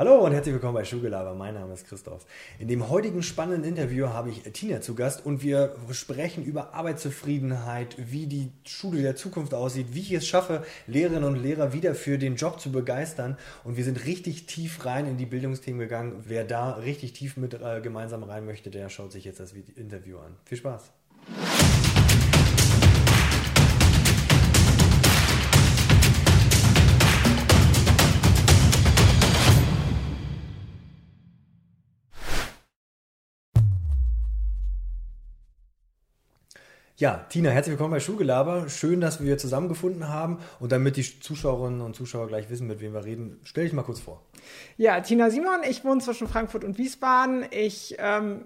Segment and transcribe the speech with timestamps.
[0.00, 1.34] Hallo und herzlich willkommen bei Schulgelaber.
[1.34, 2.24] Mein Name ist Christoph.
[2.58, 7.96] In dem heutigen spannenden Interview habe ich Tina zu Gast und wir sprechen über Arbeitszufriedenheit,
[7.98, 12.16] wie die Schule der Zukunft aussieht, wie ich es schaffe, Lehrerinnen und Lehrer wieder für
[12.16, 13.36] den Job zu begeistern.
[13.62, 16.24] Und wir sind richtig tief rein in die Bildungsthemen gegangen.
[16.26, 20.16] Wer da richtig tief mit äh, gemeinsam rein möchte, der schaut sich jetzt das Interview
[20.16, 20.34] an.
[20.46, 20.92] Viel Spaß.
[37.00, 38.68] Ja, Tina, herzlich willkommen bei Schulgelaber.
[38.68, 40.36] Schön, dass wir zusammengefunden haben.
[40.58, 43.84] Und damit die Zuschauerinnen und Zuschauer gleich wissen, mit wem wir reden, stell dich mal
[43.84, 44.20] kurz vor.
[44.76, 47.46] Ja, Tina Simon, ich wohne zwischen Frankfurt und Wiesbaden.
[47.52, 48.44] Ich ähm,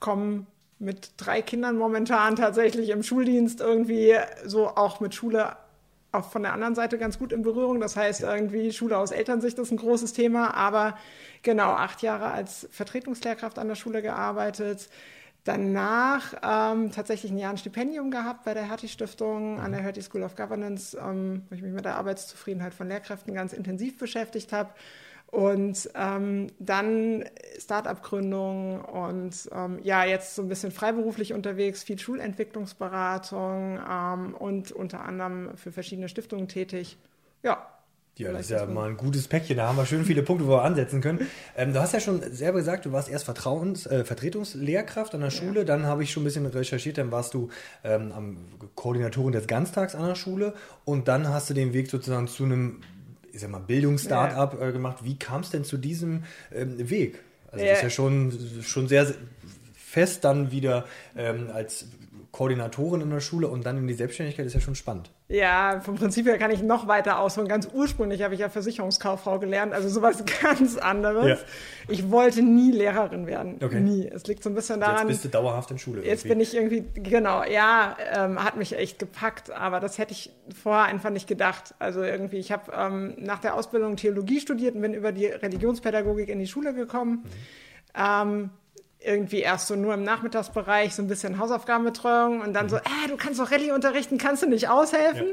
[0.00, 0.46] komme
[0.80, 4.14] mit drei Kindern momentan tatsächlich im Schuldienst irgendwie
[4.44, 5.56] so auch mit Schule
[6.10, 7.78] auch von der anderen Seite ganz gut in Berührung.
[7.78, 10.98] Das heißt, irgendwie Schule aus Elternsicht ist ein großes Thema, aber
[11.42, 14.88] genau acht Jahre als Vertretungslehrkraft an der Schule gearbeitet
[15.46, 19.60] danach ähm, tatsächlich ein Jahr ein Stipendium gehabt bei der Hertie Stiftung mhm.
[19.60, 23.32] an der Hertie School of Governance, ähm, wo ich mich mit der Arbeitszufriedenheit von Lehrkräften
[23.32, 24.70] ganz intensiv beschäftigt habe.
[25.28, 27.24] Und ähm, dann
[27.58, 35.04] Start-up-Gründung und ähm, ja, jetzt so ein bisschen freiberuflich unterwegs, viel Schulentwicklungsberatung ähm, und unter
[35.04, 36.96] anderem für verschiedene Stiftungen tätig.
[37.42, 37.66] Ja,
[38.18, 39.58] ja, das ist ja mal ein gutes Päckchen.
[39.58, 41.26] Da haben wir schön viele Punkte, wo wir ansetzen können.
[41.54, 45.30] Ähm, du hast ja schon selber gesagt, du warst erst Vertrauens, äh, Vertretungslehrkraft an der
[45.30, 45.60] Schule.
[45.60, 45.64] Ja.
[45.64, 46.96] Dann habe ich schon ein bisschen recherchiert.
[46.96, 47.50] Dann warst du
[47.84, 48.38] ähm, am
[48.74, 50.54] Koordinatorin des Ganztags an der Schule.
[50.86, 52.80] Und dann hast du den Weg sozusagen zu einem,
[53.32, 54.68] ich sag mal, Bildungsstartup ja.
[54.68, 55.04] äh, gemacht.
[55.04, 57.18] Wie kam es denn zu diesem ähm, Weg?
[57.52, 57.72] Also, ja.
[57.72, 59.12] das ist ja schon, schon sehr
[59.74, 60.86] fest dann wieder
[61.16, 61.86] ähm, als
[62.36, 65.10] Koordinatorin in der Schule und dann in die Selbstständigkeit ist ja schon spannend.
[65.28, 67.48] Ja, vom Prinzip her kann ich noch weiter ausholen.
[67.48, 71.26] Ganz ursprünglich habe ich ja Versicherungskauffrau gelernt, also sowas ganz anderes.
[71.26, 71.38] Ja.
[71.88, 73.56] Ich wollte nie Lehrerin werden.
[73.64, 73.80] Okay.
[73.80, 74.06] Nie.
[74.06, 75.08] Es liegt so ein bisschen daran.
[75.08, 76.04] Jetzt bist du dauerhaft in Schule.
[76.04, 80.30] Jetzt bin ich irgendwie, genau, ja, ähm, hat mich echt gepackt, aber das hätte ich
[80.62, 81.74] vorher einfach nicht gedacht.
[81.78, 86.28] Also irgendwie, ich habe ähm, nach der Ausbildung Theologie studiert und bin über die Religionspädagogik
[86.28, 87.24] in die Schule gekommen.
[87.24, 87.30] Mhm.
[87.98, 88.50] Ähm,
[89.06, 92.70] irgendwie erst so nur im Nachmittagsbereich so ein bisschen Hausaufgabenbetreuung und dann mhm.
[92.70, 95.28] so, äh, du kannst doch Rallye unterrichten, kannst du nicht aushelfen?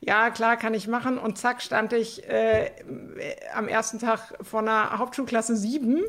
[0.00, 0.24] Ja.
[0.24, 0.30] ja.
[0.30, 1.18] klar, kann ich machen.
[1.18, 2.70] Und zack, stand ich äh,
[3.54, 6.02] am ersten Tag vor einer Hauptschulklasse 7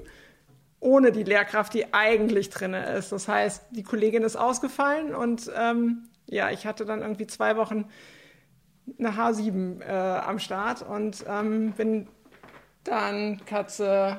[0.82, 3.12] ohne die Lehrkraft, die eigentlich drin ist.
[3.12, 7.86] Das heißt, die Kollegin ist ausgefallen und ähm, ja, ich hatte dann irgendwie zwei Wochen
[8.98, 9.92] eine H7 äh,
[10.22, 12.08] am Start und ähm, bin
[12.84, 14.18] dann Katze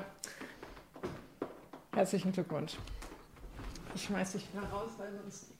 [2.01, 2.77] Herzlichen Glückwunsch.
[3.93, 5.51] Ich schmeiß dich wieder raus, weil sonst.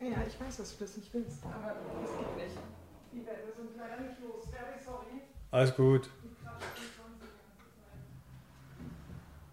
[0.00, 2.58] Ja, ich weiß, dass du das nicht willst, aber das geht nicht.
[3.12, 4.48] Die Wände sind leider nicht los.
[4.50, 5.20] Very sorry.
[5.50, 6.08] Alles gut.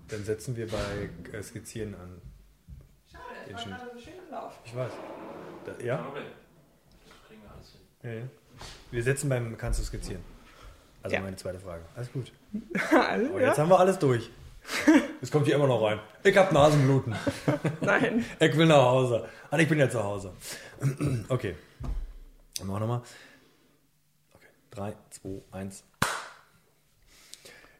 [0.07, 2.21] Dann setzen wir bei äh, Skizzieren an.
[3.11, 4.53] Schade, das war gerade so schön im Lauf.
[4.63, 4.93] Ich weiß.
[5.65, 6.05] Da, ja?
[8.01, 8.23] Ja, ja.
[8.91, 10.23] Wir setzen beim Kannst du skizzieren.
[11.03, 11.21] Also ja.
[11.21, 11.83] meine zweite Frage.
[11.97, 12.31] Alles gut.
[12.91, 14.31] alles, Aber jetzt haben wir alles durch.
[15.21, 15.99] Es kommt hier immer noch rein.
[16.23, 17.15] Ich hab Nasenbluten.
[17.81, 18.25] Nein.
[18.39, 19.27] Ich will nach Hause.
[19.49, 20.33] Ah, ich bin ja zu Hause.
[21.29, 21.55] Okay.
[22.57, 23.01] Dann machen wir nochmal.
[24.33, 24.47] Okay.
[24.71, 25.83] 3, 2, 1.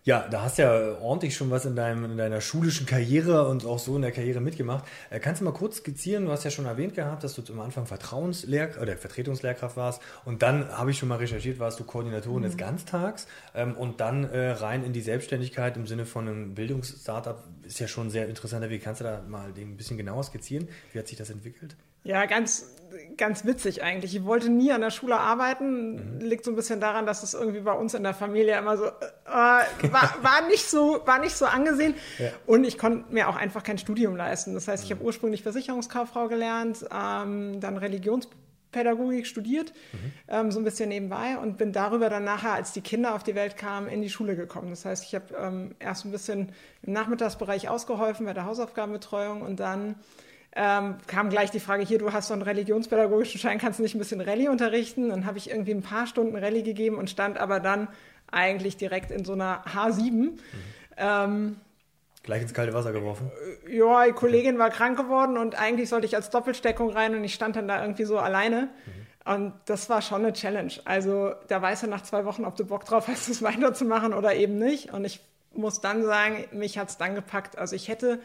[0.03, 3.65] Ja, da hast du ja ordentlich schon was in, deinem, in deiner schulischen Karriere und
[3.67, 4.83] auch so in der Karriere mitgemacht.
[5.11, 6.25] Äh, kannst du mal kurz skizzieren?
[6.25, 10.41] Du hast ja schon erwähnt gehabt, dass du am Anfang Vertrauenslehr oder Vertretungslehrkraft warst und
[10.41, 12.47] dann habe ich schon mal recherchiert, warst du Koordinatorin mhm.
[12.47, 17.43] des Ganztags ähm, und dann äh, rein in die Selbstständigkeit im Sinne von einem Bildungsstartup
[17.61, 18.83] ist ja schon ein sehr interessanter Weg.
[18.83, 20.67] Kannst du da mal ein bisschen genauer skizzieren?
[20.93, 21.75] Wie hat sich das entwickelt?
[22.03, 22.65] Ja, ganz,
[23.17, 24.15] ganz witzig eigentlich.
[24.15, 26.17] Ich wollte nie an der Schule arbeiten.
[26.17, 26.21] Mhm.
[26.21, 28.85] Liegt so ein bisschen daran, dass es irgendwie bei uns in der Familie immer so
[28.85, 28.91] äh,
[29.25, 29.63] war,
[30.21, 31.95] war nicht so war nicht so angesehen.
[32.17, 32.29] Ja.
[32.45, 34.53] Und ich konnte mir auch einfach kein Studium leisten.
[34.53, 34.95] Das heißt, ich mhm.
[34.95, 40.13] habe ursprünglich Versicherungskauffrau gelernt, ähm, dann Religionspädagogik studiert, mhm.
[40.27, 43.35] ähm, so ein bisschen nebenbei und bin darüber dann nachher, als die Kinder auf die
[43.35, 44.71] Welt kamen, in die Schule gekommen.
[44.71, 49.59] Das heißt, ich habe ähm, erst ein bisschen im Nachmittagsbereich ausgeholfen bei der Hausaufgabenbetreuung und
[49.59, 49.95] dann
[50.53, 53.95] ähm, kam gleich die Frage, hier, du hast so einen religionspädagogischen Schein, kannst du nicht
[53.95, 55.09] ein bisschen Rallye unterrichten?
[55.09, 57.87] Dann habe ich irgendwie ein paar Stunden Rallye gegeben und stand aber dann
[58.31, 60.11] eigentlich direkt in so einer H7.
[60.11, 60.39] Mhm.
[60.97, 61.55] Ähm,
[62.23, 63.31] Gleich ins kalte Wasser geworfen?
[63.65, 67.23] Äh, ja, die Kollegin war krank geworden und eigentlich sollte ich als Doppelsteckung rein und
[67.23, 68.69] ich stand dann da irgendwie so alleine.
[68.85, 69.33] Mhm.
[69.33, 70.73] Und das war schon eine Challenge.
[70.85, 74.35] Also da weißt du nach zwei Wochen, ob du Bock drauf hast, das weiterzumachen oder
[74.35, 74.93] eben nicht.
[74.93, 75.21] Und ich
[75.53, 77.57] muss dann sagen, mich hat es dann gepackt.
[77.57, 78.19] Also ich hätte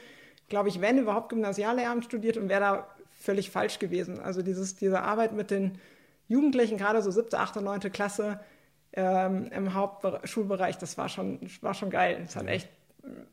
[0.49, 2.87] glaube ich, wenn überhaupt Gymnasiallehramt studiert und wäre da
[3.21, 4.21] völlig falsch gewesen.
[4.21, 5.79] Also dieses, diese Arbeit mit den
[6.29, 8.41] Jugendlichen, gerade so siebte, achte, neunte Klasse,
[8.93, 12.23] ähm, im Hauptschulbereich, das war schon, war schon geil.
[12.25, 12.69] Es hat echt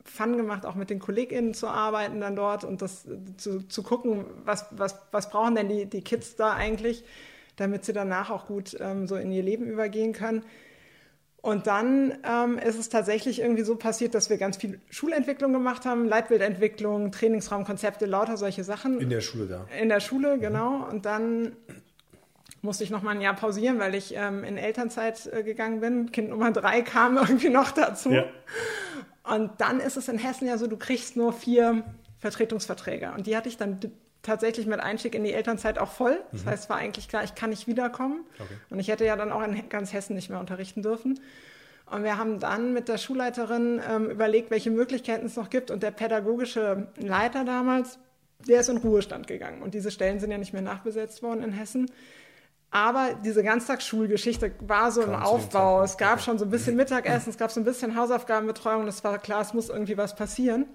[0.04, 4.24] Fun gemacht, auch mit den KollegInnen zu arbeiten dann dort und das zu, zu gucken,
[4.44, 7.04] was, was, was brauchen denn die, die Kids da eigentlich,
[7.56, 10.44] damit sie danach auch gut ähm, so in ihr Leben übergehen können.
[11.44, 15.84] Und dann ähm, ist es tatsächlich irgendwie so passiert, dass wir ganz viel Schulentwicklung gemacht
[15.84, 18.98] haben, Leitbildentwicklung, Trainingsraumkonzepte, lauter solche Sachen.
[18.98, 19.66] In der Schule da.
[19.78, 20.88] In der Schule, genau.
[20.88, 21.52] Und dann
[22.62, 26.12] musste ich noch mal ein Jahr pausieren, weil ich ähm, in Elternzeit äh, gegangen bin.
[26.12, 28.10] Kind Nummer drei kam irgendwie noch dazu.
[28.10, 28.24] Ja.
[29.24, 31.84] Und dann ist es in Hessen ja so, du kriegst nur vier
[32.20, 33.12] Vertretungsverträge.
[33.14, 33.80] Und die hatte ich dann
[34.24, 36.18] tatsächlich mit Einstieg in die Elternzeit auch voll.
[36.32, 36.50] Das mhm.
[36.50, 38.24] heißt, es war eigentlich klar, ich kann nicht wiederkommen.
[38.38, 38.54] Okay.
[38.70, 41.20] Und ich hätte ja dann auch in ganz Hessen nicht mehr unterrichten dürfen.
[41.90, 45.70] Und wir haben dann mit der Schulleiterin ähm, überlegt, welche Möglichkeiten es noch gibt.
[45.70, 47.98] Und der pädagogische Leiter damals,
[48.48, 49.62] der ist in Ruhestand gegangen.
[49.62, 51.90] Und diese Stellen sind ja nicht mehr nachbesetzt worden in Hessen.
[52.70, 55.82] Aber diese Ganztagsschulgeschichte war so im Aufbau.
[55.82, 58.84] Es gab schon so ein bisschen Mittagessen, es gab so ein bisschen Hausaufgabenbetreuung.
[58.84, 60.66] Das war klar, es muss irgendwie was passieren.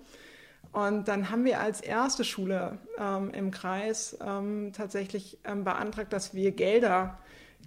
[0.71, 6.33] Und dann haben wir als erste Schule ähm, im Kreis ähm, tatsächlich ähm, beantragt, dass
[6.35, 7.17] wir Gelder,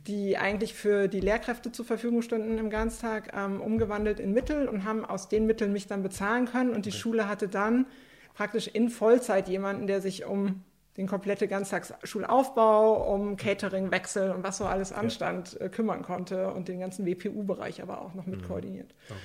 [0.06, 4.84] die eigentlich für die Lehrkräfte zur Verfügung standen im Ganztag, ähm, umgewandelt in Mittel und
[4.84, 6.70] haben aus den Mitteln mich dann bezahlen können.
[6.70, 6.98] Und die okay.
[6.98, 7.86] Schule hatte dann
[8.34, 10.62] praktisch in Vollzeit jemanden, der sich um
[10.96, 15.66] den komplette Ganztagsschulaufbau, um Cateringwechsel und was so alles anstand, ja.
[15.66, 18.46] äh, kümmern konnte und den ganzen WPU-Bereich aber auch noch mit mhm.
[18.46, 18.94] koordiniert.
[19.08, 19.18] Okay.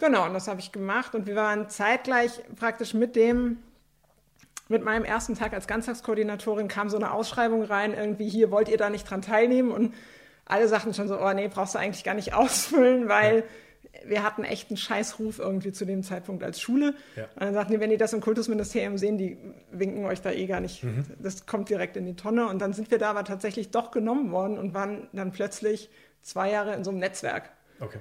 [0.00, 1.14] Genau, und das habe ich gemacht.
[1.14, 3.58] Und wir waren zeitgleich praktisch mit dem,
[4.68, 8.78] mit meinem ersten Tag als Ganztagskoordinatorin kam so eine Ausschreibung rein, irgendwie hier wollt ihr
[8.78, 9.70] da nicht dran teilnehmen.
[9.70, 9.94] Und
[10.46, 13.44] alle sagten schon so, oh nee, brauchst du eigentlich gar nicht ausfüllen, weil
[14.06, 16.94] wir hatten echt einen Scheißruf irgendwie zu dem Zeitpunkt als Schule.
[17.16, 17.24] Ja.
[17.34, 19.36] Und dann sagten die, wenn die das im Kultusministerium sehen, die
[19.70, 20.82] winken euch da eh gar nicht.
[20.82, 21.04] Mhm.
[21.18, 22.46] Das kommt direkt in die Tonne.
[22.48, 25.90] Und dann sind wir da aber tatsächlich doch genommen worden und waren dann plötzlich
[26.22, 27.50] zwei Jahre in so einem Netzwerk.
[27.80, 27.98] Okay.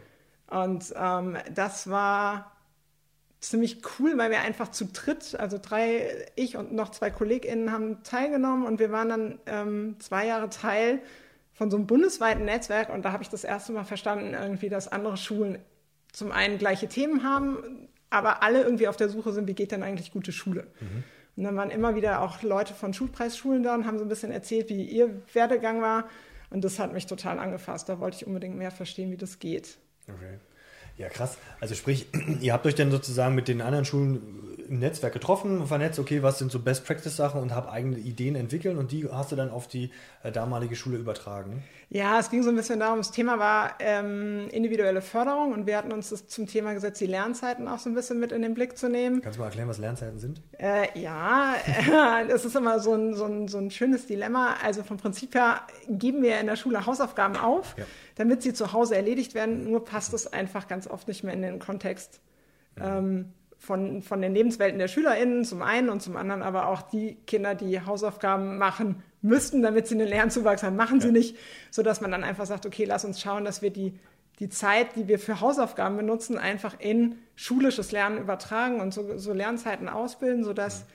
[0.50, 2.52] Und ähm, das war
[3.40, 8.04] ziemlich cool, weil wir einfach zu dritt, also drei, ich und noch zwei KollegInnen haben
[8.04, 11.02] teilgenommen und wir waren dann ähm, zwei Jahre Teil
[11.54, 14.90] von so einem bundesweiten Netzwerk und da habe ich das erste Mal verstanden, irgendwie, dass
[14.90, 15.60] andere Schulen
[16.12, 19.84] zum einen gleiche Themen haben, aber alle irgendwie auf der Suche sind, wie geht denn
[19.84, 20.68] eigentlich gute Schule?
[20.80, 21.04] Mhm.
[21.38, 24.32] Und dann waren immer wieder auch Leute von Schulpreisschulen da und haben so ein bisschen
[24.32, 26.10] erzählt, wie ihr Werdegang war.
[26.50, 27.88] Und das hat mich total angefasst.
[27.88, 29.78] Da wollte ich unbedingt mehr verstehen, wie das geht.
[30.16, 30.40] Okay.
[30.98, 31.38] Ja, krass.
[31.60, 32.08] Also sprich,
[32.42, 36.38] ihr habt euch dann sozusagen mit den anderen Schulen im Netzwerk getroffen, vernetzt, okay, was
[36.38, 39.90] sind so Best-Practice-Sachen und habt eigene Ideen entwickelt und die hast du dann auf die
[40.24, 41.64] äh, damalige Schule übertragen?
[41.90, 45.76] Ja, es ging so ein bisschen darum, das Thema war ähm, individuelle Förderung und wir
[45.76, 48.54] hatten uns das zum Thema gesetzt, die Lernzeiten auch so ein bisschen mit in den
[48.54, 49.22] Blick zu nehmen.
[49.22, 50.40] Kannst du mal erklären, was Lernzeiten sind?
[50.60, 51.56] Äh, ja,
[52.30, 54.56] das ist immer so ein, so, ein, so ein schönes Dilemma.
[54.64, 57.86] Also vom Prinzip her geben wir in der Schule Hausaufgaben auf, ja.
[58.16, 61.42] damit sie zu Hause erledigt werden, nur passt es einfach ganz oft nicht mehr in
[61.42, 62.22] den Kontext.
[62.76, 62.84] Mhm.
[62.84, 63.34] Ähm,
[63.70, 67.54] von, von den Lebenswelten der SchülerInnen zum einen und zum anderen aber auch die Kinder,
[67.54, 71.06] die Hausaufgaben machen müssten, damit sie einen Lernzuwachs haben, machen ja.
[71.06, 71.38] sie nicht,
[71.70, 73.94] sodass man dann einfach sagt, okay, lass uns schauen, dass wir die,
[74.40, 79.34] die Zeit, die wir für Hausaufgaben benutzen, einfach in schulisches Lernen übertragen und so, so
[79.34, 80.86] Lernzeiten ausbilden, sodass ja.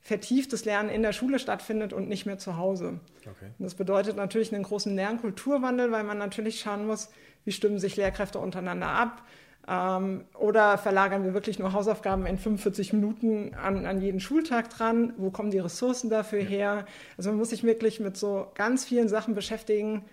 [0.00, 3.00] vertieftes Lernen in der Schule stattfindet und nicht mehr zu Hause.
[3.20, 3.50] Okay.
[3.58, 7.10] das bedeutet natürlich einen großen Lernkulturwandel, weil man natürlich schauen muss,
[7.44, 9.22] wie stimmen sich Lehrkräfte untereinander ab,
[9.68, 15.12] ähm, oder verlagern wir wirklich nur Hausaufgaben in 45 Minuten an, an jeden Schultag dran?
[15.16, 16.86] Wo kommen die Ressourcen dafür her?
[17.16, 20.04] Also man muss sich wirklich mit so ganz vielen Sachen beschäftigen,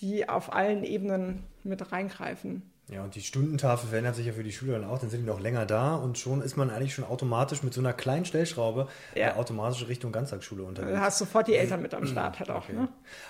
[0.00, 2.69] die auf allen Ebenen mit reingreifen.
[2.92, 5.26] Ja, und die Stundentafel verändert sich ja für die Schüler dann auch, dann sind die
[5.26, 8.88] noch länger da und schon ist man eigentlich schon automatisch mit so einer kleinen Stellschraube
[9.14, 9.28] ja.
[9.28, 10.92] äh, automatisch Richtung Ganztagsschule unterwegs.
[10.92, 12.64] Du hast sofort die Eltern mit am Start halt auch.
[12.64, 12.72] Okay.
[12.72, 12.88] Ne?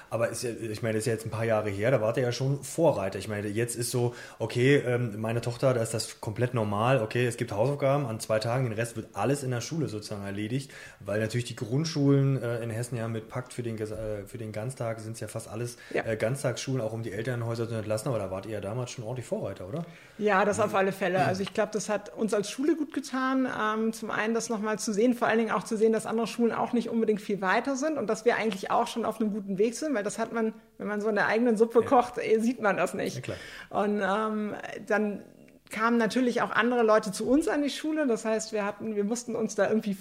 [0.08, 2.14] Aber ist ja, ich meine, das ist ja jetzt ein paar Jahre her, da war
[2.14, 3.18] der ja schon Vorreiter.
[3.18, 7.26] Ich meine, jetzt ist so, okay, ähm, meine Tochter, da ist das komplett normal, okay,
[7.26, 10.72] es gibt Hausaufgaben an zwei Tagen, den Rest wird alles in der Schule sozusagen erledigt,
[11.00, 14.52] weil natürlich die Grundschulen äh, in Hessen ja mit Pakt für den, äh, für den
[14.52, 16.06] Ganztag sind es ja fast alles ja.
[16.06, 19.04] Äh, Ganztagsschulen, auch um die Elternhäuser zu entlassen, aber da wart ihr ja damals schon
[19.04, 19.49] ordentlich Vorreiter.
[19.50, 19.84] Vorreiter, oder?
[20.18, 21.24] Ja, das auf alle Fälle.
[21.24, 23.48] Also ich glaube, das hat uns als Schule gut getan.
[23.60, 26.26] Ähm, zum einen das nochmal zu sehen, vor allen Dingen auch zu sehen, dass andere
[26.26, 29.32] Schulen auch nicht unbedingt viel weiter sind und dass wir eigentlich auch schon auf einem
[29.32, 31.86] guten Weg sind, weil das hat man, wenn man so in der eigenen Suppe ja.
[31.86, 33.26] kocht, eh, sieht man das nicht.
[33.26, 33.34] Ja,
[33.70, 34.54] und ähm,
[34.86, 35.22] dann
[35.70, 38.06] kamen natürlich auch andere Leute zu uns an die Schule.
[38.06, 39.96] Das heißt, wir hatten, wir mussten uns da irgendwie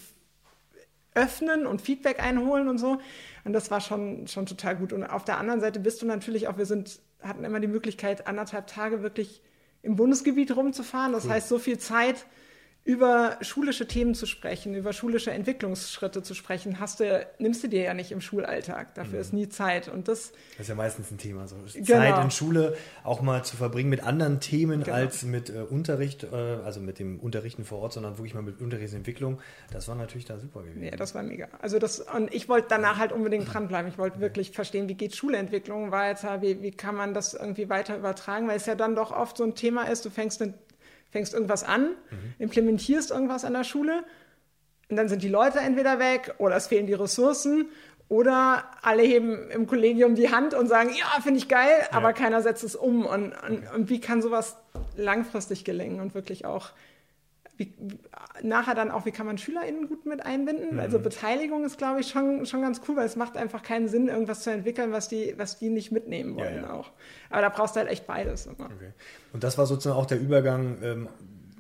[1.16, 3.00] öffnen und Feedback einholen und so.
[3.46, 4.94] Und das war schon, schon total gut.
[4.94, 8.28] Und auf der anderen Seite bist du natürlich auch, wir sind, hatten immer die Möglichkeit,
[8.28, 9.42] anderthalb Tage wirklich
[9.82, 11.14] im Bundesgebiet rumzufahren.
[11.14, 12.26] Das heißt, so viel Zeit
[12.86, 17.84] über schulische Themen zu sprechen, über schulische Entwicklungsschritte zu sprechen, hast du, nimmst du dir
[17.84, 18.96] ja nicht im Schulalltag.
[18.96, 19.22] Dafür mhm.
[19.22, 19.90] ist nie Zeit.
[19.90, 21.48] Und das, das ist ja meistens ein Thema.
[21.48, 21.58] So.
[21.74, 21.86] Genau.
[21.86, 24.96] Zeit in Schule auch mal zu verbringen mit anderen Themen genau.
[24.96, 28.60] als mit äh, Unterricht, äh, also mit dem Unterrichten vor Ort, sondern wirklich mal mit
[28.60, 29.40] Unterrichtsentwicklung.
[29.72, 30.84] Das war natürlich da super gewesen.
[30.84, 31.48] Ja, das war mega.
[31.62, 33.92] Also das, und ich wollte danach halt unbedingt dranbleiben.
[33.92, 34.22] Ich wollte okay.
[34.22, 38.58] wirklich verstehen, wie geht Schulentwicklung weiter, wie, wie kann man das irgendwie weiter übertragen, weil
[38.58, 40.56] es ja dann doch oft so ein Thema ist, du fängst eine
[41.12, 42.34] fängst irgendwas an, mhm.
[42.40, 44.04] implementierst irgendwas an der Schule
[44.90, 47.70] und dann sind die Leute entweder weg oder es fehlen die Ressourcen
[48.08, 51.96] oder alle heben im Kollegium die Hand und sagen, ja, finde ich geil, ja.
[51.96, 53.06] aber keiner setzt es um.
[53.06, 53.76] Und, und, okay.
[53.76, 54.58] und wie kann sowas
[54.98, 56.72] langfristig gelingen und wirklich auch
[57.60, 57.74] wie,
[58.42, 60.76] nachher dann auch, wie kann man SchülerInnen gut mit einbinden?
[60.76, 60.80] Mhm.
[60.80, 64.08] Also Beteiligung ist, glaube ich, schon, schon ganz cool, weil es macht einfach keinen Sinn,
[64.08, 66.74] irgendwas zu entwickeln, was die, was die nicht mitnehmen wollen ja, ja.
[66.74, 66.92] auch.
[67.30, 68.48] Aber da brauchst du halt echt beides.
[68.48, 68.94] Okay.
[69.34, 71.10] Und das war sozusagen auch der Übergang, ähm,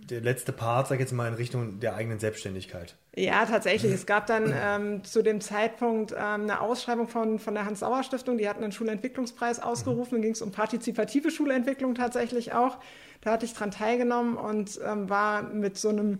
[0.09, 2.95] der letzte Part, sag ich jetzt mal, in Richtung der eigenen Selbstständigkeit.
[3.15, 3.93] Ja, tatsächlich.
[3.93, 8.37] Es gab dann ähm, zu dem Zeitpunkt ähm, eine Ausschreibung von, von der Hans-Sauer-Stiftung.
[8.37, 10.17] Die hatten einen Schulentwicklungspreis ausgerufen.
[10.17, 10.21] Mhm.
[10.21, 12.77] Da ging es um partizipative Schulentwicklung tatsächlich auch.
[13.21, 16.19] Da hatte ich dran teilgenommen und ähm, war mit so einem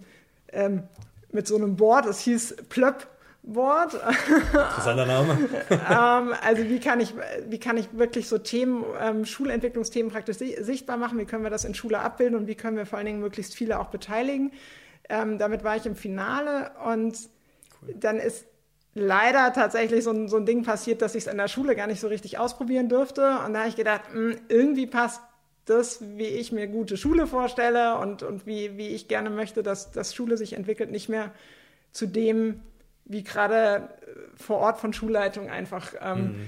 [0.51, 0.83] ähm,
[1.31, 3.07] mit so einem Board, das hieß Plöpp
[3.43, 3.93] Board.
[3.93, 5.37] Interessanter Name.
[5.71, 7.13] ähm, also wie kann ich,
[7.47, 11.17] wie kann ich wirklich so Themen, ähm, Schulentwicklungsthemen praktisch sichtbar machen?
[11.17, 13.55] Wie können wir das in Schule abbilden und wie können wir vor allen Dingen möglichst
[13.55, 14.51] viele auch beteiligen?
[15.07, 17.17] Ähm, damit war ich im Finale und
[17.81, 17.95] cool.
[17.99, 18.45] dann ist
[18.93, 21.87] leider tatsächlich so ein, so ein Ding passiert, dass ich es in der Schule gar
[21.87, 23.39] nicht so richtig ausprobieren durfte.
[23.45, 25.21] Und da habe ich gedacht, mh, hm, irgendwie passt
[25.69, 29.91] das, wie ich mir gute Schule vorstelle und, und wie, wie ich gerne möchte, dass,
[29.91, 31.31] dass Schule sich entwickelt, nicht mehr
[31.91, 32.61] zu dem,
[33.05, 33.89] wie gerade
[34.35, 36.47] vor Ort von Schulleitung einfach ähm, mhm.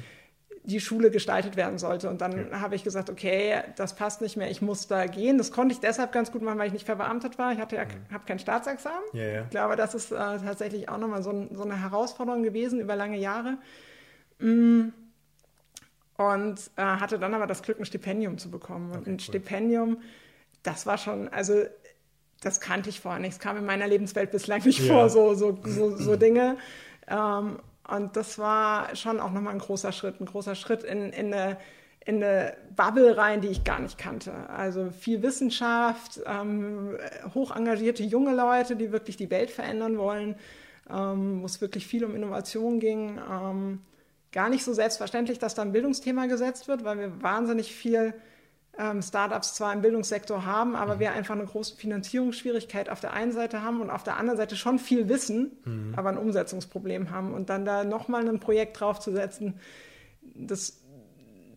[0.64, 2.10] die Schule gestaltet werden sollte.
[2.10, 2.62] Und dann ja.
[2.62, 5.38] habe ich gesagt, okay, das passt nicht mehr, ich muss da gehen.
[5.38, 7.52] Das konnte ich deshalb ganz gut machen, weil ich nicht verbeamtet war.
[7.52, 8.14] Ich hatte ja, mhm.
[8.14, 9.04] habe kein Staatsexamen.
[9.14, 9.42] Ja, ja.
[9.44, 13.18] Ich glaube, das ist äh, tatsächlich auch nochmal so, so eine Herausforderung gewesen über lange
[13.18, 13.58] Jahre.
[14.40, 14.94] Mhm
[16.30, 18.92] und äh, hatte dann aber das Glück, ein Stipendium zu bekommen.
[18.92, 19.20] Und okay, ein cool.
[19.20, 19.98] Stipendium,
[20.64, 21.64] das war schon, also
[22.42, 23.34] das kannte ich vorher nicht.
[23.34, 24.94] Es kam in meiner Lebenswelt bislang nicht ja.
[24.94, 26.58] vor, so, so, so, so Dinge.
[27.08, 31.34] Ähm, und das war schon auch nochmal ein großer Schritt, ein großer Schritt in, in
[31.34, 31.58] eine
[32.04, 34.34] in eine Bubble rein, die ich gar nicht kannte.
[34.50, 36.98] Also viel Wissenschaft, ähm,
[37.36, 40.36] hoch engagierte junge Leute, die wirklich die Welt verändern wollen,
[40.90, 43.20] ähm, wo es wirklich viel um Innovation ging.
[43.32, 43.82] Ähm,
[44.32, 48.14] gar nicht so selbstverständlich, dass da ein Bildungsthema gesetzt wird, weil wir wahnsinnig viel
[48.78, 51.00] ähm, Startups zwar im Bildungssektor haben, aber mhm.
[51.00, 54.56] wir einfach eine große Finanzierungsschwierigkeit auf der einen Seite haben und auf der anderen Seite
[54.56, 55.94] schon viel Wissen, mhm.
[55.96, 57.34] aber ein Umsetzungsproblem haben.
[57.34, 59.60] Und dann da nochmal ein Projekt draufzusetzen,
[60.22, 60.82] das,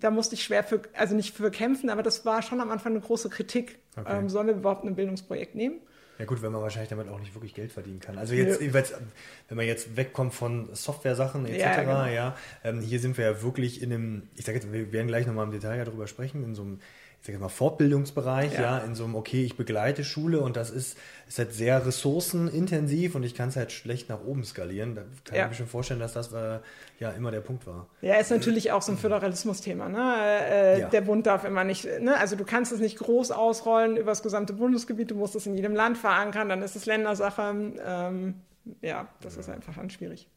[0.00, 2.92] da musste ich schwer für, also nicht für kämpfen, aber das war schon am Anfang
[2.92, 3.78] eine große Kritik.
[3.96, 4.18] Okay.
[4.18, 5.80] Ähm, sollen wir überhaupt ein Bildungsprojekt nehmen?
[6.18, 8.18] Ja gut, wenn man wahrscheinlich damit auch nicht wirklich Geld verdienen kann.
[8.18, 8.72] Also jetzt, ja.
[8.72, 12.04] wenn man jetzt wegkommt von Software-Sachen etc., ja, genau.
[12.06, 15.26] ja ähm, hier sind wir ja wirklich in einem, ich sage jetzt, wir werden gleich
[15.26, 16.80] nochmal im Detail darüber sprechen, in so einem
[17.24, 18.60] ich sage mal, Fortbildungsbereich, ja.
[18.60, 18.78] ja.
[18.80, 23.22] in so einem, okay, ich begleite Schule und das ist, ist halt sehr ressourcenintensiv und
[23.22, 24.94] ich kann es halt schlecht nach oben skalieren.
[24.94, 25.44] Da kann ja.
[25.44, 26.58] ich mir schon vorstellen, dass das äh,
[27.00, 27.86] ja immer der Punkt war.
[28.02, 29.88] Ja, ist natürlich auch so ein Föderalismus-Thema.
[29.88, 30.16] Ne?
[30.20, 30.88] Äh, ja.
[30.90, 32.14] Der Bund darf immer nicht, ne?
[32.14, 35.54] also du kannst es nicht groß ausrollen über das gesamte Bundesgebiet, du musst es in
[35.54, 37.72] jedem Land verankern, dann ist es Ländersache.
[37.86, 38.34] Ähm,
[38.82, 40.28] ja, das ist einfach dann schwierig.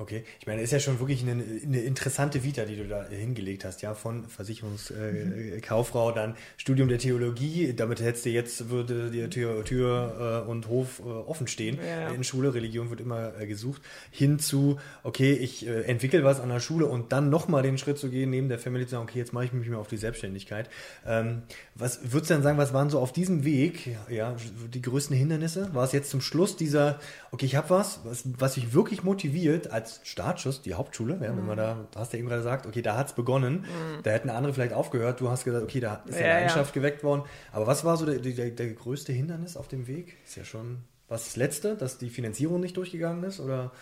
[0.00, 3.64] Okay, ich meine, ist ja schon wirklich eine, eine, interessante Vita, die du da hingelegt
[3.64, 9.28] hast, ja, von Versicherungskauffrau, äh, dann Studium der Theologie, damit hättest du jetzt, würde dir
[9.28, 12.10] Tür, Tür äh, und Hof äh, offen stehen ja.
[12.10, 16.48] in Schule, Religion wird immer äh, gesucht, hin zu, okay, ich äh, entwickle was an
[16.48, 19.18] der Schule und dann nochmal den Schritt zu gehen, neben der Family zu sagen, okay,
[19.18, 20.70] jetzt mache ich mich mehr auf die Selbstständigkeit.
[21.08, 21.42] Ähm,
[21.74, 24.36] was würdest du dann sagen, was waren so auf diesem Weg, ja,
[24.72, 25.74] die größten Hindernisse?
[25.74, 27.00] War es jetzt zum Schluss dieser,
[27.32, 31.20] okay, ich habe was, was, was mich wirklich motiviert, als als Startschuss die Hauptschule, ja,
[31.20, 31.60] wenn man mhm.
[31.60, 34.02] da, du hast ja eben gerade gesagt, okay, da hat es begonnen, mhm.
[34.02, 37.02] da hätten andere vielleicht aufgehört, du hast gesagt, okay, da ist ja, eine Leidenschaft geweckt
[37.04, 37.22] worden.
[37.52, 40.16] Aber was war so der, der, der größte Hindernis auf dem Weg?
[40.24, 40.78] Ist ja schon,
[41.08, 43.72] was das Letzte, dass die Finanzierung nicht durchgegangen ist oder?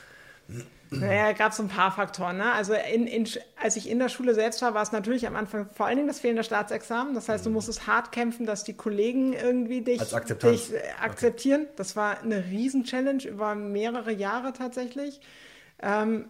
[0.90, 2.36] Naja, gab es ein paar Faktoren.
[2.36, 2.52] Ne?
[2.52, 3.28] Also in, in,
[3.60, 6.08] als ich in der Schule selbst war, war es natürlich am Anfang vor allen Dingen
[6.08, 7.14] das fehlende Staatsexamen.
[7.14, 7.54] Das heißt, du mhm.
[7.54, 11.62] musstest hart kämpfen, dass die Kollegen irgendwie dich, dich akzeptieren.
[11.62, 11.72] Okay.
[11.76, 15.20] Das war eine Riesen-Challenge über mehrere Jahre tatsächlich.
[15.82, 16.26] Ähm,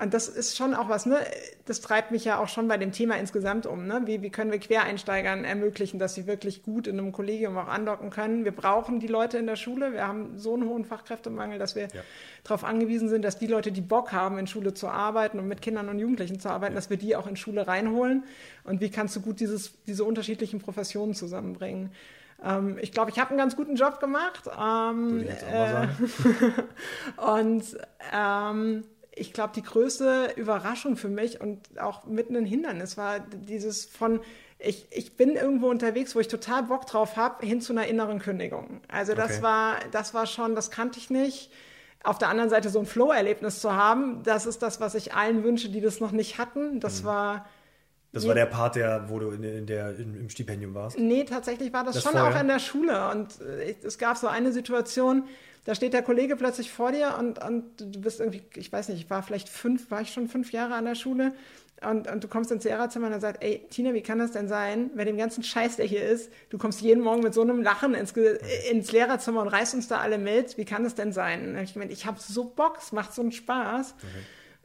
[0.00, 1.18] und das ist schon auch was, ne?
[1.66, 4.02] Das treibt mich ja auch schon bei dem Thema insgesamt um, ne?
[4.06, 8.08] Wie, wie können wir Quereinsteigern ermöglichen, dass sie wirklich gut in einem Kollegium auch andocken
[8.08, 8.46] können?
[8.46, 9.92] Wir brauchen die Leute in der Schule.
[9.92, 12.00] Wir haben so einen hohen Fachkräftemangel, dass wir ja.
[12.42, 15.60] darauf angewiesen sind, dass die Leute, die Bock haben, in Schule zu arbeiten und mit
[15.60, 16.76] Kindern und Jugendlichen zu arbeiten, ja.
[16.76, 18.24] dass wir die auch in Schule reinholen.
[18.64, 21.90] Und wie kannst du gut dieses, diese unterschiedlichen Professionen zusammenbringen?
[22.44, 24.48] Ähm, ich glaube, ich habe einen ganz guten Job gemacht.
[24.60, 25.86] Ähm, äh,
[27.16, 27.64] und
[28.12, 28.84] ähm,
[29.14, 34.20] ich glaube, die größte Überraschung für mich und auch mitten ein Hindernis war dieses von,
[34.58, 38.20] ich, ich bin irgendwo unterwegs, wo ich total Bock drauf habe, hin zu einer inneren
[38.20, 38.80] Kündigung.
[38.88, 39.42] Also das Okay.
[39.42, 41.50] war, das war schon, das kannte ich nicht.
[42.04, 45.44] Auf der anderen Seite so ein Flow-Erlebnis zu haben, das ist das, was ich allen
[45.44, 46.80] wünsche, die das noch nicht hatten.
[46.80, 47.46] Das war,
[48.12, 50.98] Das war der Part, der, wo du in, in der, in, im Stipendium warst.
[50.98, 52.30] nee, tatsächlich war das, Das schon vorher?
[52.36, 53.10] auch in der Schule.
[53.10, 55.24] Und äh, es gab so eine Situation,
[55.64, 58.98] da steht der Kollege plötzlich vor dir und, und du bist irgendwie, ich weiß nicht,
[59.04, 61.32] ich war vielleicht fünf, war ich schon fünf Jahre an der Schule
[61.88, 64.46] und, und du kommst ins Lehrerzimmer und er sagt, ey, Tina, wie kann das denn
[64.48, 67.62] sein, bei dem ganzen Scheiß, der hier ist, du kommst jeden Morgen mit so einem
[67.62, 68.38] Lachen ins, Ge-
[68.70, 71.40] ins Lehrerzimmer und reißt uns da alle mit, wie kann das denn sein?
[71.40, 73.94] Und dann hab ich gemeint, ich habe so Bock, es macht so einen Spaß.
[73.94, 74.06] Mm,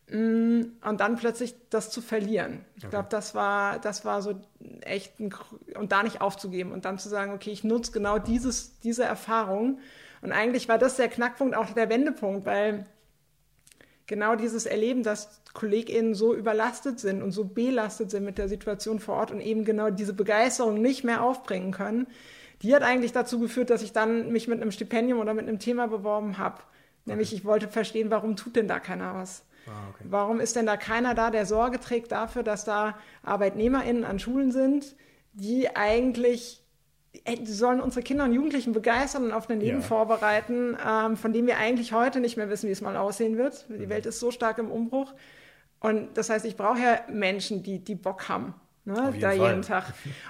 [0.10, 2.64] Und dann plötzlich das zu verlieren.
[2.78, 4.40] Ich glaube, das war, das war so
[4.82, 5.34] echt ein,
[5.78, 9.80] und da nicht aufzugeben und dann zu sagen, okay, ich nutze genau dieses, diese Erfahrung.
[10.22, 12.86] Und eigentlich war das der Knackpunkt, auch der Wendepunkt, weil
[14.06, 19.02] genau dieses Erleben, dass KollegInnen so überlastet sind und so belastet sind mit der Situation
[19.02, 22.08] vor Ort und eben genau diese Begeisterung nicht mehr aufbringen können,
[22.62, 25.60] die hat eigentlich dazu geführt, dass ich dann mich mit einem Stipendium oder mit einem
[25.60, 26.62] Thema beworben habe.
[27.06, 29.44] Nämlich, ich wollte verstehen, warum tut denn da keiner was?
[29.68, 30.04] Ah, okay.
[30.10, 34.52] Warum ist denn da keiner da, der Sorge trägt dafür, dass da ArbeitnehmerInnen an Schulen
[34.52, 34.96] sind,
[35.34, 36.64] die eigentlich
[37.26, 39.84] ey, die sollen unsere Kinder und Jugendlichen begeistern und auf ein Leben Ja.
[39.84, 43.68] vorbereiten, ähm, von dem wir eigentlich heute nicht mehr wissen, wie es mal aussehen wird.
[43.70, 43.80] Mhm.
[43.80, 45.14] Die Welt ist so stark im Umbruch.
[45.80, 48.54] Und das heißt, ich brauche ja Menschen, die, die Bock haben.
[48.88, 49.50] Ne, da Fall.
[49.50, 49.84] jeden Tag.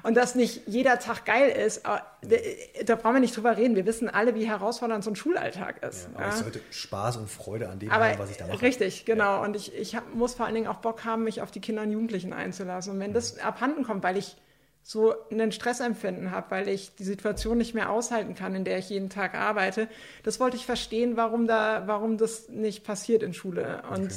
[0.03, 3.75] Und dass nicht jeder Tag geil ist, äh, da brauchen wir nicht drüber reden.
[3.75, 6.09] Wir wissen alle, wie herausfordernd so ein Schulalltag ist.
[6.15, 6.29] Aber Ja.
[6.29, 8.61] ich sollte Spaß und Freude an dem Aber haben, was ich da mache.
[8.63, 9.43] richtig, genau.
[9.43, 11.83] Und ich, ich hab, muss vor allen Dingen auch Bock haben, mich auf die Kinder
[11.83, 12.93] und Jugendlichen einzulassen.
[12.93, 13.41] Und wenn das Mhm.
[13.41, 14.35] abhanden kommt, weil ich
[14.81, 18.89] so einen Stressempfinden habe, weil ich die Situation nicht mehr aushalten kann, in der ich
[18.89, 19.87] jeden Tag arbeite,
[20.23, 23.83] das wollte ich verstehen, warum da, warum das nicht passiert in Schule.
[23.91, 24.15] Und Okay.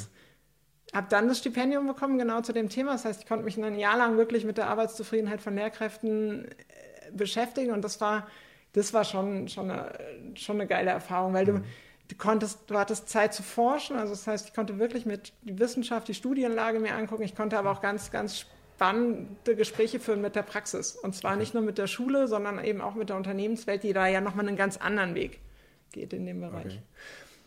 [0.93, 2.93] Habe dann das Stipendium bekommen, genau zu dem Thema.
[2.93, 6.51] Das heißt, ich konnte mich ein Jahr lang wirklich mit der Arbeitszufriedenheit von Lehrkräften äh,
[7.11, 8.27] beschäftigen und das war,
[8.73, 9.93] das war schon, schon, eine,
[10.35, 11.61] schon eine geile Erfahrung, weil du,
[12.07, 13.97] du konntest, du hattest Zeit zu forschen.
[13.97, 17.23] Also das heißt, ich konnte wirklich mit die Wissenschaft, die Studienlage mir angucken.
[17.23, 18.45] Ich konnte aber auch ganz, ganz
[18.81, 20.95] spannende Gespräche führen mit der Praxis.
[20.95, 24.07] Und zwar nicht nur mit der Schule, sondern eben auch mit der Unternehmenswelt, die da
[24.07, 25.39] ja nochmal einen ganz anderen Weg
[25.91, 26.65] geht in dem Bereich.
[26.65, 26.81] Okay.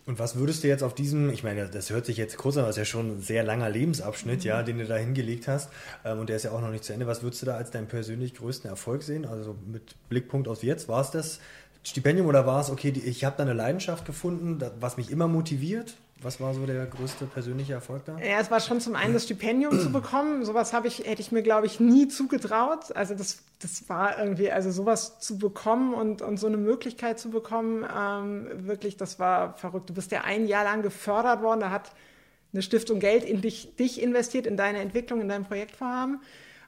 [0.07, 2.63] Und was würdest du jetzt auf diesem, ich meine, das hört sich jetzt kurz an,
[2.65, 4.47] aber es ist ja schon ein sehr langer Lebensabschnitt, Mhm.
[4.47, 5.71] ja, den du da hingelegt hast.
[6.05, 7.07] Ähm, und der ist ja auch noch nicht zu Ende.
[7.07, 9.25] Was würdest du da als deinen persönlich größten Erfolg sehen?
[9.25, 11.41] Also mit Blickpunkt auf jetzt, war es das
[11.85, 15.11] Stipendium oder war es, okay, die, ich habe da eine Leidenschaft gefunden, da, was mich
[15.11, 15.97] immer motiviert?
[16.23, 18.17] Was war so der größte persönliche Erfolg da?
[18.19, 20.47] Ja, es war schon zum einen das Stipendium zu bekommen.
[20.47, 22.97] Sowas habe ich, hätte ich mir, glaube ich, nie zugetraut.
[22.97, 27.29] Also das, das war irgendwie, also sowas zu bekommen und, und so eine Möglichkeit zu
[27.29, 29.91] bekommen, ähm, wirklich, das war verrückt.
[29.91, 31.91] Du bist ja ein Jahr lang gefördert worden, da hat
[32.55, 36.21] eine Stiftung Geld in dich, dich investiert, in deine Entwicklung, in dein Projektvorhaben.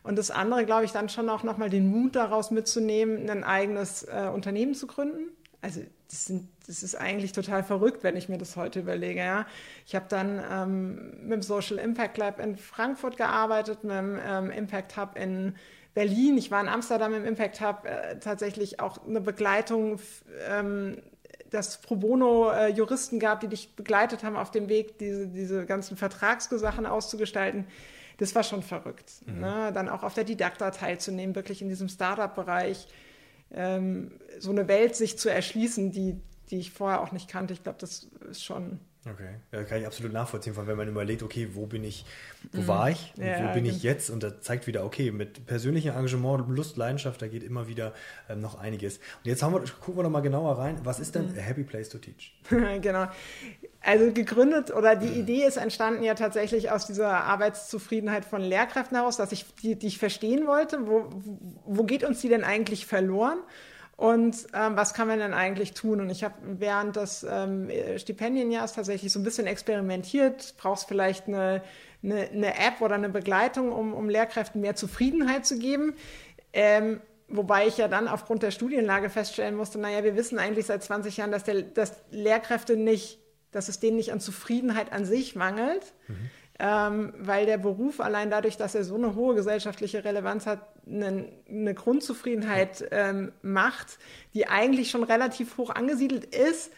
[0.06, 4.04] Und das andere, glaube ich, dann schon auch nochmal den Mut daraus mitzunehmen, ein eigenes
[4.04, 5.30] äh, Unternehmen zu gründen.
[5.62, 9.18] Also das, sind, das ist eigentlich total verrückt, wenn ich mir das heute überlege.
[9.18, 9.46] Ja.
[9.84, 14.50] Ich habe dann ähm, mit dem Social Impact Lab in Frankfurt gearbeitet, mit dem ähm,
[14.52, 15.56] Impact Hub in
[15.92, 16.38] Berlin.
[16.38, 19.98] Ich war in Amsterdam im Impact Hub äh, tatsächlich auch eine Begleitung,
[20.48, 20.98] ähm,
[21.50, 25.66] dass Pro Bono äh, Juristen gab, die dich begleitet haben auf dem Weg, diese, diese
[25.66, 27.66] ganzen Vertragssachen auszugestalten.
[28.18, 29.12] Das war schon verrückt.
[29.26, 29.70] Ne?
[29.72, 32.88] Dann auch auf der Didakta teilzunehmen, wirklich in diesem Startup-Bereich
[33.50, 37.54] ähm, so eine Welt sich zu erschließen, die, die ich vorher auch nicht kannte.
[37.54, 38.80] Ich glaube, das ist schon.
[39.08, 42.04] Okay, ja, kann ich absolut nachvollziehen, von wenn man überlegt, okay, wo bin ich,
[42.52, 43.30] wo war ich, und Mhm.
[43.30, 43.92] Ja, wo bin ich genau.
[43.92, 44.10] jetzt?
[44.10, 47.92] Und das zeigt wieder, okay, mit persönlichem Engagement, Lust, Leidenschaft, da geht immer wieder
[48.28, 48.96] ähm, noch einiges.
[48.98, 50.80] Und jetzt haben wir, gucken wir noch mal genauer rein.
[50.82, 51.28] Was ist Mhm.
[51.28, 52.34] denn a happy place to teach?
[52.82, 53.06] genau.
[53.80, 59.16] Also gegründet oder die Idee ist entstanden ja tatsächlich aus dieser Arbeitszufriedenheit von Lehrkräften heraus,
[59.16, 60.88] dass ich die, die ich verstehen wollte.
[60.88, 61.08] Wo,
[61.64, 63.38] wo geht uns die denn eigentlich verloren?
[63.96, 66.00] Und ähm, was kann man denn eigentlich tun?
[66.00, 70.54] Und ich habe während des ähm, Stipendienjahres tatsächlich so ein bisschen experimentiert.
[70.58, 71.62] Brauchst vielleicht eine,
[72.02, 75.94] eine, eine App oder eine Begleitung, um, um Lehrkräften mehr Zufriedenheit zu geben.
[76.52, 80.84] Ähm, Wobei ich ja dann aufgrund der Studienlage feststellen musste, naja, wir wissen eigentlich seit
[80.84, 83.18] 20 Jahren, dass, der, dass Lehrkräfte nicht,
[83.50, 85.92] dass es denen nicht an Zufriedenheit an sich mangelt,
[86.58, 91.28] ähm, weil der Beruf allein dadurch, dass er so eine hohe gesellschaftliche Relevanz hat, eine,
[91.48, 93.98] eine Grundzufriedenheit ähm, macht,
[94.34, 96.72] die eigentlich schon relativ hoch angesiedelt ist.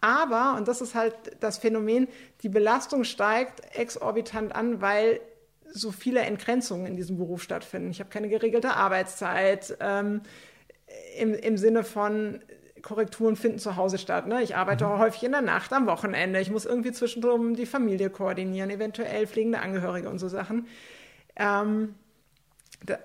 [0.00, 2.08] Aber, und das ist halt das Phänomen,
[2.42, 5.20] die Belastung steigt exorbitant an, weil
[5.72, 7.90] so viele Entgrenzungen in diesem Beruf stattfinden.
[7.90, 9.76] Ich habe keine geregelte Arbeitszeit.
[9.80, 10.22] Ähm,
[11.16, 12.40] im, im Sinne von
[12.82, 14.26] Korrekturen finden zu Hause statt.
[14.26, 14.42] Ne?
[14.42, 14.98] Ich arbeite mhm.
[14.98, 16.40] häufig in der Nacht, am Wochenende.
[16.40, 20.66] Ich muss irgendwie zwischendrin die Familie koordinieren, eventuell pflegende Angehörige und so Sachen.
[21.36, 21.94] Ähm,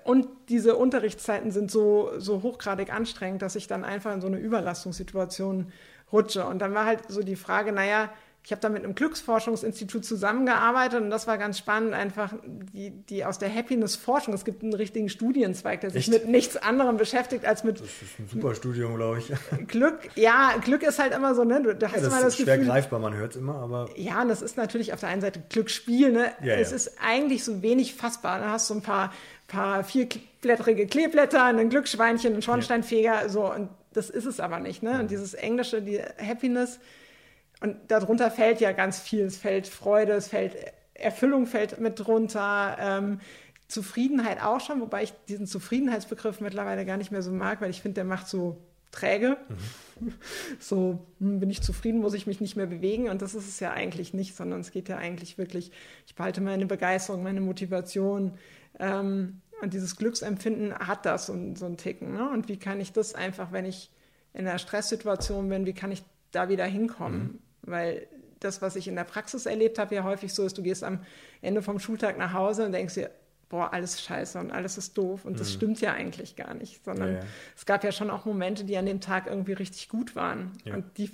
[0.04, 4.38] und diese Unterrichtszeiten sind so, so hochgradig anstrengend, dass ich dann einfach in so eine
[4.38, 5.72] Überlastungssituation
[6.12, 6.46] rutsche.
[6.46, 8.10] Und dann war halt so die Frage, naja,
[8.46, 13.24] ich habe da mit einem Glücksforschungsinstitut zusammengearbeitet und das war ganz spannend, einfach die, die
[13.24, 16.22] aus der Happiness-Forschung, es gibt einen richtigen Studienzweig, der sich Echt?
[16.22, 17.80] mit nichts anderem beschäftigt als mit.
[17.80, 19.32] Das ist ein super Studium, glaube ich.
[19.66, 21.60] Glück, ja, Glück ist halt immer so, ne?
[21.60, 23.56] Du, da hast ja, das immer das ist schwer Gefühl, greifbar, man hört es immer,
[23.56, 23.88] aber.
[23.96, 26.30] Ja, und das ist natürlich auf der einen Seite Glücksspiel, ne?
[26.40, 26.76] Ja, es ja.
[26.76, 28.38] ist eigentlich so wenig fassbar.
[28.38, 29.12] Da hast du ein paar,
[29.48, 35.00] paar vierblättrige Kleeblätter, ein Glücksschweinchen, ein Schornsteinfeger, so, und das ist es aber nicht, ne?
[35.00, 36.78] Und dieses Englische, die Happiness,
[37.66, 39.24] und darunter fällt ja ganz viel.
[39.24, 40.54] Es fällt Freude, es fällt
[40.94, 42.76] Erfüllung fällt mit drunter.
[42.80, 43.20] Ähm,
[43.68, 47.82] Zufriedenheit auch schon, wobei ich diesen Zufriedenheitsbegriff mittlerweile gar nicht mehr so mag, weil ich
[47.82, 48.58] finde, der macht so
[48.92, 49.36] träge.
[49.48, 49.56] Mhm.
[50.60, 53.08] So, hm, bin ich zufrieden, muss ich mich nicht mehr bewegen.
[53.08, 55.72] Und das ist es ja eigentlich nicht, sondern es geht ja eigentlich wirklich,
[56.06, 58.32] ich behalte meine Begeisterung, meine Motivation.
[58.78, 62.12] Ähm, und dieses Glücksempfinden hat das so, so einen Ticken.
[62.12, 62.28] Ne?
[62.28, 63.90] Und wie kann ich das einfach, wenn ich
[64.34, 67.22] in einer Stresssituation bin, wie kann ich da wieder hinkommen?
[67.22, 67.38] Mhm.
[67.66, 68.06] Weil
[68.40, 71.00] das, was ich in der Praxis erlebt habe, ja häufig so ist, du gehst am
[71.42, 73.10] Ende vom Schultag nach Hause und denkst dir,
[73.48, 75.24] boah, alles scheiße und alles ist doof.
[75.24, 75.54] Und das mhm.
[75.54, 77.24] stimmt ja eigentlich gar nicht, sondern ja, ja.
[77.56, 80.52] es gab ja schon auch Momente, die an dem Tag irgendwie richtig gut waren.
[80.64, 80.74] Ja.
[80.74, 81.10] Und die,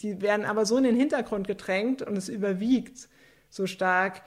[0.00, 3.08] die werden aber so in den Hintergrund gedrängt und es überwiegt
[3.50, 4.22] so stark,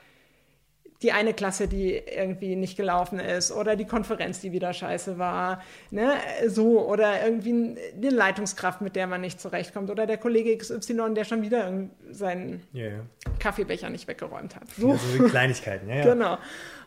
[1.03, 5.61] die eine Klasse, die irgendwie nicht gelaufen ist oder die Konferenz, die wieder scheiße war,
[5.91, 6.13] ne,
[6.47, 11.23] so oder irgendwie eine Leitungskraft, mit der man nicht zurechtkommt oder der Kollege XY, der
[11.23, 11.71] schon wieder
[12.09, 13.01] seinen yeah.
[13.39, 14.67] Kaffeebecher nicht weggeräumt hat.
[14.75, 16.13] So, ja, so Kleinigkeiten, ja, ja.
[16.13, 16.37] Genau.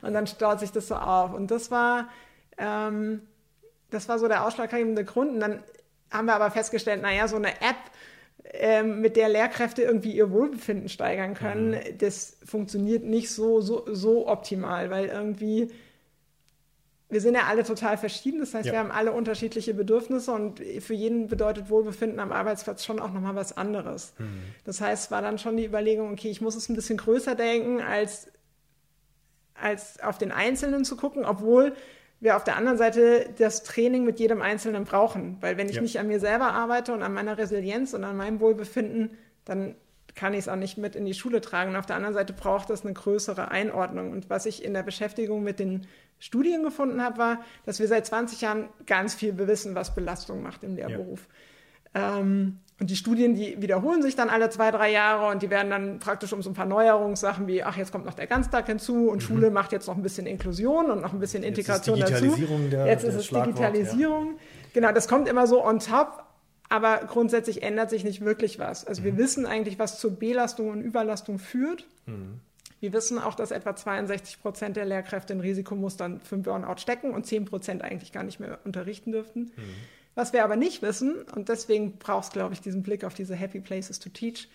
[0.02, 2.08] Und dann staut sich das so auf und das war,
[2.58, 3.22] ähm,
[3.90, 5.34] das war so der ausschlaggebende Grund.
[5.34, 5.62] Und dann
[6.10, 7.76] haben wir aber festgestellt, naja, so eine App
[8.52, 11.98] ähm, mit der Lehrkräfte irgendwie ihr Wohlbefinden steigern können, mhm.
[11.98, 15.70] das funktioniert nicht so, so, so optimal, weil irgendwie
[17.10, 18.38] wir sind ja alle total verschieden.
[18.38, 18.72] Das heißt, ja.
[18.72, 23.34] wir haben alle unterschiedliche Bedürfnisse und für jeden bedeutet Wohlbefinden am Arbeitsplatz schon auch nochmal
[23.34, 24.14] was anderes.
[24.18, 24.42] Mhm.
[24.64, 27.34] Das heißt, es war dann schon die Überlegung, okay, ich muss es ein bisschen größer
[27.34, 28.30] denken, als,
[29.54, 31.74] als auf den Einzelnen zu gucken, obwohl
[32.20, 35.38] wir auf der anderen Seite das Training mit jedem Einzelnen brauchen.
[35.40, 35.82] Weil wenn ich ja.
[35.82, 39.74] nicht an mir selber arbeite und an meiner Resilienz und an meinem Wohlbefinden, dann
[40.14, 41.70] kann ich es auch nicht mit in die Schule tragen.
[41.70, 44.10] Und auf der anderen Seite braucht das eine größere Einordnung.
[44.10, 45.86] Und was ich in der Beschäftigung mit den
[46.18, 50.62] Studien gefunden habe, war, dass wir seit 20 Jahren ganz viel wissen, was Belastung macht
[50.62, 51.26] im Lehrberuf.
[51.94, 52.18] Ja.
[52.18, 55.70] Ähm, und die Studien, die wiederholen sich dann alle zwei, drei Jahre und die werden
[55.70, 59.10] dann praktisch um so ein paar Neuerungssachen wie, ach, jetzt kommt noch der Ganztag hinzu
[59.10, 59.20] und mhm.
[59.20, 62.58] Schule macht jetzt noch ein bisschen Inklusion und noch ein bisschen Integration jetzt ist Digitalisierung
[62.64, 62.70] dazu.
[62.70, 64.26] Der, jetzt ist es Digitalisierung.
[64.28, 64.38] Ja.
[64.72, 66.24] Genau, das kommt immer so on top,
[66.70, 68.86] aber grundsätzlich ändert sich nicht wirklich was.
[68.86, 69.04] Also mhm.
[69.04, 71.86] wir wissen eigentlich, was zur Belastung und Überlastung führt.
[72.06, 72.40] Mhm.
[72.80, 77.26] Wir wissen auch, dass etwa 62 Prozent der Lehrkräfte in Risikomustern für Burnout stecken und
[77.26, 79.52] 10 Prozent eigentlich gar nicht mehr unterrichten dürften.
[80.20, 83.34] Was wir aber nicht wissen, und deswegen braucht es, glaube ich, diesen Blick auf diese
[83.34, 84.50] Happy Places to Teach,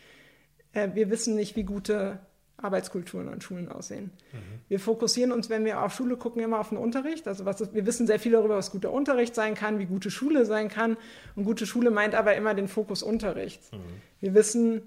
[0.73, 2.19] äh, wir wissen nicht, wie gute
[2.57, 4.11] Arbeitskulturen an Schulen aussehen.
[4.31, 4.37] Mhm.
[4.67, 7.27] Wir fokussieren uns, wenn wir auf Schule gucken, immer auf den Unterricht.
[7.27, 10.11] Also was ist, wir wissen sehr viel darüber, was guter Unterricht sein kann, wie gute
[10.11, 10.97] Schule sein kann.
[11.35, 13.73] Und gute Schule meint aber immer den Fokus Unterricht.
[13.73, 13.79] Mhm.
[14.19, 14.83] Wir wissen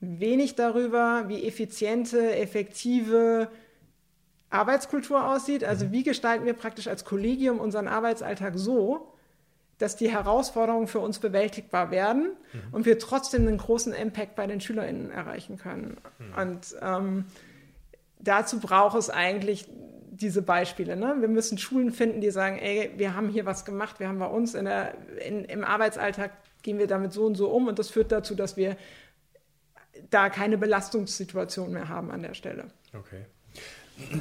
[0.00, 3.50] wenig darüber, wie effiziente, effektive
[4.48, 5.62] Arbeitskultur aussieht.
[5.62, 5.92] Also mhm.
[5.92, 9.12] wie gestalten wir praktisch als Kollegium unseren Arbeitsalltag so,
[9.78, 12.60] dass die Herausforderungen für uns bewältigbar werden mhm.
[12.72, 15.98] und wir trotzdem einen großen Impact bei den SchülerInnen erreichen können.
[16.18, 16.40] Mhm.
[16.40, 17.24] Und ähm,
[18.18, 19.68] dazu braucht es eigentlich
[20.10, 20.96] diese Beispiele.
[20.96, 21.16] Ne?
[21.20, 24.26] Wir müssen Schulen finden, die sagen, ey, wir haben hier was gemacht, wir haben bei
[24.26, 27.90] uns in der, in, im Arbeitsalltag gehen wir damit so und so um und das
[27.90, 28.76] führt dazu, dass wir
[30.10, 32.68] da keine Belastungssituation mehr haben an der Stelle.
[32.92, 33.24] Okay.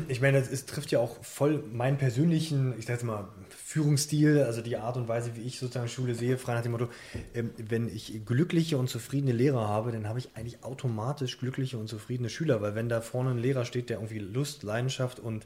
[0.08, 3.28] Ich meine, es trifft ja auch voll meinen persönlichen, ich sag jetzt mal,
[3.76, 6.88] Führungsstil, also die Art und Weise, wie ich sozusagen Schule sehe, frei nach dem Motto,
[7.34, 11.90] ähm, wenn ich glückliche und zufriedene Lehrer habe, dann habe ich eigentlich automatisch glückliche und
[11.90, 15.44] zufriedene Schüler, weil wenn da vorne ein Lehrer steht, der irgendwie Lust, Leidenschaft und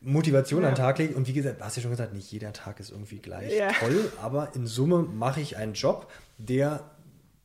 [0.00, 0.68] Motivation ja.
[0.68, 2.80] an den Tag legt, und wie gesagt, hast du ja schon gesagt, nicht jeder Tag
[2.80, 3.70] ist irgendwie gleich ja.
[3.72, 6.88] toll, aber in Summe mache ich einen Job, der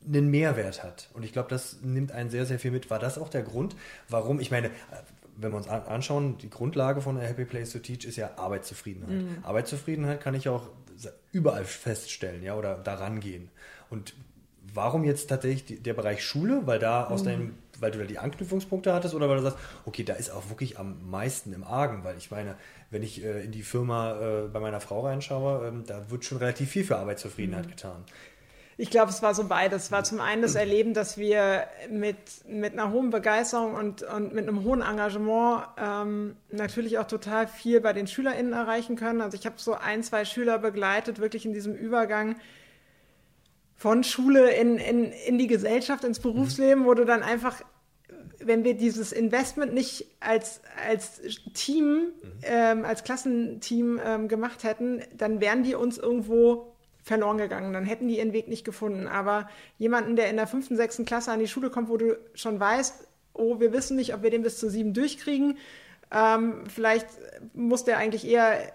[0.08, 1.10] einen Mehrwert hat.
[1.14, 2.90] Und ich glaube, das nimmt einen sehr, sehr viel mit.
[2.90, 3.76] War das auch der Grund,
[4.08, 4.72] warum, ich meine,
[5.38, 9.10] wenn wir uns anschauen, die Grundlage von A Happy Place to Teach ist ja Arbeitszufriedenheit.
[9.10, 9.38] Mhm.
[9.44, 10.70] Arbeitszufriedenheit kann ich auch
[11.32, 13.50] überall feststellen, ja, oder daran gehen.
[13.90, 14.14] Und
[14.74, 16.62] warum jetzt tatsächlich der Bereich Schule?
[16.66, 17.26] Weil da aus mhm.
[17.26, 20.50] deinem, weil du da die Anknüpfungspunkte hattest oder weil du sagst, okay, da ist auch
[20.50, 22.56] wirklich am meisten im Argen, weil ich meine,
[22.92, 26.38] wenn ich äh, in die Firma äh, bei meiner Frau reinschaue, ähm, da wird schon
[26.38, 27.72] relativ viel für Arbeitszufriedenheit mhm.
[27.72, 28.06] getan.
[28.78, 29.84] Ich glaube, es war so beides.
[29.84, 34.34] Es war zum einen das Erleben, dass wir mit, mit einer hohen Begeisterung und, und
[34.34, 39.22] mit einem hohen Engagement ähm, natürlich auch total viel bei den SchülerInnen erreichen können.
[39.22, 42.36] Also ich habe so ein, zwei Schüler begleitet, wirklich in diesem Übergang
[43.76, 47.62] von Schule in, in, in die Gesellschaft, ins Berufsleben, wo du dann einfach,
[48.40, 51.22] wenn wir dieses Investment nicht als, als
[51.54, 56.73] Team, ähm, als Klassenteam ähm, gemacht hätten, dann wären die uns irgendwo
[57.04, 57.74] verloren gegangen.
[57.74, 59.08] Dann hätten die ihren Weg nicht gefunden.
[59.08, 62.60] Aber jemanden, der in der fünften, sechsten Klasse an die Schule kommt, wo du schon
[62.60, 65.58] weißt, oh, wir wissen nicht, ob wir den bis zu sieben durchkriegen.
[66.12, 67.08] Ähm, vielleicht
[67.54, 68.74] muss der eigentlich eher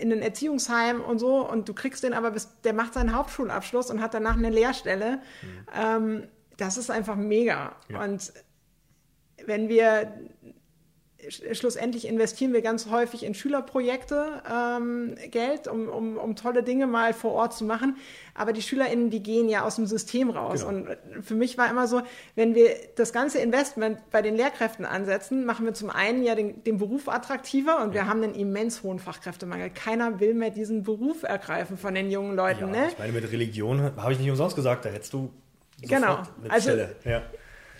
[0.00, 3.90] in ein Erziehungsheim und so und du kriegst den aber bis, der macht seinen Hauptschulabschluss
[3.90, 5.20] und hat danach eine Lehrstelle.
[5.42, 5.66] Mhm.
[5.74, 7.76] Ähm, das ist einfach mega.
[7.88, 8.04] Ja.
[8.04, 8.32] Und
[9.44, 10.12] wenn wir
[11.28, 17.12] schlussendlich investieren wir ganz häufig in Schülerprojekte ähm, Geld, um, um, um tolle Dinge mal
[17.12, 17.96] vor Ort zu machen.
[18.34, 20.66] Aber die SchülerInnen, die gehen ja aus dem System raus.
[20.66, 20.90] Genau.
[20.90, 22.02] Und für mich war immer so,
[22.34, 26.64] wenn wir das ganze Investment bei den Lehrkräften ansetzen, machen wir zum einen ja den,
[26.64, 28.02] den Beruf attraktiver und ja.
[28.02, 29.70] wir haben einen immens hohen Fachkräftemangel.
[29.70, 32.74] Keiner will mehr diesen Beruf ergreifen von den jungen Leuten.
[32.74, 32.88] Ja, ne?
[32.88, 35.30] Ich meine, mit Religion habe ich nicht umsonst gesagt, da hättest du
[35.80, 36.22] genau.
[36.42, 36.96] eine also, Stelle.
[37.04, 37.22] Ja.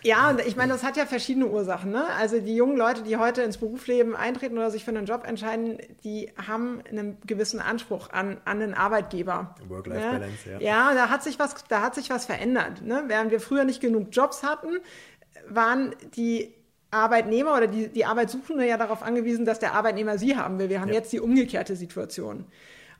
[0.02, 1.92] Ja, ich meine, das hat ja verschiedene Ursachen.
[1.92, 2.04] Ne?
[2.18, 5.78] Also die jungen Leute, die heute ins Berufsleben eintreten oder sich für einen Job entscheiden,
[6.02, 9.54] die haben einen gewissen Anspruch an, an einen Arbeitgeber.
[9.68, 10.60] Work-Life-Balance, ja.
[10.60, 12.82] Ja, da hat sich was, da hat sich was verändert.
[12.82, 13.04] Ne?
[13.06, 14.78] Während wir früher nicht genug Jobs hatten,
[15.48, 16.52] waren die
[16.90, 20.68] Arbeitnehmer oder die, die Arbeitssuchende ja darauf angewiesen, dass der Arbeitnehmer sie haben will.
[20.68, 20.94] Wir haben ja.
[20.94, 22.46] jetzt die umgekehrte Situation.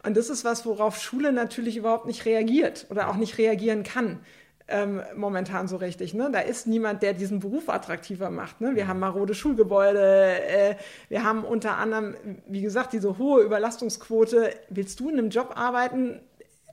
[0.05, 4.21] Und das ist was, worauf Schule natürlich überhaupt nicht reagiert oder auch nicht reagieren kann
[4.69, 6.15] ähm, momentan so richtig.
[6.15, 6.31] Ne?
[6.33, 8.61] Da ist niemand, der diesen Beruf attraktiver macht.
[8.61, 8.75] Ne?
[8.75, 8.89] Wir mhm.
[8.89, 10.75] haben marode Schulgebäude, äh,
[11.09, 14.51] wir haben unter anderem, wie gesagt, diese hohe Überlastungsquote.
[14.71, 16.21] Willst du in einem Job arbeiten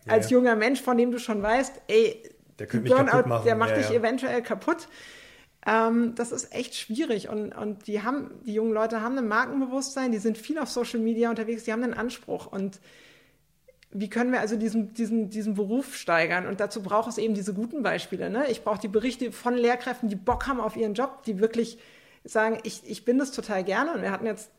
[0.06, 2.24] ja, als junger Mensch, von dem du schon weißt, ey,
[2.58, 4.88] der, Burnout, der macht ja, dich eventuell kaputt?
[5.66, 10.12] Ähm, das ist echt schwierig und, und die haben, die jungen Leute haben ein Markenbewusstsein,
[10.12, 12.80] die sind viel auf Social Media unterwegs, die haben einen Anspruch und
[13.92, 16.46] wie können wir also diesen, diesen, diesen Beruf steigern?
[16.46, 18.30] Und dazu braucht es eben diese guten Beispiele.
[18.30, 18.46] Ne?
[18.50, 21.80] Ich brauche die Berichte von Lehrkräften, die Bock haben auf ihren Job, die wirklich
[22.24, 23.94] sagen, ich, ich bin das total gerne.
[23.94, 24.52] Und wir hatten jetzt,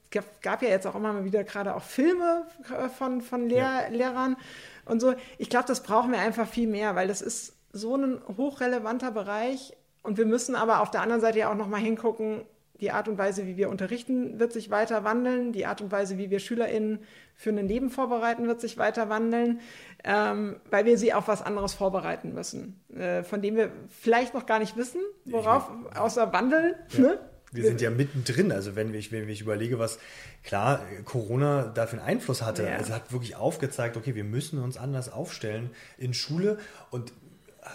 [0.42, 3.88] gab ja jetzt auch immer mal wieder gerade auch Filme äh, von, von Lehr ja.
[3.88, 4.36] Lehrern
[4.84, 5.14] und so.
[5.38, 9.76] Ich glaube, das brauchen wir einfach viel mehr, weil das ist so ein hochrelevanter Bereich.
[10.02, 12.42] Und wir müssen aber auf der anderen Seite ja auch nochmal hingucken,
[12.80, 15.52] die Art und Weise, wie wir unterrichten, wird sich weiter wandeln.
[15.52, 17.00] Die Art und Weise, wie wir SchülerInnen
[17.34, 19.60] für ein Leben vorbereiten, wird sich weiter wandeln,
[20.04, 24.46] ähm, weil wir sie auf was anderes vorbereiten müssen, äh, von dem wir vielleicht noch
[24.46, 26.76] gar nicht wissen, worauf, außer Wandel.
[26.90, 27.00] Ja.
[27.00, 27.18] Ne?
[27.52, 28.52] Wir sind ja mittendrin.
[28.52, 29.98] Also wenn ich, wenn ich überlege, was
[30.44, 32.76] klar Corona dafür einen Einfluss hatte, ja.
[32.76, 36.58] also hat wirklich aufgezeigt, okay, wir müssen uns anders aufstellen in Schule
[36.90, 37.12] und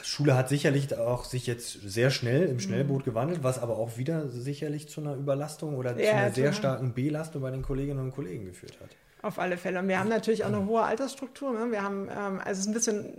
[0.04, 3.12] Schule hat sicherlich auch sich jetzt sehr schnell im Schnellboot mhm.
[3.12, 6.94] gewandelt, was aber auch wieder sicherlich zu einer Überlastung oder ja, zu einer sehr starken
[6.94, 8.90] Belastung bei den Kolleginnen und Kollegen geführt hat.
[9.22, 9.80] Auf alle Fälle.
[9.80, 11.52] Und wir haben natürlich auch eine hohe Altersstruktur.
[11.52, 11.72] Ne?
[11.72, 13.14] Wir haben, ähm, also es ist ein bisschen,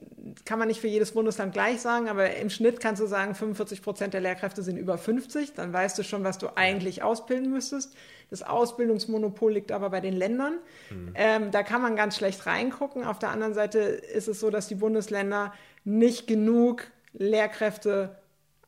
[0.44, 3.83] kann man nicht für jedes Bundesland gleich sagen, aber im Schnitt kannst du sagen, 45
[3.83, 5.55] Prozent der Lehrkräfte sind über 50.
[5.55, 7.96] Dann weißt du schon, was du eigentlich ausbilden müsstest.
[8.31, 10.59] Das Ausbildungsmonopol liegt aber bei den Ländern.
[10.90, 11.12] Mhm.
[11.14, 13.02] Ähm, da kann man ganz schlecht reingucken.
[13.02, 15.52] Auf der anderen Seite ist es so, dass die Bundesländer
[15.87, 18.18] nicht genug Lehrkräfte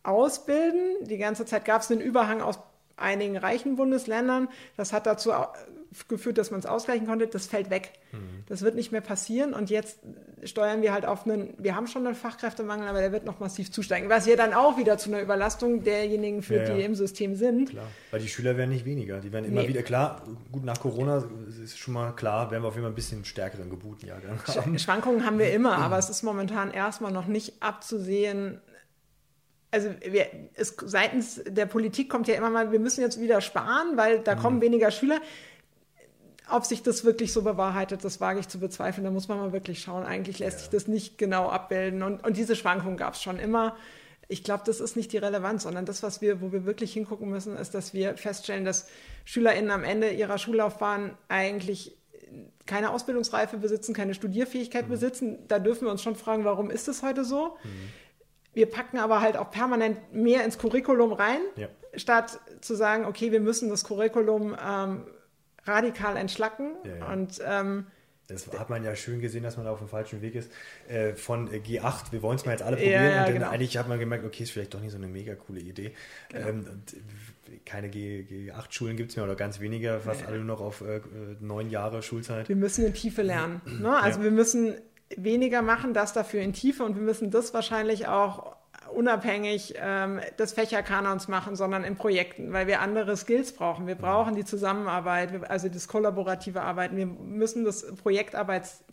[0.05, 0.95] ausbilden.
[1.03, 2.61] Die ganze Zeit gab es einen Überhang aus
[2.97, 4.49] einigen reichen Bundesländern.
[4.77, 5.33] Das hat dazu
[6.09, 7.27] geführt, dass man es ausgleichen konnte.
[7.27, 7.93] Das fällt weg.
[8.13, 8.45] Mhm.
[8.47, 9.55] Das wird nicht mehr passieren.
[9.55, 9.99] Und jetzt
[10.45, 13.71] steuern wir halt auf einen, wir haben schon einen Fachkräftemangel, aber der wird noch massiv
[13.71, 14.09] zusteigen.
[14.09, 16.77] Was ja dann auch wieder zu einer Überlastung derjenigen führt, ja, ja.
[16.77, 17.71] die im System sind.
[17.71, 19.21] Klar, weil die Schüler werden nicht weniger.
[19.21, 19.69] Die werden immer nee.
[19.69, 20.23] wieder, klar,
[20.53, 21.25] gut nach Corona
[21.63, 24.79] ist schon mal klar, werden wir auf jeden Fall ein bisschen stärkeren Geburtenjahrgang haben.
[24.79, 28.61] Schwankungen haben wir immer, aber es ist momentan erstmal noch nicht abzusehen,
[29.71, 33.97] also wir, es, seitens der Politik kommt ja immer mal, wir müssen jetzt wieder sparen,
[33.97, 34.41] weil da mhm.
[34.41, 35.21] kommen weniger Schüler.
[36.51, 39.05] Ob sich das wirklich so bewahrheitet, das wage ich zu bezweifeln.
[39.05, 40.05] Da muss man mal wirklich schauen.
[40.05, 40.61] Eigentlich lässt ja.
[40.61, 42.03] sich das nicht genau abbilden.
[42.03, 43.77] Und, und diese Schwankungen gab es schon immer.
[44.29, 47.31] Ich glaube, das ist nicht die Relevanz, sondern das, was wir, wo wir wirklich hingucken
[47.31, 48.89] müssen, ist, dass wir feststellen, dass
[49.25, 51.97] SchülerInnen am Ende ihrer Schullaufbahn eigentlich
[52.67, 54.91] keine Ausbildungsreife besitzen, keine Studierfähigkeit mhm.
[54.91, 55.39] besitzen.
[55.49, 57.57] Da dürfen wir uns schon fragen, warum ist es heute so?
[57.65, 57.69] Mhm.
[58.55, 61.69] Wir packen aber halt auch permanent mehr ins Curriculum rein, ja.
[61.95, 65.07] statt zu sagen, okay, wir müssen das Curriculum ähm,
[65.69, 66.73] radikal entschlacken.
[66.85, 67.13] Ja, ja.
[67.13, 67.87] Und ähm,
[68.27, 70.51] Das hat man ja schön gesehen, dass man da auf dem falschen Weg ist.
[70.89, 73.05] Äh, von G8, wir wollen es mal jetzt alle probieren.
[73.05, 73.51] Ja, ja, und dann genau.
[73.51, 75.93] eigentlich hat man gemerkt, okay, ist vielleicht doch nicht so eine mega coole Idee.
[76.31, 76.49] Genau.
[76.49, 76.83] Ähm,
[77.65, 80.27] keine G8-Schulen gibt es mehr oder ganz wenige, fast ja.
[80.27, 81.01] alle nur noch auf äh,
[81.41, 82.49] neun Jahre Schulzeit.
[82.49, 83.61] Wir müssen in Tiefe lernen.
[83.79, 83.97] Ne?
[83.97, 84.75] Also wir müssen
[85.17, 88.58] weniger machen, das dafür in Tiefe und wir müssen das wahrscheinlich auch
[88.93, 93.87] unabhängig ähm, des Fächerkanons machen, sondern in Projekten, weil wir andere Skills brauchen.
[93.87, 96.97] Wir brauchen die Zusammenarbeit, also das kollaborative Arbeiten.
[96.97, 98.85] Wir müssen das Projektarbeits,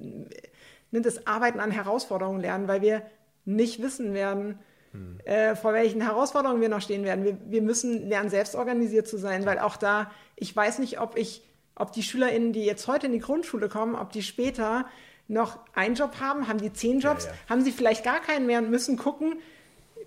[0.91, 3.01] das Arbeiten an Herausforderungen lernen, weil wir
[3.45, 4.59] nicht wissen werden,
[4.91, 5.19] hm.
[5.25, 7.23] äh, vor welchen Herausforderungen wir noch stehen werden.
[7.23, 11.17] Wir, wir müssen lernen, selbst organisiert zu sein, weil auch da, ich weiß nicht, ob
[11.17, 11.43] ich,
[11.75, 14.85] ob die SchülerInnen, die jetzt heute in die Grundschule kommen, ob die später
[15.27, 17.37] noch einen Job haben, haben die zehn Jobs, ja, ja.
[17.49, 19.39] haben sie vielleicht gar keinen mehr und müssen gucken,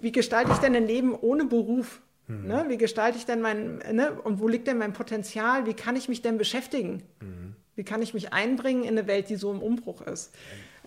[0.01, 2.01] wie gestalte ich denn ein Leben ohne Beruf?
[2.27, 2.47] Mhm.
[2.47, 2.65] Ne?
[2.69, 4.13] Wie gestalte ich denn mein, ne?
[4.23, 5.67] und wo liegt denn mein Potenzial?
[5.67, 7.03] Wie kann ich mich denn beschäftigen?
[7.21, 7.57] Mhm.
[7.75, 10.35] Wie kann ich mich einbringen in eine Welt, die so im Umbruch ist?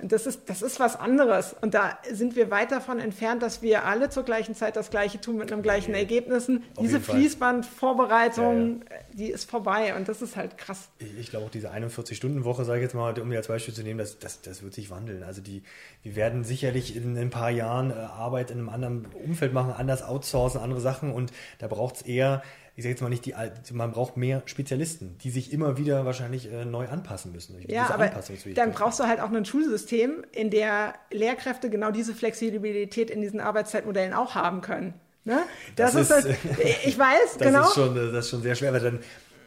[0.04, 1.56] Das ist, das ist was anderes.
[1.62, 5.22] Und da sind wir weit davon entfernt, dass wir alle zur gleichen Zeit das Gleiche
[5.22, 6.64] tun mit einem gleichen Ergebnissen.
[6.76, 9.04] Auf diese Fließbandvorbereitung, ja, ja.
[9.14, 10.90] die ist vorbei und das ist halt krass.
[11.00, 13.84] Ich, ich glaube auch diese 41-Stunden-Woche, sage ich jetzt mal, um mir als Beispiel zu
[13.84, 15.24] nehmen, das, das, das wird sich wandeln.
[15.24, 15.64] Also die,
[16.04, 20.04] wir werden sicherlich in ein paar Jahren äh, Arbeit in einem anderen Umfeld machen, anders
[20.04, 22.42] outsourcen, andere Sachen und da braucht es eher
[22.82, 23.36] ich sage jetzt mal nicht die,
[23.74, 27.56] man braucht mehr Spezialisten, die sich immer wieder wahrscheinlich äh, neu anpassen müssen.
[27.68, 28.12] Ja, aber
[28.56, 33.40] dann brauchst du halt auch ein Schulsystem, in der Lehrkräfte genau diese Flexibilität in diesen
[33.40, 34.96] Arbeitszeitmodellen auch haben können.
[35.26, 35.44] Ne?
[35.76, 36.36] Das, das, ist, das,
[36.84, 37.68] ich weiß, das genau.
[37.68, 39.00] Ist schon, das ist schon sehr schwer, weil dann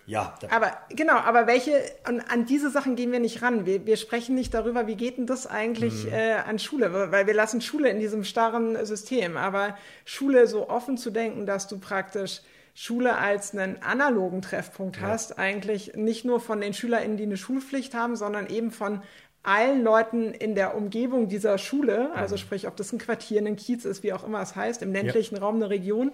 [0.07, 0.35] ja.
[0.51, 3.65] Aber genau, aber welche, und an diese Sachen gehen wir nicht ran.
[3.65, 6.13] Wir, wir sprechen nicht darüber, wie geht denn das eigentlich mhm.
[6.13, 9.37] äh, an Schule, weil wir lassen Schule in diesem starren System.
[9.37, 12.43] Aber Schule so offen zu denken, dass du praktisch
[12.75, 15.09] Schule als einen analogen Treffpunkt ja.
[15.09, 19.03] hast, eigentlich nicht nur von den SchülerInnen, die eine Schulpflicht haben, sondern eben von
[19.45, 22.39] allen Leuten in der Umgebung dieser Schule, also mhm.
[22.39, 25.37] sprich, ob das ein Quartier, ein Kiez ist, wie auch immer es heißt, im ländlichen
[25.37, 25.43] ja.
[25.43, 26.13] Raum eine Region.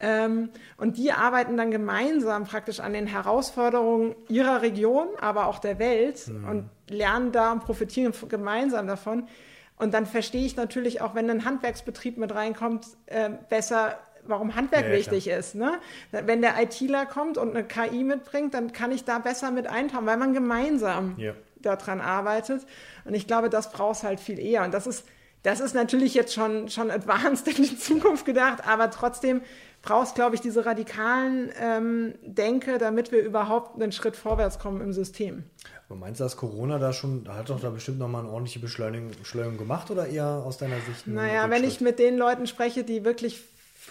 [0.00, 5.78] Ähm, und die arbeiten dann gemeinsam praktisch an den Herausforderungen ihrer Region, aber auch der
[5.78, 6.48] Welt mhm.
[6.48, 9.26] und lernen da und profitieren gemeinsam davon.
[9.76, 13.98] Und dann verstehe ich natürlich auch, wenn ein Handwerksbetrieb mit reinkommt, äh, besser,
[14.28, 15.38] warum Handwerk ja, wichtig klar.
[15.38, 15.54] ist.
[15.54, 15.78] Ne?
[16.10, 20.06] Wenn der ITler kommt und eine KI mitbringt, dann kann ich da besser mit eintauchen,
[20.06, 21.32] weil man gemeinsam ja.
[21.56, 22.66] daran arbeitet.
[23.04, 24.64] Und ich glaube, das brauchst halt viel eher.
[24.64, 25.04] Und das ist,
[25.42, 29.40] das ist natürlich jetzt schon, schon advanced in die Zukunft gedacht, aber trotzdem
[29.82, 34.92] brauchst, glaube ich, diese radikalen ähm, Denke, damit wir überhaupt einen Schritt vorwärts kommen im
[34.92, 35.44] System.
[35.88, 39.12] Aber meinst du, dass Corona da schon, hat doch da bestimmt nochmal eine ordentliche Beschleunigung,
[39.18, 41.06] Beschleunigung gemacht oder eher aus deiner Sicht?
[41.06, 43.42] Naja, wenn ich mit den Leuten spreche, die wirklich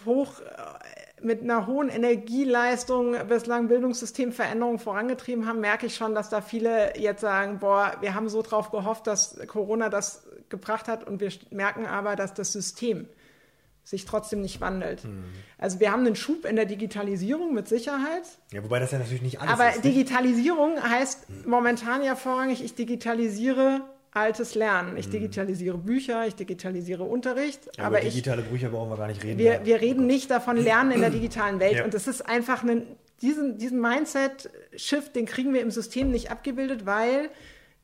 [0.05, 6.41] hoch äh, mit einer hohen Energieleistung bislang Bildungssystemveränderungen vorangetrieben haben, merke ich schon, dass da
[6.41, 11.19] viele jetzt sagen, boah, wir haben so drauf gehofft, dass Corona das gebracht hat und
[11.19, 13.07] wir merken aber, dass das System
[13.83, 15.05] sich trotzdem nicht wandelt.
[15.05, 15.23] Mhm.
[15.57, 18.23] Also wir haben einen Schub in der Digitalisierung mit Sicherheit.
[18.51, 19.77] Ja, wobei das ja natürlich nicht alles aber ist.
[19.77, 21.49] Aber Digitalisierung heißt mhm.
[21.49, 23.81] momentan ja vorrangig, ich digitalisiere
[24.17, 24.97] altes Lernen.
[24.97, 25.11] Ich mhm.
[25.11, 27.69] digitalisiere Bücher, ich digitalisiere Unterricht.
[27.77, 29.37] Ja, aber digitale ich, Bücher brauchen wir gar nicht reden.
[29.37, 31.77] Wir, wir reden oh nicht davon Lernen in der digitalen Welt.
[31.77, 31.83] Ja.
[31.85, 32.83] Und das ist einfach ein,
[33.21, 37.29] diesen, diesen Mindset-Shift, den kriegen wir im System nicht abgebildet, weil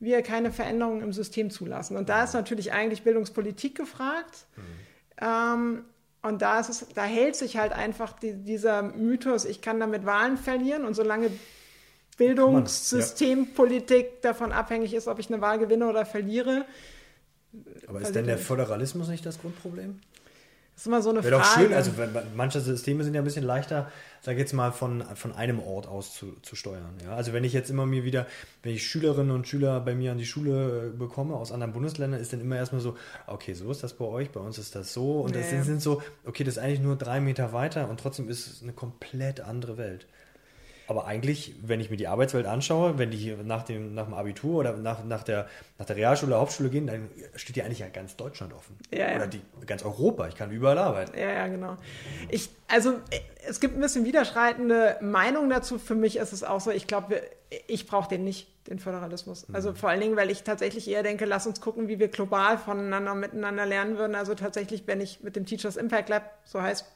[0.00, 1.96] wir keine Veränderungen im System zulassen.
[1.96, 4.46] Und da ist natürlich eigentlich Bildungspolitik gefragt.
[4.56, 4.62] Mhm.
[5.20, 5.84] Ähm,
[6.22, 10.06] und da, ist es, da hält sich halt einfach die, dieser Mythos, ich kann damit
[10.06, 10.84] Wahlen verlieren.
[10.84, 11.30] Und solange
[12.16, 14.20] Bildungssystempolitik ja.
[14.22, 16.64] davon abhängig ist, ob ich eine Wahl gewinne oder verliere.
[17.86, 20.00] Aber ist denn der Föderalismus nicht das Grundproblem?
[20.74, 21.68] Das ist immer so eine Wäre Frage.
[21.68, 21.92] Doch schön, also
[22.34, 26.12] manche Systeme sind ja ein bisschen leichter, sag jetzt mal, von, von einem Ort aus
[26.12, 26.94] zu, zu steuern.
[27.04, 27.14] Ja?
[27.14, 28.26] Also wenn ich jetzt immer mir wieder,
[28.64, 32.20] wenn ich Schülerinnen und Schüler bei mir an die Schule äh, bekomme aus anderen Bundesländern,
[32.20, 32.96] ist dann immer erstmal so,
[33.28, 35.20] okay, so ist das bei euch, bei uns ist das so.
[35.20, 35.38] Und nee.
[35.38, 38.48] das sind, sind so, okay, das ist eigentlich nur drei Meter weiter und trotzdem ist
[38.48, 40.08] es eine komplett andere Welt.
[40.86, 44.14] Aber eigentlich, wenn ich mir die Arbeitswelt anschaue, wenn die hier nach dem, nach dem
[44.14, 47.78] Abitur oder nach, nach, der, nach der Realschule oder Hauptschule gehen, dann steht ja eigentlich
[47.78, 48.76] ja ganz Deutschland offen.
[48.92, 49.16] Ja, ja.
[49.16, 50.28] Oder die, ganz Europa.
[50.28, 51.16] Ich kann überall arbeiten.
[51.18, 51.76] Ja, ja, genau.
[52.28, 52.94] Ich, also
[53.46, 55.78] es gibt ein bisschen widerschreitende Meinungen dazu.
[55.78, 57.22] Für mich ist es auch so, ich glaube,
[57.66, 59.46] ich brauche den nicht den Föderalismus.
[59.52, 59.76] Also mhm.
[59.76, 63.14] vor allen Dingen, weil ich tatsächlich eher denke, lass uns gucken, wie wir global voneinander
[63.14, 64.14] miteinander lernen würden.
[64.14, 66.86] Also tatsächlich, wenn ich mit dem Teachers Impact Lab, so heißt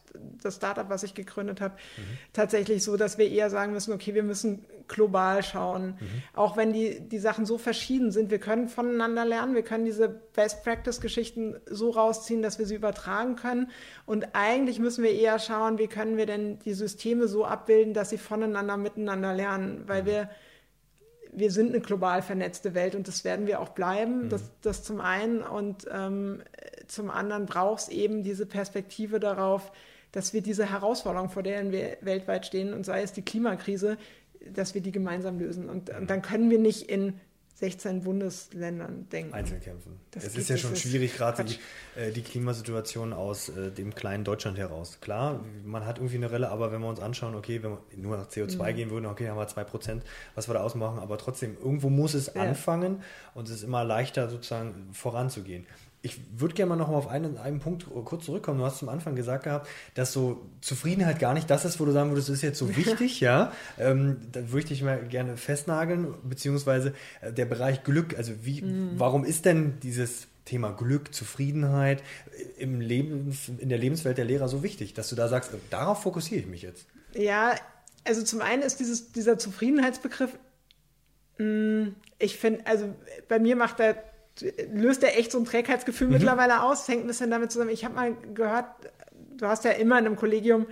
[0.42, 2.02] das Startup, was ich gegründet habe, mhm.
[2.32, 5.98] tatsächlich so, dass wir eher sagen müssen, okay, wir müssen global schauen.
[6.00, 6.22] Mhm.
[6.34, 10.08] Auch wenn die, die Sachen so verschieden sind, wir können voneinander lernen, wir können diese
[10.08, 13.70] Best Practice Geschichten so rausziehen, dass wir sie übertragen können.
[14.06, 18.08] Und eigentlich müssen wir eher schauen, wie können wir denn die Systeme so abbilden, dass
[18.08, 20.06] sie voneinander miteinander lernen, weil mhm.
[20.06, 20.30] wir
[21.38, 24.24] wir sind eine global vernetzte Welt und das werden wir auch bleiben.
[24.24, 24.28] Mhm.
[24.28, 26.42] Das, das zum einen und ähm,
[26.86, 29.72] zum anderen braucht es eben diese Perspektive darauf,
[30.12, 33.98] dass wir diese Herausforderung, vor der wir weltweit stehen, und sei es die Klimakrise,
[34.54, 35.68] dass wir die gemeinsam lösen.
[35.68, 37.20] Und, und dann können wir nicht in
[37.58, 39.34] 16 Bundesländern denken.
[39.34, 39.98] Einzeln kämpfen.
[40.12, 41.58] Das es ist ja schon schwierig, gerade die,
[42.00, 44.98] äh, die, Klimasituation aus äh, dem kleinen Deutschland heraus.
[45.00, 48.16] Klar, man hat irgendwie eine Relle, aber wenn wir uns anschauen, okay, wenn wir nur
[48.16, 48.76] nach CO2 mhm.
[48.76, 50.02] gehen würden, okay, haben wir 2%,
[50.36, 52.42] was wir da ausmachen, aber trotzdem, irgendwo muss es ja.
[52.42, 53.02] anfangen
[53.34, 55.66] und es ist immer leichter sozusagen voranzugehen
[56.00, 58.58] ich würde gerne mal noch mal auf einen, einen Punkt kurz zurückkommen.
[58.58, 61.92] Du hast zum Anfang gesagt gehabt, dass so Zufriedenheit gar nicht das ist, wo du
[61.92, 63.52] sagen würdest, das ist jetzt so wichtig, ja.
[63.78, 68.16] Ähm, da würde ich dich mal gerne festnageln, beziehungsweise äh, der Bereich Glück.
[68.16, 68.92] Also wie, mhm.
[68.94, 72.02] warum ist denn dieses Thema Glück, Zufriedenheit
[72.56, 76.40] im Lebens, in der Lebenswelt der Lehrer so wichtig, dass du da sagst, darauf fokussiere
[76.40, 76.86] ich mich jetzt?
[77.14, 77.54] Ja,
[78.04, 80.38] also zum einen ist dieses, dieser Zufriedenheitsbegriff,
[81.38, 82.94] mh, mm, ich finde, also
[83.28, 84.02] bei mir macht er
[84.72, 86.14] löst er echt so ein Trägheitsgefühl mhm.
[86.14, 86.80] mittlerweile aus.
[86.80, 87.70] Das hängt ein bisschen damit zusammen.
[87.70, 88.66] Ich habe mal gehört,
[89.36, 90.66] du hast ja immer in einem Kollegium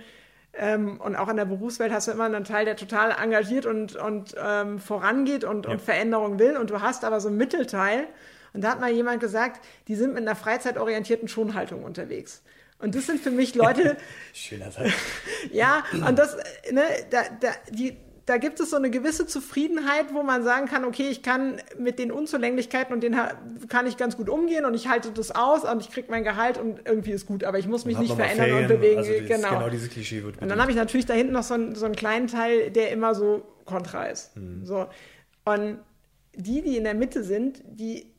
[0.53, 3.95] ähm, und auch in der Berufswelt hast du immer einen Teil, der total engagiert und,
[3.95, 5.71] und ähm, vorangeht und, ja.
[5.71, 6.57] und Veränderung will.
[6.57, 8.07] Und du hast aber so einen Mittelteil.
[8.53, 12.41] Und da hat mal jemand gesagt, die sind mit einer freizeitorientierten Schonhaltung unterwegs.
[12.79, 13.97] Und das sind für mich Leute.
[14.33, 14.91] Schöner Satz.
[15.51, 16.37] ja, und das,
[16.71, 17.97] ne, da, da, die,
[18.27, 21.97] da gibt es so eine gewisse Zufriedenheit, wo man sagen kann, okay, ich kann mit
[21.97, 23.15] den Unzulänglichkeiten und den
[23.69, 26.57] kann ich ganz gut umgehen und ich halte das aus und ich kriege mein Gehalt
[26.57, 28.97] und irgendwie ist gut, aber ich muss mich nicht verändern Ferien, und bewegen.
[28.97, 29.49] Also dieses, genau.
[29.51, 30.41] genau diese Klischee wird.
[30.41, 32.91] Und dann habe ich natürlich da hinten noch so einen, so einen kleinen Teil, der
[32.91, 34.35] immer so kontra ist.
[34.35, 34.65] Mhm.
[34.65, 34.87] So.
[35.45, 35.79] Und
[36.35, 38.11] die, die in der Mitte sind, die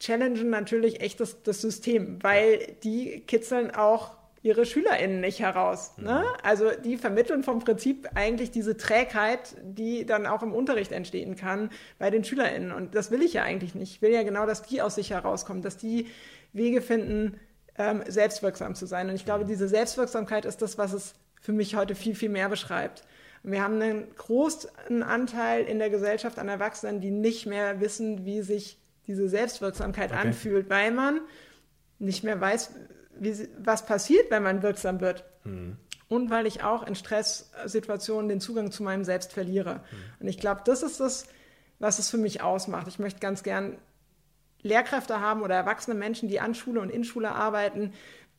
[0.00, 5.92] challengen natürlich echt das, das System, weil die kitzeln auch ihre SchülerInnen nicht heraus.
[5.98, 6.24] Ne?
[6.24, 6.40] Mhm.
[6.42, 11.70] Also die vermitteln vom Prinzip eigentlich diese Trägheit, die dann auch im Unterricht entstehen kann
[11.98, 12.72] bei den SchülerInnen.
[12.72, 13.96] Und das will ich ja eigentlich nicht.
[13.96, 16.08] Ich will ja genau, dass die aus sich herauskommen, dass die
[16.52, 17.38] Wege finden,
[17.78, 19.08] ähm, selbstwirksam zu sein.
[19.08, 19.48] Und ich glaube, mhm.
[19.48, 23.04] diese Selbstwirksamkeit ist das, was es für mich heute viel, viel mehr beschreibt.
[23.44, 28.24] Und wir haben einen großen Anteil in der Gesellschaft an Erwachsenen, die nicht mehr wissen,
[28.24, 30.20] wie sich diese Selbstwirksamkeit okay.
[30.20, 31.20] anfühlt, weil man
[31.98, 32.70] nicht mehr weiß,
[33.18, 35.24] wie, was passiert, wenn man wirksam wird.
[35.44, 35.76] Mhm.
[36.08, 39.76] Und weil ich auch in Stresssituationen den Zugang zu meinem Selbst verliere.
[39.76, 40.20] Mhm.
[40.20, 41.26] Und ich glaube, das ist das,
[41.78, 42.86] was es für mich ausmacht.
[42.88, 43.78] Ich möchte ganz gern
[44.62, 47.92] Lehrkräfte haben oder erwachsene Menschen, die an Schule und in Schule arbeiten,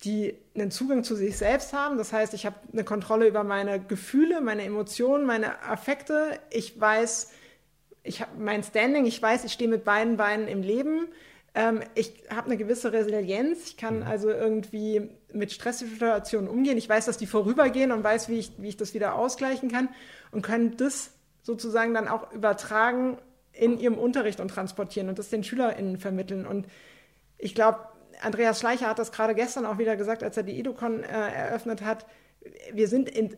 [0.04, 1.98] die einen Zugang zu sich selbst haben.
[1.98, 6.40] Das heißt, ich habe eine Kontrolle über meine Gefühle, meine Emotionen, meine Affekte.
[6.50, 7.32] Ich weiß,
[8.04, 11.08] ich habe mein Standing, ich weiß, ich stehe mit beiden Beinen im Leben.
[11.56, 13.68] Ähm, ich habe eine gewisse Resilienz.
[13.68, 14.04] Ich kann mhm.
[14.04, 16.78] also irgendwie mit Stresssituationen umgehen.
[16.78, 19.90] Ich weiß, dass die vorübergehen und weiß, wie ich, wie ich das wieder ausgleichen kann
[20.32, 23.18] und kann das sozusagen dann auch übertragen
[23.52, 26.48] in ihrem Unterricht und transportieren und das den SchülerInnen vermitteln.
[26.48, 26.68] Und
[27.38, 27.80] ich glaube,
[28.22, 31.84] Andreas Schleicher hat das gerade gestern auch wieder gesagt, als er die Edukon äh, eröffnet
[31.84, 32.06] hat.
[32.72, 33.38] Wir sind in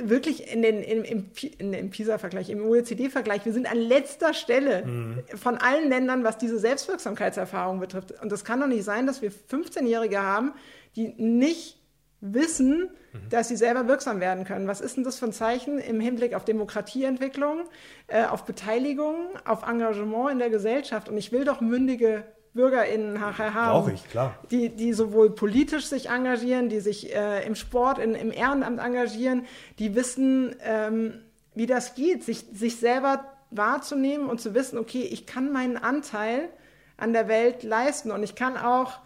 [0.00, 4.84] wirklich in den, im, im, in, im PISA-Vergleich, im OECD-Vergleich, wir sind an letzter Stelle
[4.84, 5.22] mhm.
[5.34, 8.12] von allen Ländern, was diese Selbstwirksamkeitserfahrung betrifft.
[8.20, 10.52] Und das kann doch nicht sein, dass wir 15-Jährige haben,
[10.96, 11.78] die nicht
[12.20, 13.28] wissen, mhm.
[13.30, 14.66] dass sie selber wirksam werden können.
[14.66, 17.64] Was ist denn das für ein Zeichen im Hinblick auf Demokratieentwicklung,
[18.08, 21.08] äh, auf Beteiligung, auf Engagement in der Gesellschaft?
[21.08, 22.24] Und ich will doch mündige
[22.56, 23.80] BürgerInnen nachher haben.
[23.80, 24.34] Brauche ich, klar.
[24.50, 29.46] Die, die sowohl politisch sich engagieren, die sich äh, im Sport, in, im Ehrenamt engagieren,
[29.78, 31.22] die wissen, ähm,
[31.54, 36.48] wie das geht, sich, sich selber wahrzunehmen und zu wissen, okay, ich kann meinen Anteil
[36.96, 38.98] an der Welt leisten und ich kann auch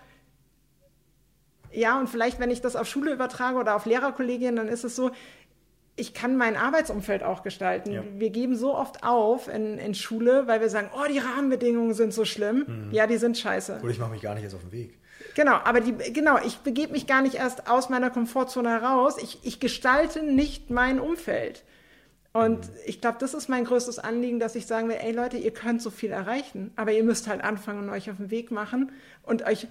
[1.72, 4.96] ja, und vielleicht, wenn ich das auf Schule übertrage oder auf Lehrerkollegien, dann ist es
[4.96, 5.12] so,
[6.00, 7.92] ich kann mein Arbeitsumfeld auch gestalten.
[7.92, 8.02] Ja.
[8.14, 12.14] Wir geben so oft auf in, in Schule, weil wir sagen, oh, die Rahmenbedingungen sind
[12.14, 12.64] so schlimm.
[12.66, 12.92] Mhm.
[12.92, 13.80] Ja, die sind scheiße.
[13.82, 14.98] Oder ich mache mich gar nicht erst auf den Weg.
[15.34, 19.16] Genau, aber die, genau, ich begebe mich gar nicht erst aus meiner Komfortzone heraus.
[19.22, 21.64] Ich, ich gestalte nicht mein Umfeld.
[22.32, 22.74] Und mhm.
[22.86, 25.82] ich glaube, das ist mein größtes Anliegen, dass ich sagen will, ey Leute, ihr könnt
[25.82, 28.92] so viel erreichen, aber ihr müsst halt anfangen und euch auf den Weg machen
[29.22, 29.66] und euch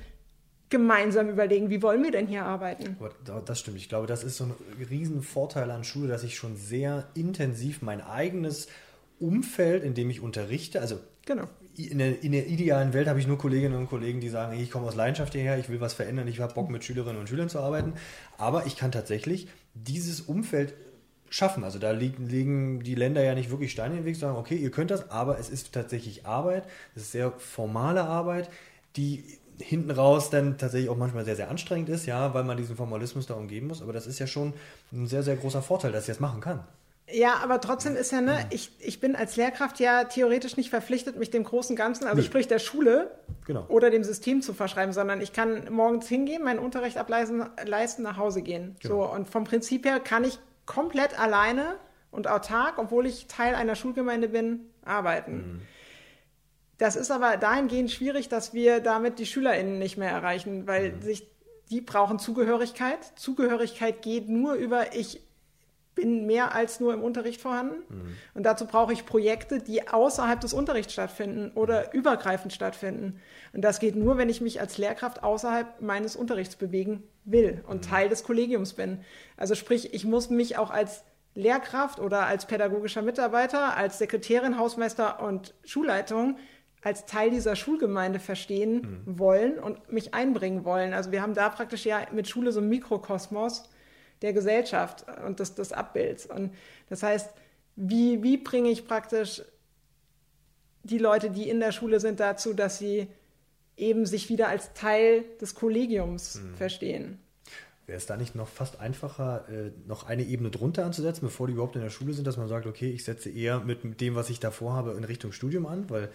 [0.69, 2.97] gemeinsam überlegen, wie wollen wir denn hier arbeiten.
[3.45, 3.77] Das stimmt.
[3.77, 4.53] Ich glaube, das ist so ein
[4.89, 8.67] Riesenvorteil an Schule, dass ich schon sehr intensiv mein eigenes
[9.19, 11.43] Umfeld, in dem ich unterrichte, also genau.
[11.75, 14.71] in, der, in der idealen Welt habe ich nur Kolleginnen und Kollegen, die sagen, ich
[14.71, 17.49] komme aus Leidenschaft hierher, ich will was verändern, ich habe Bock mit Schülerinnen und Schülern
[17.49, 17.93] zu arbeiten,
[18.37, 20.73] aber ich kann tatsächlich dieses Umfeld
[21.29, 21.63] schaffen.
[21.63, 24.55] Also da liegen, liegen die Länder ja nicht wirklich Steine in den Weg, sagen, okay,
[24.55, 26.63] ihr könnt das, aber es ist tatsächlich Arbeit,
[26.95, 28.49] es ist sehr formale Arbeit,
[28.95, 29.23] die
[29.61, 33.25] hinten raus dann tatsächlich auch manchmal sehr, sehr anstrengend ist, ja, weil man diesen Formalismus
[33.27, 33.81] da umgeben muss.
[33.81, 34.53] Aber das ist ja schon
[34.91, 36.63] ein sehr, sehr großer Vorteil, dass ich das machen kann.
[37.11, 41.17] Ja, aber trotzdem ist ja, ne, ich, ich bin als Lehrkraft ja theoretisch nicht verpflichtet,
[41.17, 42.23] mich dem großen Ganzen, also Nee.
[42.23, 43.09] sprich der Schule
[43.47, 43.65] Genau.
[43.67, 48.17] oder dem System zu verschreiben, sondern ich kann morgens hingehen, meinen Unterricht ableisten, leisten, nach
[48.17, 48.75] Hause gehen.
[48.81, 49.07] Genau.
[49.07, 50.37] So, und vom Prinzip her kann ich
[50.67, 51.77] komplett alleine
[52.11, 55.33] und autark, obwohl ich Teil einer Schulgemeinde bin, arbeiten.
[55.33, 55.61] Mhm.
[56.79, 61.01] Das ist aber dahingehend schwierig, dass wir damit die SchülerInnen nicht mehr erreichen, weil Mhm.
[61.01, 61.27] sich,
[61.69, 62.97] die brauchen Zugehörigkeit.
[63.15, 65.21] Zugehörigkeit geht nur über ich
[65.93, 67.83] bin mehr als nur im Unterricht vorhanden.
[67.89, 68.15] Mhm.
[68.33, 73.19] Und dazu brauche ich Projekte, die außerhalb des Unterrichts stattfinden oder übergreifend stattfinden.
[73.51, 77.83] Und das geht nur, wenn ich mich als Lehrkraft außerhalb meines Unterrichts bewegen will und
[77.83, 79.01] Teil des Kollegiums bin.
[79.35, 81.03] Also sprich, ich muss mich auch als
[81.35, 86.37] Lehrkraft oder als pädagogischer Mitarbeiter, als Sekretärin, Hausmeister und Schulleitung
[86.81, 90.93] als Teil dieser Schulgemeinde verstehen wollen und mich einbringen wollen.
[90.93, 93.69] Also wir haben da praktisch ja mit Schule so einen Mikrokosmos
[94.21, 96.25] der Gesellschaft und des, des Abbilds.
[96.25, 96.53] Und
[96.89, 97.31] das heißt,
[97.75, 99.41] wie, wie bringe ich praktisch
[100.83, 103.07] die Leute, die in der Schule sind, dazu, dass sie
[103.77, 107.19] eben sich wieder als Teil des Kollegiums verstehen?
[107.89, 111.53] Wäre es da nicht noch fast einfacher, äh, noch eine Ebene drunter anzusetzen, bevor die
[111.53, 114.13] überhaupt in der Schule sind, dass man sagt, okay, ich setze eher mit, mit dem,
[114.13, 116.09] was ich davor habe, in Richtung Studium an, weil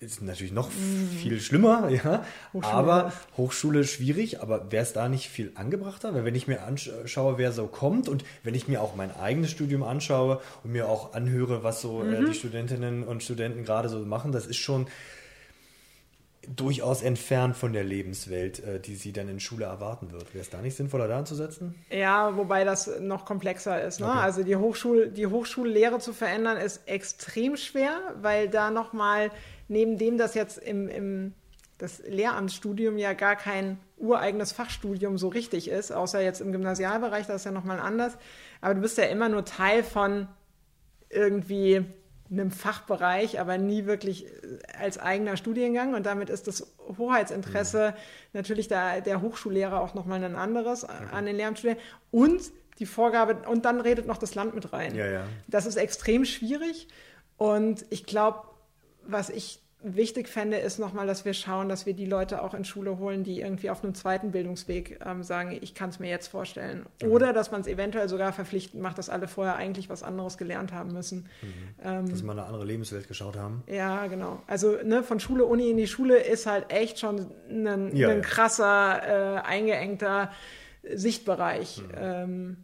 [0.00, 2.24] es ist natürlich noch viel schlimmer, ja.
[2.52, 2.74] Hochschule.
[2.74, 6.14] Aber Hochschule schwierig, aber wäre es da nicht viel angebrachter?
[6.14, 9.52] Weil wenn ich mir anschaue, wer so kommt und wenn ich mir auch mein eigenes
[9.52, 14.00] Studium anschaue und mir auch anhöre, was so äh, die Studentinnen und Studenten gerade so
[14.00, 14.88] machen, das ist schon
[16.48, 20.32] durchaus entfernt von der Lebenswelt, äh, die sie dann in Schule erwarten wird.
[20.34, 21.74] Wäre es da nicht sinnvoller, da anzusetzen?
[21.90, 24.00] Ja, wobei das noch komplexer ist.
[24.00, 24.06] Ne?
[24.06, 24.18] Okay.
[24.18, 29.30] Also die, Hochschul, die Hochschullehre zu verändern ist extrem schwer, weil da nochmal
[29.68, 31.34] neben dem, dass jetzt im, im
[31.78, 37.36] das Lehramtsstudium ja gar kein ureigenes Fachstudium so richtig ist, außer jetzt im Gymnasialbereich, das
[37.36, 38.18] ist ja nochmal anders.
[38.60, 40.28] Aber du bist ja immer nur Teil von
[41.08, 41.84] irgendwie
[42.30, 44.30] einem Fachbereich, aber nie wirklich äh,
[44.78, 45.94] als eigener Studiengang.
[45.94, 47.94] Und damit ist das Hoheitsinteresse
[48.32, 51.84] natürlich der, der Hochschullehrer auch nochmal ein anderes an den Lehramtsstudenten.
[52.10, 52.42] Und
[52.78, 54.94] die Vorgabe, und dann redet noch das Land mit rein.
[54.94, 55.24] Ja, ja.
[55.48, 56.88] Das ist extrem schwierig.
[57.36, 58.48] Und ich glaube,
[59.02, 62.64] was ich wichtig fände, ist nochmal, dass wir schauen, dass wir die Leute auch in
[62.64, 66.28] Schule holen, die irgendwie auf einem zweiten Bildungsweg ähm, sagen, ich kann es mir jetzt
[66.28, 66.84] vorstellen.
[67.04, 70.72] Oder dass man es eventuell sogar verpflichtend macht, dass alle vorher eigentlich was anderes gelernt
[70.72, 71.26] haben müssen.
[71.82, 73.62] Ähm, Dass wir mal eine andere Lebenswelt geschaut haben.
[73.66, 74.42] ja, genau.
[74.46, 78.22] Also ne, von Schule, Uni in die Schule ist halt echt schon ein, Ja, ein
[78.22, 80.30] krasser, äh, eingeengter
[80.94, 81.94] Sichtbereich, Mhm.
[81.98, 82.56] ähm,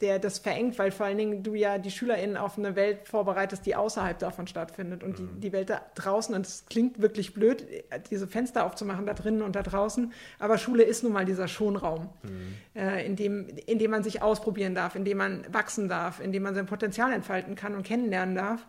[0.00, 3.64] der das verengt, weil vor allen Dingen du ja die SchülerInnen auf eine Welt vorbereitest,
[3.66, 5.02] die außerhalb davon stattfindet.
[5.02, 5.28] Und Mhm.
[5.36, 7.64] die, die Welt da draußen, und es klingt wirklich blöd,
[8.10, 12.08] diese Fenster aufzumachen, da drinnen und da draußen, aber Schule ist nun mal dieser Schonraum,
[12.22, 12.54] Mhm.
[12.80, 16.32] äh, in, dem, in dem man sich ausprobieren darf, in dem man wachsen darf, in
[16.32, 18.66] dem man sein Potenzial entfalten kann und kennenlernen darf.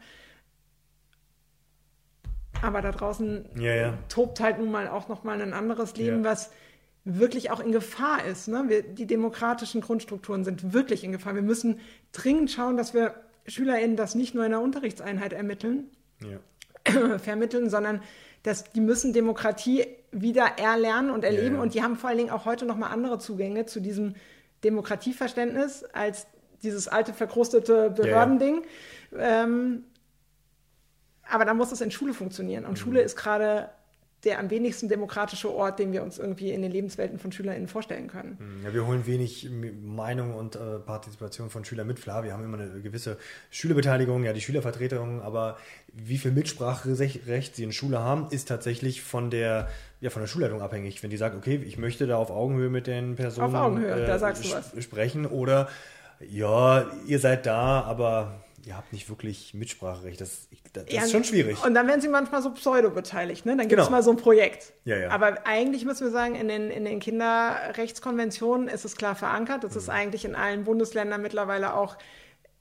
[2.62, 3.94] Aber da draußen Ja, ja.
[4.10, 6.32] tobt halt nun mal auch noch mal ein anderes Leben, Ja.
[6.32, 6.52] was
[7.06, 8.48] wirklich auch in Gefahr ist.
[8.48, 8.66] Ne?
[8.68, 11.36] Wir, die demokratischen Grundstrukturen sind wirklich in Gefahr.
[11.36, 11.80] Wir müssen
[12.12, 13.14] dringend schauen, dass wir
[13.48, 15.92] SchülerInnen das nicht nur in der Unterrichtseinheit ermitteln,
[16.22, 16.40] Ja.
[17.20, 18.02] vermitteln, sondern
[18.42, 21.62] dass die müssen Demokratie wieder erlernen und erleben Ja, ja.
[21.62, 24.16] und die haben vor allen Dingen auch heute noch mal andere Zugänge zu diesem
[24.64, 26.28] Demokratieverständnis als
[26.64, 28.64] dieses alte verkrustete Behördending.
[29.18, 29.84] Ähm,
[31.30, 32.78] aber da muss es in Schule funktionieren und Mhm.
[32.78, 33.70] Schule ist gerade
[34.26, 38.08] der am wenigsten demokratische Ort, den wir uns irgendwie in den Lebenswelten von SchülerInnen vorstellen
[38.08, 38.62] können.
[38.64, 39.50] Ja, wir holen wenig
[39.84, 42.02] Meinung und äh, Partizipation von Schülern mit.
[42.02, 43.18] Klar, wir haben immer eine gewisse
[43.52, 45.58] Schülerbeteiligung, ja, die Schülervertretung, aber
[45.94, 49.70] wie viel Mitspracherecht sie in Schule haben, ist tatsächlich von der,
[50.02, 51.02] ja, von der Schulleitung abhängig.
[51.04, 54.20] Wenn die sagt, okay, ich möchte da auf Augenhöhe mit den Personen Auf Augenhöhe, da
[54.20, 54.84] sagst du sp- was.
[54.84, 55.70] sprechen oder
[56.30, 60.20] ja, ihr seid da, aber ihr habt nicht wirklich Mitspracherecht.
[60.22, 61.64] Das, das Ja, ist schon schwierig.
[61.64, 63.46] Und dann werden sie manchmal so pseudo-beteiligt.
[63.46, 63.56] Ne?
[63.58, 63.98] Dann gibt es Genau.
[63.98, 64.74] mal so ein Projekt.
[64.86, 65.10] Ja, ja.
[65.10, 69.64] Aber eigentlich müssen wir sagen, in den, in den Kinderrechtskonventionen ist es klar verankert.
[69.64, 69.78] Das Mhm.
[69.80, 71.98] ist eigentlich in allen Bundesländern mittlerweile auch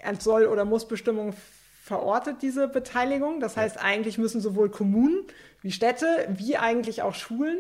[0.03, 1.35] als Soll- oder Mussbestimmung
[1.83, 3.41] verortet, diese Beteiligung.
[3.41, 5.25] Das heißt, eigentlich müssen sowohl Kommunen
[5.63, 7.59] wie Städte wie eigentlich auch Schulen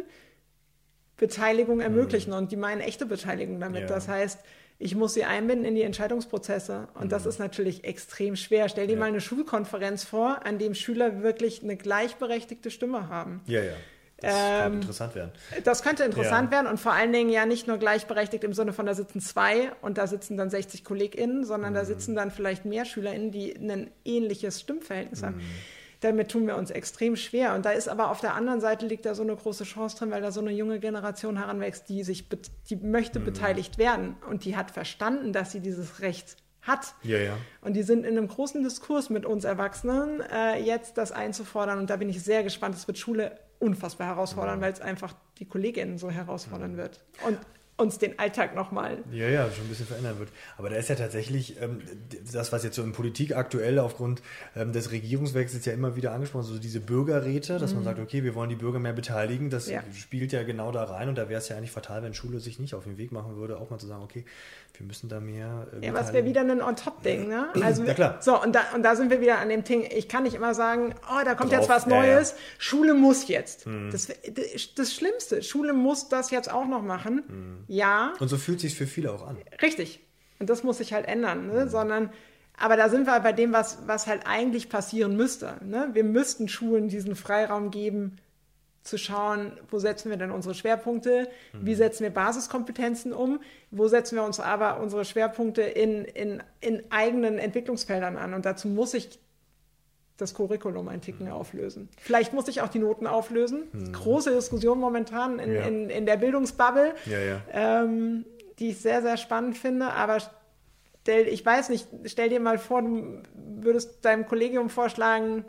[1.16, 2.32] Beteiligung ermöglichen.
[2.32, 3.88] Und die meinen echte Beteiligung damit.
[3.88, 4.40] Das heißt,
[4.78, 6.88] ich muss sie einbinden in die Entscheidungsprozesse.
[6.94, 8.68] Und das ist natürlich extrem schwer.
[8.68, 8.98] Stell dir Ja.
[9.00, 13.40] mal eine Schulkonferenz vor, an dem Schüler wirklich eine gleichberechtigte Stimme haben.
[13.46, 13.72] ja, ja.
[14.18, 15.32] Das Ähm, könnte interessant werden.
[15.64, 16.56] Das könnte interessant Ja.
[16.58, 19.72] werden und vor allen Dingen ja nicht nur gleichberechtigt im Sinne von, da sitzen zwei
[19.82, 21.76] und da sitzen dann 60 KollegInnen, sondern Mhm.
[21.76, 25.26] da sitzen dann vielleicht mehr SchülerInnen, die ein ähnliches Stimmverhältnis Mhm.
[25.26, 25.40] haben.
[26.04, 27.54] Damit tun wir uns extrem schwer.
[27.54, 30.10] Und da ist aber auf der anderen Seite liegt da so eine große Chance drin,
[30.10, 32.28] weil da so eine junge Generation heranwächst, die sich,
[32.68, 33.24] die möchte Mhm.
[33.24, 36.94] beteiligt werden und die hat verstanden, dass sie dieses Recht hat.
[37.02, 37.36] Ja, ja.
[37.62, 41.78] Und die sind in einem großen Diskurs mit uns Erwachsenen, äh, jetzt das einzufordern.
[41.78, 42.74] Und da bin ich sehr gespannt.
[42.74, 47.02] Das wird Schule unfassbar herausfordern, weil es einfach die Kolleginnen so herausfordern wird.
[47.26, 47.38] Und
[47.76, 48.98] uns den Alltag nochmal.
[49.10, 50.28] Ja, ja, schon ein bisschen verändern wird.
[50.56, 51.80] Aber da ist ja tatsächlich ähm,
[52.32, 54.22] das, was jetzt so in Politik aktuell aufgrund
[54.54, 58.34] ähm, des Regierungswechsels ja immer wieder angesprochen, so diese Bürgerräte, dass man sagt, okay, wir
[58.36, 59.82] wollen die Bürger mehr beteiligen, das Ja.
[59.92, 62.58] spielt ja genau da rein und da wäre es ja eigentlich fatal, wenn Schule sich
[62.60, 64.24] nicht auf den Weg machen würde, auch mal zu sagen, okay,
[64.76, 65.66] wir müssen da mehr.
[65.80, 67.48] Äh, Ja, es wäre wieder ein On-Top-Ding, ne?
[67.62, 68.16] Also, Ja, klar.
[68.20, 69.86] So, und da, und da sind wir wieder an dem Ding.
[69.90, 72.04] Ich kann nicht immer sagen, oh, da kommt Drauf, jetzt was ja, Hm.
[72.08, 72.14] ja.
[72.16, 72.34] Neues.
[72.58, 73.66] Schule muss jetzt.
[73.92, 74.08] Das,
[74.76, 75.42] das Schlimmste.
[75.42, 77.22] Schule muss das jetzt auch noch machen.
[77.28, 77.64] Hm.
[77.68, 79.36] Ja, Und so fühlt sich für viele auch an.
[79.62, 80.00] richtig.
[80.40, 81.68] Und das muss sich halt ändern, ne?
[81.68, 82.10] Sondern,
[82.58, 85.54] aber da sind wir bei dem, was, was halt eigentlich passieren müsste.
[85.64, 85.90] Ne?
[85.92, 88.16] Wir müssten Schulen diesen Freiraum geben,
[88.84, 91.66] zu schauen, wo setzen wir denn unsere Schwerpunkte, Mhm.
[91.66, 96.82] wie setzen wir Basiskompetenzen um, wo setzen wir uns aber unsere Schwerpunkte in, in, in
[96.90, 98.34] eigenen Entwicklungsfeldern an.
[98.34, 99.18] Und dazu muss ich
[100.18, 101.02] das Curriculum ein Mhm.
[101.02, 101.88] Ticken auflösen.
[101.98, 103.64] Vielleicht muss ich auch die Noten auflösen.
[103.92, 105.62] Große Diskussion momentan in, Ja.
[105.62, 107.40] in, in der Bildungsbubble, Ja, ja.
[107.52, 108.24] ähm,
[108.58, 109.86] die ich sehr, sehr spannend finde.
[109.94, 110.18] Aber
[111.02, 115.44] stell, ich weiß nicht, stell dir mal vor, du würdest deinem Kollegium vorschlagen,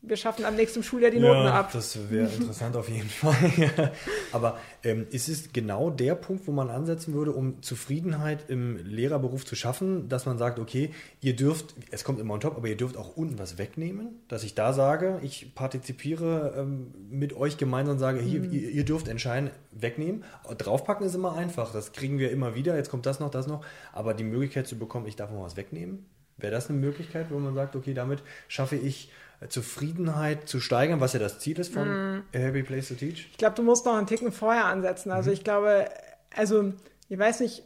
[0.00, 1.70] wir schaffen am nächsten Schuljahr die Noten ab.
[1.72, 3.34] Das wäre interessant auf jeden Fall.
[3.58, 3.90] Ja.
[4.32, 9.44] Aber ähm, ist es genau der Punkt, wo man ansetzen würde, um Zufriedenheit im Lehrerberuf
[9.44, 10.90] zu schaffen, dass man sagt, okay,
[11.20, 14.44] ihr dürft, es kommt immer on top, aber ihr dürft auch unten was wegnehmen, dass
[14.44, 19.08] ich da sage, ich partizipiere ähm, mit euch gemeinsam und sage, hier, ihr, ihr dürft
[19.08, 20.24] entscheiden, wegnehmen.
[20.56, 23.64] Draufpacken ist immer einfach, das kriegen wir immer wieder, jetzt kommt das noch, das noch,
[23.92, 27.38] aber die Möglichkeit zu bekommen, ich darf mal was wegnehmen, wäre das eine Möglichkeit, wo
[27.38, 29.10] man sagt, okay, damit schaffe ich
[29.48, 31.88] Zufriedenheit zu steigern, was ja das Ziel ist von
[32.34, 33.28] A Happy Place to Teach.
[33.30, 35.10] Ich glaube, du musst noch einen Ticken vorher ansetzen.
[35.10, 35.14] Mhm.
[35.14, 35.88] Also ich glaube,
[36.34, 36.72] also
[37.08, 37.62] ich weiß nicht,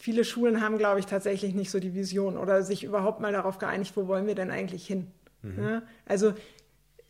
[0.00, 3.58] viele Schulen haben, glaube ich, tatsächlich nicht so die Vision oder sich überhaupt mal darauf
[3.58, 5.08] geeinigt, wo wollen wir denn eigentlich hin.
[5.42, 5.62] Mhm.
[5.62, 5.82] Ja?
[6.06, 6.32] Also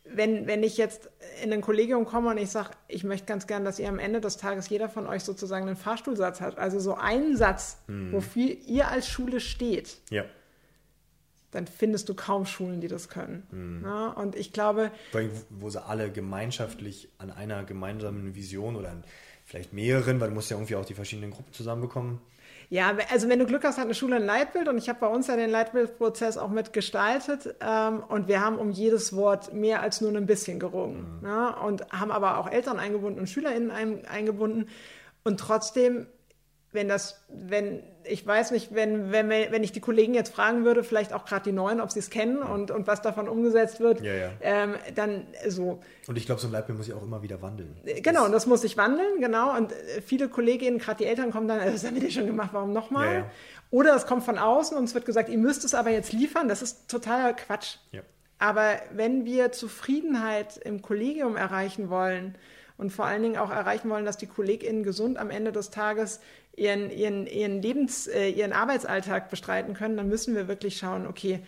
[0.05, 1.09] wenn, wenn ich jetzt
[1.41, 4.19] in ein Kollegium komme und ich sage, ich möchte ganz gern, dass ihr am Ende
[4.19, 8.11] des Tages jeder von euch sozusagen einen Fahrstuhlsatz hat, also so einen Satz, Mhm.
[8.11, 10.25] wofür ihr als Schule steht, Ja.
[11.53, 13.47] Dann findest du kaum Schulen, die das können.
[13.51, 13.81] Mhm.
[13.85, 14.07] Ja?
[14.09, 14.91] Und ich glaube,
[15.49, 19.03] wo sie alle gemeinschaftlich an einer gemeinsamen Vision oder an
[19.45, 22.19] vielleicht mehreren, weil du musst ja irgendwie auch die verschiedenen Gruppen zusammenbekommen.
[22.69, 25.07] Ja, also wenn du Glück hast, hat eine Schule ein Leitbild und ich habe bei
[25.07, 30.01] uns ja den Leitbildprozess auch mitgestaltet ähm, und wir haben um jedes Wort mehr als
[30.01, 31.55] nur ein bisschen gerungen ne?
[31.63, 34.69] und haben aber auch Eltern eingebunden und SchülerInnen ein, eingebunden
[35.23, 36.07] und trotzdem,
[36.73, 40.83] wenn das, wenn, ich weiß nicht, wenn, wenn, wenn ich die Kollegen jetzt fragen würde,
[40.83, 44.01] vielleicht auch gerade die Neuen, ob sie es kennen und, und was davon umgesetzt wird,
[44.01, 44.29] Ja, ja.
[44.41, 47.75] Ähm, dann so, Und ich glaube, so ein Leitbild muss ich auch immer wieder wandeln.
[48.01, 49.55] Genau, und das muss sich wandeln, genau.
[49.55, 52.49] Und äh, viele Kolleginnen, gerade die Eltern, kommen dann, "Äh, das haben wir schon gemacht,
[52.53, 53.05] warum nochmal?
[53.07, 53.31] Ja, ja.
[53.71, 56.47] Oder es kommt von außen und es wird gesagt, ihr müsst es aber jetzt liefern.
[56.47, 57.77] Das ist totaler Quatsch.
[57.91, 58.01] Ja.
[58.39, 62.35] Aber wenn wir Zufriedenheit im Kollegium erreichen wollen
[62.77, 66.19] und vor allen Dingen auch erreichen wollen, dass die KollegInnen gesund am Ende des Tages
[66.55, 71.41] ihren, ihren, ihren Lebens-, äh, ihren Arbeitsalltag bestreiten können, dann müssen wir wirklich schauen, okay,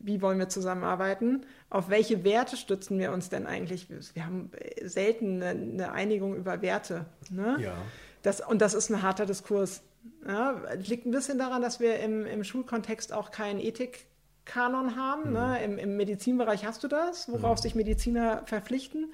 [0.00, 1.44] wie wollen wir zusammenarbeiten?
[1.70, 3.88] Auf welche Werte stützen wir uns denn eigentlich?
[4.14, 7.06] Wir haben äh, selten eine, eine Einigung über Werte.
[7.30, 7.58] Ne?
[7.60, 7.74] Ja.
[8.22, 9.82] Das, und das ist ein harter Diskurs.
[10.26, 15.32] Ja, liegt ein bisschen daran, dass wir im, im Schulkontext auch keinen Ethikkanon haben.
[15.32, 15.62] Ne?
[15.62, 19.12] Im, Im Medizinbereich hast du das, worauf sich Mediziner verpflichten.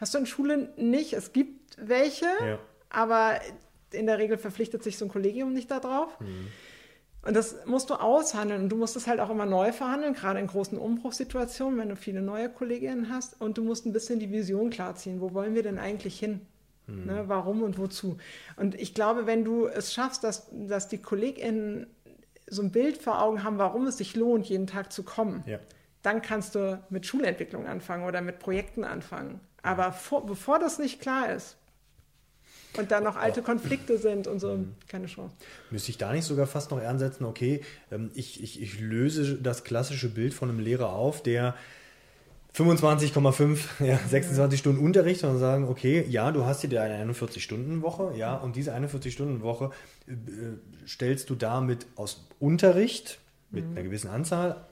[0.00, 1.14] Hast du in Schulen nicht.
[1.14, 2.58] Es gibt welche, Ja.
[2.90, 3.40] aber
[3.92, 6.16] in der Regel verpflichtet sich so ein Kollegium nicht darauf.
[7.22, 8.62] Und das musst du aushandeln.
[8.64, 11.96] Und du musst es halt auch immer neu verhandeln, gerade in großen Umbruchssituationen, wenn du
[11.96, 13.40] viele neue Kolleginnen hast.
[13.40, 15.20] Und du musst ein bisschen die Vision klarziehen.
[15.20, 16.40] Wo wollen wir denn eigentlich hin?
[16.88, 18.16] Ne, warum und wozu?
[18.54, 21.88] Und ich glaube, wenn du es schaffst, dass, dass die KollegInnen
[22.46, 25.58] so ein Bild vor Augen haben, warum es sich lohnt, jeden Tag zu kommen, Ja.
[26.02, 29.40] dann kannst du mit Schulentwicklung anfangen oder mit Projekten anfangen.
[29.62, 31.56] Aber vor, bevor das nicht klar ist
[32.78, 34.58] und da noch alte Konflikte sind und so,
[34.88, 35.34] keine Chance.
[35.70, 39.64] Müsste ich da nicht sogar fast noch ansetzen, okay, ähm, ich, ich, ich löse das
[39.64, 41.54] klassische Bild von einem Lehrer auf, der
[42.56, 48.34] 25,5, ja, 26 Stunden Unterricht, sondern sagen, okay, ja, du hast hier eine 41-Stunden-Woche, ja,
[48.36, 49.70] und diese 41-Stunden-Woche
[50.08, 50.12] äh,
[50.86, 53.18] stellst du damit aus Unterricht
[53.50, 54.66] mit einer gewissen Anzahl,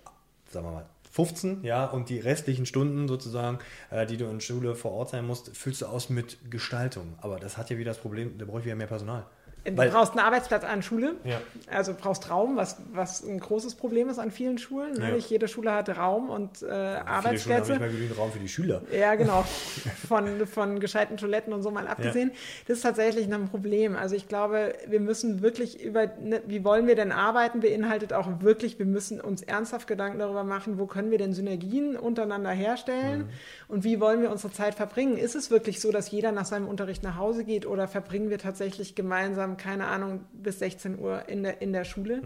[0.51, 3.61] sagen wir mal, 15, ja, und die restlichen Stunden sozusagen,
[3.91, 7.15] äh, die du in Schule vor Ort sein musst, füllst du aus mit Gestaltung.
[7.19, 9.25] Aber das hat ja wieder das Problem, da brauche ich wieder mehr Personal.
[9.65, 11.41] Du Weil- brauchst einen Arbeitsplatz an Schule, Ja.
[11.71, 14.93] also brauchst Raum, was, was ein großes Problem ist an vielen Schulen.
[14.93, 15.09] Ne?
[15.09, 15.15] Ja.
[15.15, 17.71] Nicht jede Schule hat Raum und äh, Viele Schulen haben Arbeitsplätze.
[17.73, 18.83] nicht mal genügend Raum für die Schüler.
[18.93, 19.43] Ja, genau.
[20.09, 22.33] Von, von gescheiten Toiletten und so mal abgesehen.
[22.69, 23.97] Das ist tatsächlich ein Problem.
[23.97, 28.29] Also ich glaube, wir müssen wirklich über, ne, wie wollen wir denn arbeiten, beinhaltet auch
[28.41, 33.31] wirklich, wir müssen uns ernsthaft Gedanken darüber machen, wo können wir denn Synergien untereinander herstellen
[33.69, 35.17] und wie wollen wir unsere Zeit verbringen.
[35.17, 38.39] Ist es wirklich so, dass jeder nach seinem Unterricht nach Hause geht oder verbringen wir
[38.39, 42.23] tatsächlich gemeinsam, keine Ahnung, bis 16 Uhr in der, in der Schule?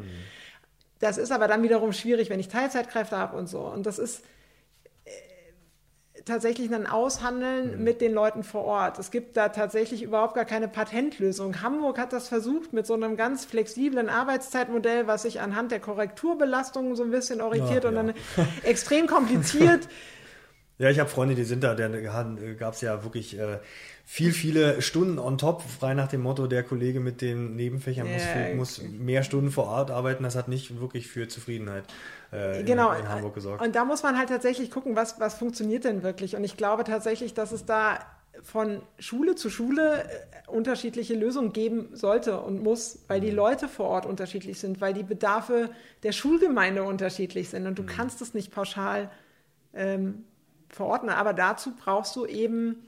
[0.98, 3.60] Das ist aber dann wiederum schwierig, wenn ich Teilzeitkräfte habe und so.
[3.60, 4.24] Und das ist
[6.28, 8.98] tatsächlich ein Aushandeln mit den Leuten vor Ort.
[8.98, 11.62] Es gibt da tatsächlich überhaupt gar keine Patentlösung.
[11.62, 16.96] Hamburg hat das versucht mit so einem ganz flexiblen Arbeitszeitmodell, was sich anhand der Korrekturbelastungen
[16.96, 18.02] so ein bisschen orientiert Ach, und ja.
[18.02, 18.14] dann
[18.62, 19.88] extrem kompliziert.
[20.78, 23.58] Ja, ich habe Freunde, die sind da, da gab es ja wirklich äh,
[24.04, 28.22] viel, viele Stunden on top, frei nach dem Motto, der Kollege mit den Nebenfächern muss,
[28.22, 30.22] Ja, viel, muss mehr Stunden vor Ort arbeiten.
[30.22, 31.84] Das hat nicht wirklich für Zufriedenheit
[32.32, 32.92] äh, in, genau.
[32.92, 33.60] in Hamburg gesorgt.
[33.60, 36.36] Und da muss man halt tatsächlich gucken, was, was funktioniert denn wirklich.
[36.36, 37.98] Und ich glaube tatsächlich, dass es da
[38.42, 43.24] von Schule zu Schule äh, unterschiedliche Lösungen geben sollte und muss, weil Mhm.
[43.24, 45.70] die Leute vor Ort unterschiedlich sind, weil die Bedarfe
[46.04, 47.62] der Schulgemeinde unterschiedlich sind.
[47.62, 47.68] Mhm.
[47.70, 49.10] Und du kannst es nicht pauschal
[49.74, 50.24] ähm,
[50.68, 51.10] verordnen.
[51.10, 52.86] Aber dazu brauchst du eben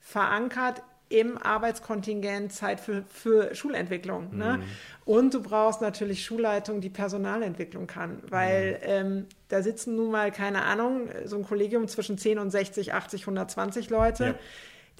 [0.00, 4.36] verankert im Arbeitskontingent Zeit für, für Schulentwicklung.
[4.36, 4.60] Ne?
[5.04, 10.62] Und du brauchst natürlich Schulleitung, die Personalentwicklung kann, weil ähm, da sitzen nun mal, keine
[10.64, 14.24] Ahnung, so ein Kollegium zwischen 10 und 60, 80, 120 Leute.
[14.24, 14.34] Ja.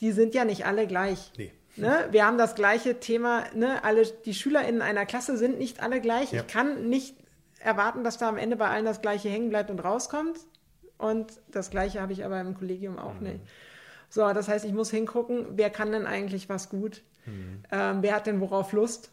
[0.01, 1.33] Die sind ja nicht alle gleich.
[1.37, 1.53] Nee.
[1.77, 2.09] Ne?
[2.11, 3.85] Wir haben das gleiche Thema, ne?
[3.85, 6.33] alle, die SchülerInnen einer Klasse sind nicht alle gleich.
[6.33, 6.41] Ja.
[6.41, 7.17] Ich kann nicht
[7.61, 10.39] erwarten, dass da am Ende bei allen das Gleiche hängen bleibt und rauskommt.
[10.99, 13.41] Und das Gleiche habe ich aber im Kollegium auch nicht.
[14.11, 17.03] So, das heißt, ich muss hingucken, wer kann denn eigentlich was gut?
[17.71, 19.11] Ähm, wer hat denn worauf Lust?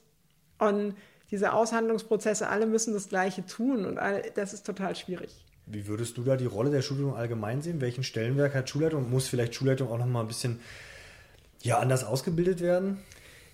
[0.58, 0.96] Und
[1.32, 5.46] diese Aushandlungsprozesse, alle müssen das Gleiche tun und alle, das ist total schwierig.
[5.66, 7.82] Wie würdest du da die Rolle der Schulleitung allgemein sehen?
[7.82, 9.10] Welchen Stellenwerk hat Schulleitung?
[9.10, 10.60] Muss vielleicht Schulleitung auch noch mal ein bisschen
[11.62, 13.00] ja, anders ausgebildet werden?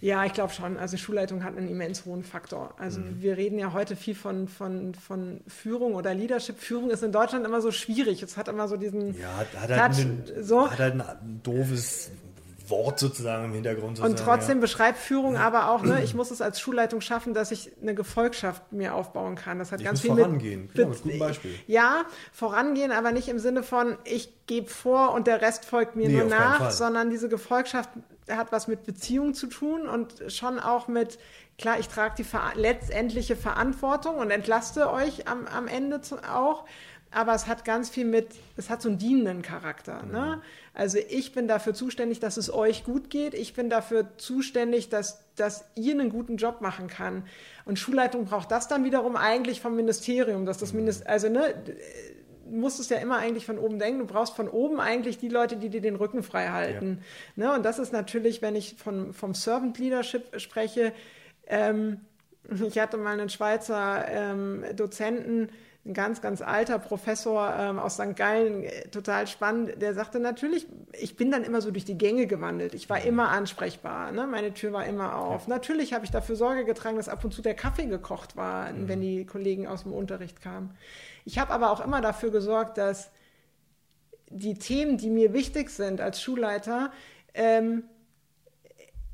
[0.01, 0.77] Ja, ich glaube schon.
[0.77, 2.73] Also Schulleitung hat einen immens hohen Faktor.
[2.79, 6.59] Also wir reden ja heute viel von, von, von Führung oder Leadership.
[6.59, 8.23] Führung ist in Deutschland immer so schwierig.
[8.23, 10.69] Es hat immer so diesen Ja, hat, hat, halt, Touch, ein, so.
[10.69, 12.09] hat halt ein doofes
[12.71, 13.99] Wort sozusagen im Hintergrund.
[13.99, 14.61] Und sozusagen, trotzdem ja.
[14.61, 18.71] beschreibt Führung aber auch, ne, ich muss es als Schulleitung schaffen, dass ich eine Gefolgschaft
[18.71, 19.59] mir aufbauen kann.
[19.59, 20.61] Das hat Ich ganz viel vorangehen.
[20.61, 21.53] mit, Genau, mit gutem Beispiel.
[21.67, 26.07] Ja, vorangehen, aber nicht im Sinne von, ich gebe vor und der Rest folgt mir
[26.07, 27.89] Nee, nur nach, sondern diese Gefolgschaft
[28.37, 31.19] hat was mit Beziehung zu tun und schon auch mit,
[31.57, 36.65] klar, ich trage die ver letztendliche Verantwortung und entlaste euch am, am Ende zu, auch.
[37.13, 40.03] Aber es hat ganz viel mit, es hat so einen dienenden Charakter.
[40.03, 40.37] Ne?
[40.37, 40.41] Mhm.
[40.73, 43.33] Also ich bin dafür zuständig, dass es euch gut geht.
[43.33, 47.23] Ich bin dafür zuständig, dass, dass ihr einen guten Job machen kann.
[47.65, 50.61] Und Schulleitung braucht das dann wiederum eigentlich vom Ministerium, dass Mhm.
[50.61, 51.53] das Minister, also ne,
[52.51, 53.99] musst es ja immer eigentlich von oben denken.
[53.99, 57.01] Du brauchst von oben eigentlich die Leute, die dir den Rücken frei halten.
[57.35, 57.53] Ne?
[57.53, 60.93] Und das ist natürlich, wenn ich von, vom Servant Leadership spreche,
[61.47, 62.01] ähm,
[62.65, 65.49] ich hatte mal einen Schweizer ähm, Dozenten,
[65.83, 68.15] ein ganz, ganz alter Professor ähm, aus St.
[68.15, 72.27] Gallen, äh, total spannend, der sagte natürlich, ich bin dann immer so durch die Gänge
[72.27, 72.75] gewandelt.
[72.75, 74.27] Ich war immer ansprechbar, ne?
[74.27, 75.47] meine Tür war immer auf.
[75.47, 79.01] Natürlich habe ich dafür Sorge getragen, dass ab und zu der Kaffee gekocht war, wenn
[79.01, 80.77] die Kollegen aus dem Unterricht kamen.
[81.25, 83.11] Ich habe aber auch immer dafür gesorgt, dass
[84.29, 86.91] die Themen, die mir wichtig sind als Schulleiter,
[87.33, 87.83] ähm,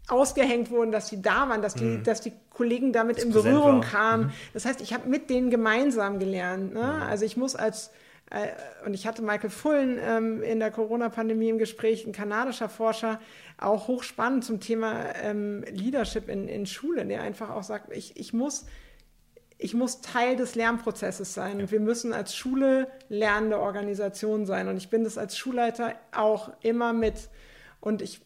[0.07, 3.33] ausgehängt wurden, dass sie da waren, dass die, dass die Kollegen damit in Mhm.
[3.33, 4.31] präsent Berührung kamen.
[4.53, 6.73] Das heißt, ich habe mit denen gemeinsam gelernt.
[6.73, 7.01] Ne?
[7.07, 7.91] Also ich muss als
[8.29, 8.47] äh,
[8.85, 13.19] und ich hatte Michael Fullen ähm, in der Corona-Pandemie im Gespräch, ein kanadischer Forscher,
[13.57, 18.33] auch hochspannend zum Thema ähm, Leadership in, in Schule, der einfach auch sagt, ich, ich
[18.33, 18.65] muss
[19.59, 21.59] ich muss Teil des Lernprozesses sein.
[21.59, 24.67] Und wir müssen als Schule lernende Organisation sein.
[24.67, 27.29] Und ich bin das als Schulleiter auch immer mit.
[27.79, 28.21] Und ich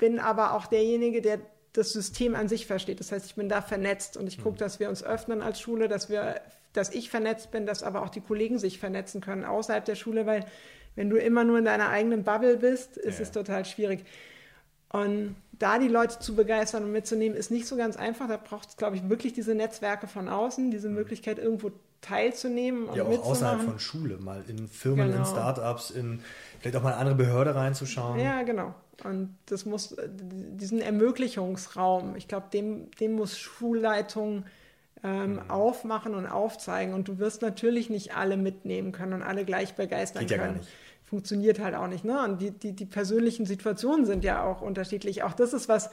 [0.00, 1.38] bin aber auch derjenige, der
[1.72, 2.98] das System an sich versteht.
[2.98, 5.86] Das heißt, ich bin da vernetzt und ich gucke, dass wir uns öffnen als Schule,
[5.86, 6.40] dass wir,
[6.72, 10.26] dass ich vernetzt bin, dass aber auch die Kollegen sich vernetzen können außerhalb der Schule,
[10.26, 10.44] weil
[10.96, 13.22] wenn du immer nur in deiner eigenen Bubble bist, ist Ja.
[13.22, 14.04] es total schwierig.
[14.92, 18.26] Und da die Leute zu begeistern und mitzunehmen, ist nicht so ganz einfach.
[18.26, 21.70] Da braucht es, glaube ich, wirklich diese Netzwerke von außen, diese Möglichkeit, irgendwo
[22.00, 25.24] teilzunehmen und Ja, auch außerhalb von Schule, mal in Firmen, in Genau.
[25.24, 26.24] Startups, in
[26.58, 28.18] vielleicht auch mal eine andere Behörde reinzuschauen.
[28.18, 28.74] Ja, genau.
[29.04, 34.44] Und das muss, diesen Ermöglichungsraum, ich glaube, dem, dem muss Schulleitung
[35.02, 35.50] ähm, Mhm.
[35.50, 36.92] aufmachen und aufzeigen.
[36.94, 40.46] Und du wirst natürlich nicht alle mitnehmen können und alle gleich begeistern Geht ja gar
[40.48, 40.58] können.
[40.58, 40.68] nicht.
[41.04, 42.04] Funktioniert halt auch nicht.
[42.04, 42.22] Ne?
[42.22, 45.22] Und die, die, die persönlichen Situationen sind ja auch unterschiedlich.
[45.22, 45.90] Auch das ist was,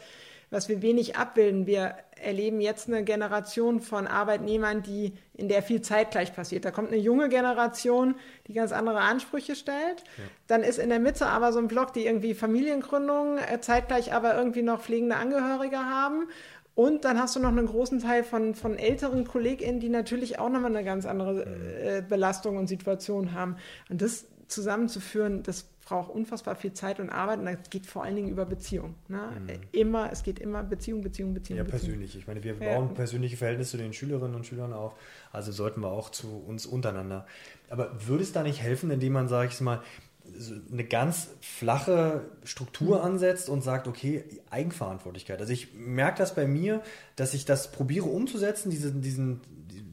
[0.50, 1.68] was wir wenig abbilden.
[1.68, 6.66] Wir erleben jetzt eine Generation von Arbeitnehmern, die, in der viel zeitgleich passiert.
[6.66, 8.16] Da kommt eine junge Generation,
[8.48, 10.04] die ganz andere Ansprüche stellt.
[10.18, 10.24] Ja.
[10.48, 14.36] Dann ist in der Mitte aber so ein Block, die irgendwie Familiengründung äh, zeitgleich aber
[14.36, 16.28] irgendwie noch pflegende Angehörige haben.
[16.76, 20.50] Und dann hast du noch einen großen Teil von, von älteren KollegInnen, die natürlich auch
[20.50, 21.88] nochmal eine ganz andere mhm.
[21.88, 23.58] äh, Belastung und Situation haben.
[23.90, 28.18] Und das zusammenzuführen, das braucht unfassbar viel Zeit und Arbeit und das geht vor allen
[28.18, 28.96] Dingen über Beziehung.
[29.08, 29.32] Ne?
[29.40, 29.48] Mhm.
[29.72, 31.58] Immer, es geht immer Beziehung, Beziehung, Beziehung.
[31.58, 31.80] Ja, Beziehung.
[31.80, 32.18] persönlich.
[32.18, 32.74] Ich meine, wir ja.
[32.74, 34.96] bauen persönliche Verhältnisse zu den Schülerinnen und Schülern auf,
[35.32, 37.26] also sollten wir auch zu uns untereinander.
[37.70, 39.82] Aber würde es da nicht helfen, indem man, sage ich mal,
[40.74, 43.06] eine ganz flache Struktur mhm.
[43.06, 45.40] ansetzt und sagt, okay, Eigenverantwortlichkeit.
[45.40, 46.84] Also ich merke das bei mir,
[47.16, 49.40] dass ich das probiere umzusetzen, diesen, diesen,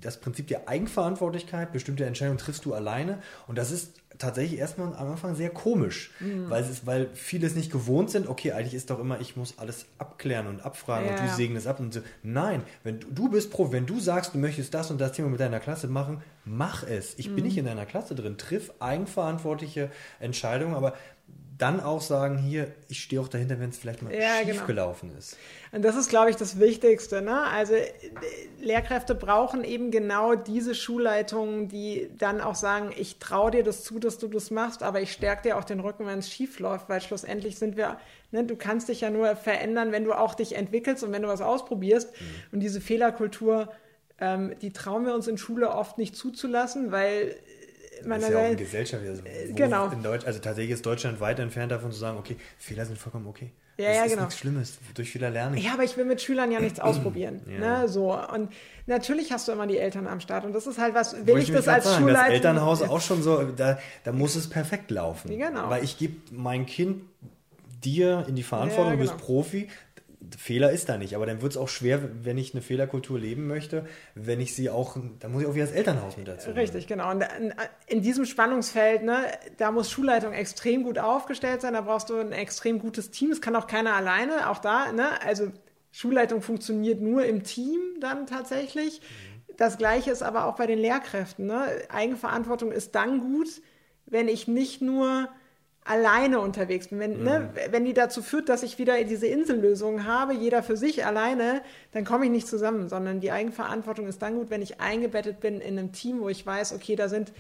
[0.01, 5.11] das Prinzip der Eigenverantwortlichkeit, bestimmte Entscheidungen triffst du alleine und das ist tatsächlich erstmal am
[5.11, 6.49] Anfang sehr komisch, mhm.
[6.49, 9.59] weil, es, weil viele es nicht gewohnt sind, okay, eigentlich ist doch immer, ich muss
[9.59, 11.15] alles abklären und abfragen ja.
[11.17, 12.01] und du segnest ab und so.
[12.23, 15.29] Nein, wenn du, du bist Prof, wenn du sagst, du möchtest das und das Thema
[15.29, 17.19] mit deiner Klasse machen, mach es.
[17.19, 17.37] Ich mhm.
[17.37, 19.91] bin nicht in deiner Klasse drin, triff eigenverantwortliche
[20.21, 20.95] Entscheidungen, aber
[21.57, 24.67] dann auch sagen, hier, ich stehe auch dahinter, wenn es vielleicht mal ja, schief genau.
[24.67, 25.37] gelaufen ist.
[25.71, 27.23] Und das ist, glaube ich, das Wichtigste.
[27.23, 27.43] Ne?
[27.43, 27.75] Also
[28.61, 33.99] Lehrkräfte brauchen eben genau diese Schulleitungen, die dann auch sagen, ich traue dir das zu,
[33.99, 36.89] dass du das machst, aber ich stärke dir auch den Rücken, wenn es schief läuft,
[36.89, 37.99] weil schlussendlich sind wir,
[38.33, 41.29] ne, du kannst dich ja nur verändern, wenn du auch dich entwickelst und wenn du
[41.29, 42.11] was ausprobierst.
[42.13, 42.25] Mhm.
[42.53, 43.69] Und diese Fehlerkultur,
[44.19, 47.37] ähm, die trauen wir uns in Schule oft nicht zuzulassen, weil
[48.05, 49.03] man ist ja auch eine Gesellschaft.
[49.07, 49.23] Also,
[49.55, 49.89] genau.
[49.89, 53.27] In Deutsch, also tatsächlich ist Deutschland weit entfernt davon zu sagen, okay, Fehler sind vollkommen
[53.27, 53.51] okay.
[53.77, 54.23] Ja, das ja, ist genau.
[54.23, 54.79] nichts Schlimmes.
[54.95, 55.57] Durch Fehler lernen.
[55.57, 57.41] Ja, aber ich will mit Schülern ja nichts ausprobieren.
[57.47, 57.81] ja.
[57.81, 58.15] ne, so.
[58.15, 58.53] Und
[58.87, 60.45] natürlich hast du immer die Eltern am Start.
[60.45, 62.27] Und das ist halt was, will ich, ich das als sagen, Schulleiter...
[62.27, 65.37] Das Elternhaus auch schon so, da, da muss es perfekt laufen.
[65.37, 65.69] Genau.
[65.71, 67.03] Weil ich gebe mein Kind
[67.85, 69.07] dir in die Verantwortung, ja, genau.
[69.07, 69.25] du bist.
[69.27, 69.69] Profi,
[70.37, 73.47] Fehler ist da nicht, aber dann wird es auch schwer, wenn ich eine Fehlerkultur leben
[73.47, 76.51] möchte, wenn ich sie auch, da muss ich auch wieder das Elternhaus mit dazu.
[76.51, 77.11] Richtig, genau.
[77.11, 77.25] Und
[77.87, 79.27] in diesem Spannungsfeld, ne,
[79.59, 83.31] da muss Schulleitung extrem gut aufgestellt sein, da brauchst du ein extrem gutes Team.
[83.31, 85.51] Es kann auch keiner alleine, auch da, ne, also
[85.93, 89.01] Schulleitung funktioniert nur im Team dann tatsächlich.
[89.01, 89.35] Mhm.
[89.57, 91.47] Das Gleiche ist aber auch bei den Lehrkräften.
[91.47, 91.65] Ne?
[91.89, 93.49] Eigenverantwortung ist dann gut,
[94.07, 95.29] wenn ich nicht nur
[95.85, 96.99] alleine unterwegs bin.
[96.99, 97.55] Wenn, ne, mhm.
[97.55, 101.63] ne, wenn die dazu führt, dass ich wieder diese Insellösung habe, jeder für sich alleine,
[101.93, 105.61] dann komme ich nicht zusammen, sondern die Eigenverantwortung ist dann gut, wenn ich eingebettet bin
[105.61, 107.33] in einem Team, wo ich weiß, okay, da sind,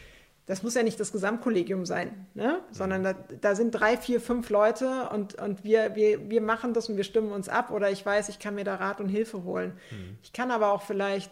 [0.45, 2.61] das muss ja nicht das Gesamtkollegium sein, ne?
[2.71, 3.05] sondern mhm.
[3.05, 6.99] da, da sind drei, vier, fünf Leute und, und wir, wir, wir machen das und
[6.99, 9.73] wir stimmen uns ab oder ich weiß, ich kann mir da Rat und Hilfe holen.
[9.91, 10.19] Mhm.
[10.23, 11.31] Ich kann aber auch vielleicht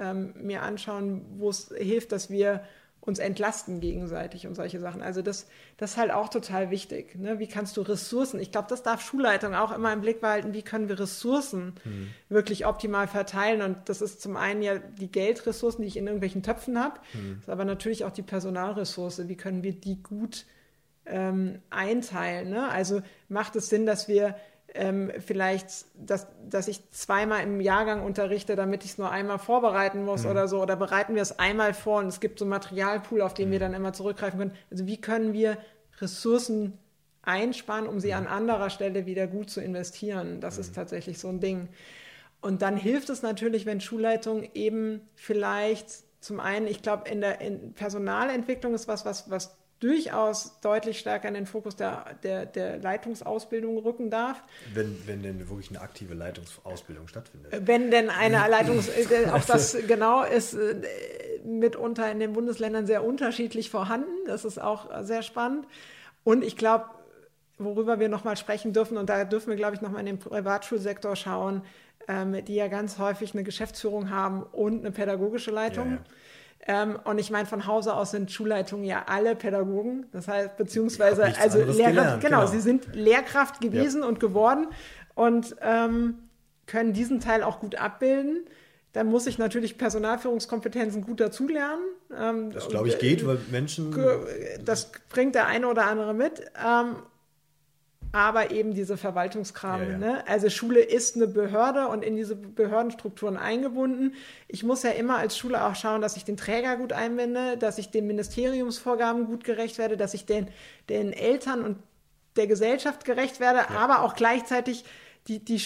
[0.00, 2.62] ähm, mir anschauen, wo es hilft, dass wir
[3.06, 5.00] uns entlasten gegenseitig und solche Sachen.
[5.00, 5.46] Also das,
[5.76, 7.14] das ist halt auch total wichtig.
[7.14, 7.38] Ne?
[7.38, 10.62] Wie kannst du Ressourcen, ich glaube, das darf Schulleitung auch immer im Blick behalten, wie
[10.62, 12.08] können wir Ressourcen mhm.
[12.28, 13.62] wirklich optimal verteilen.
[13.62, 17.40] Und das ist zum einen ja die Geldressourcen, die ich in irgendwelchen Töpfen habe, mhm.
[17.46, 19.28] aber natürlich auch die Personalressource.
[19.28, 20.44] Wie können wir die gut
[21.06, 22.50] ähm, einteilen?
[22.50, 22.68] Ne?
[22.68, 24.34] Also macht es Sinn, dass wir
[24.74, 30.04] ähm, vielleicht, dass, dass ich zweimal im Jahrgang unterrichte, damit ich es nur einmal vorbereiten
[30.04, 30.30] muss mhm.
[30.30, 30.62] oder so.
[30.62, 33.52] Oder bereiten wir es einmal vor und es gibt so einen Materialpool, auf den mhm.
[33.52, 34.54] wir dann immer zurückgreifen können.
[34.70, 35.58] Also wie können wir
[36.00, 36.78] Ressourcen
[37.22, 38.18] einsparen, um sie mhm.
[38.18, 40.40] an anderer Stelle wieder gut zu investieren?
[40.40, 40.74] Das ist mhm.
[40.74, 41.68] tatsächlich so ein Ding.
[42.40, 47.40] Und dann hilft es natürlich, wenn Schulleitung eben vielleicht zum einen, ich glaube, in der
[47.40, 52.78] in Personalentwicklung ist was, was, was durchaus deutlich stärker in den Fokus der, der, der
[52.78, 54.42] Leitungsausbildung rücken darf.
[54.72, 57.52] Wenn, wenn denn wirklich eine aktive Leitungsausbildung stattfindet.
[57.66, 58.88] Wenn denn eine Leitungs...
[58.88, 60.80] Äh, auch das genau ist äh,
[61.44, 64.10] mitunter in den Bundesländern sehr unterschiedlich vorhanden.
[64.26, 65.66] Das ist auch sehr spannend.
[66.24, 66.86] Und ich glaube,
[67.58, 71.16] worüber wir nochmal sprechen dürfen, und da dürfen wir, glaube ich, nochmal in den Privatschulsektor
[71.16, 71.62] schauen,
[72.08, 75.90] ähm, die ja ganz häufig eine Geschäftsführung haben und eine pädagogische Leitung.
[75.90, 76.02] Ja, ja.
[76.68, 80.06] Ähm, und ich meine, von Hause aus sind Schulleitungen ja alle Pädagogen.
[80.12, 84.08] Das heißt, beziehungsweise, also Lehrkraft, gelernt, genau, genau, sie sind Lehrkraft gewesen ja.
[84.08, 84.68] und geworden
[85.14, 86.16] und ähm,
[86.66, 88.46] können diesen Teil auch gut abbilden.
[88.92, 91.84] Dann muss ich natürlich Personalführungskompetenzen gut dazulernen.
[92.16, 93.94] Ähm, das glaube ich geht, weil Menschen.
[94.64, 96.42] Das bringt der eine oder andere mit.
[98.16, 99.82] Aber eben diese Verwaltungskram.
[99.82, 99.98] Ja, ja.
[99.98, 100.26] Ne?
[100.26, 104.14] Also Schule ist eine Behörde und in diese Behördenstrukturen eingebunden.
[104.48, 107.76] Ich muss ja immer als Schule auch schauen, dass ich den Träger gut einbinde, dass
[107.76, 110.48] ich den Ministeriumsvorgaben gut gerecht werde, dass ich den,
[110.88, 111.76] den Eltern und
[112.36, 113.78] der Gesellschaft gerecht werde, ja.
[113.78, 114.86] aber auch gleichzeitig
[115.28, 115.62] die, die,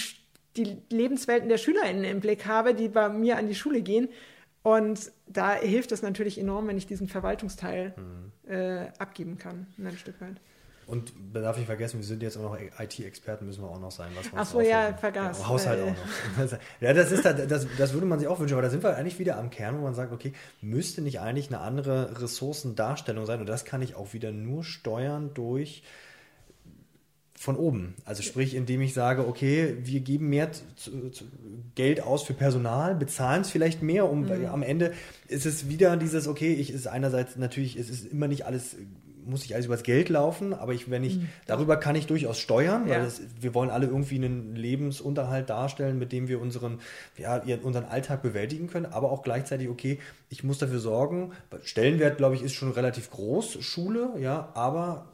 [0.57, 4.09] die Lebenswelten der SchülerInnen im Blick habe, die bei mir an die Schule gehen.
[4.65, 8.53] Und da hilft es natürlich enorm, wenn ich diesen Verwaltungsteil mhm.
[8.53, 10.41] äh, abgeben kann, ein Stück weit.
[10.91, 13.93] Und da darf ich vergessen, wir sind jetzt auch noch IT-Experten, müssen wir auch noch
[13.93, 14.09] sein.
[14.35, 15.39] Ach so, ja, vergaß.
[15.39, 16.59] Ja, Haushalt auch noch.
[16.81, 19.21] ja, das, ist, das, das würde man sich auch wünschen, aber da sind wir eigentlich
[19.21, 23.39] wieder am Kern, wo man sagt, okay, müsste nicht eigentlich eine andere Ressourcendarstellung sein?
[23.39, 25.85] Und das kann ich auch wieder nur steuern durch
[27.39, 27.95] von oben.
[28.05, 31.25] Also sprich, indem ich sage, okay, wir geben mehr zu, zu
[31.77, 34.47] Geld aus für Personal, bezahlen es vielleicht mehr, um mhm.
[34.47, 34.93] am Ende
[35.29, 38.77] ist es wieder dieses, okay, ich ist einerseits natürlich, es ist immer nicht alles
[39.31, 41.29] muss ich alles übers Geld laufen, aber ich, wenn ich, mhm.
[41.47, 43.05] darüber kann ich durchaus steuern, weil ja.
[43.05, 46.81] das, wir wollen alle irgendwie einen Lebensunterhalt darstellen, mit dem wir unseren,
[47.17, 52.35] ja, unseren Alltag bewältigen können, aber auch gleichzeitig, okay, ich muss dafür sorgen, Stellenwert, glaube
[52.35, 55.07] ich, ist schon relativ groß, Schule, ja, aber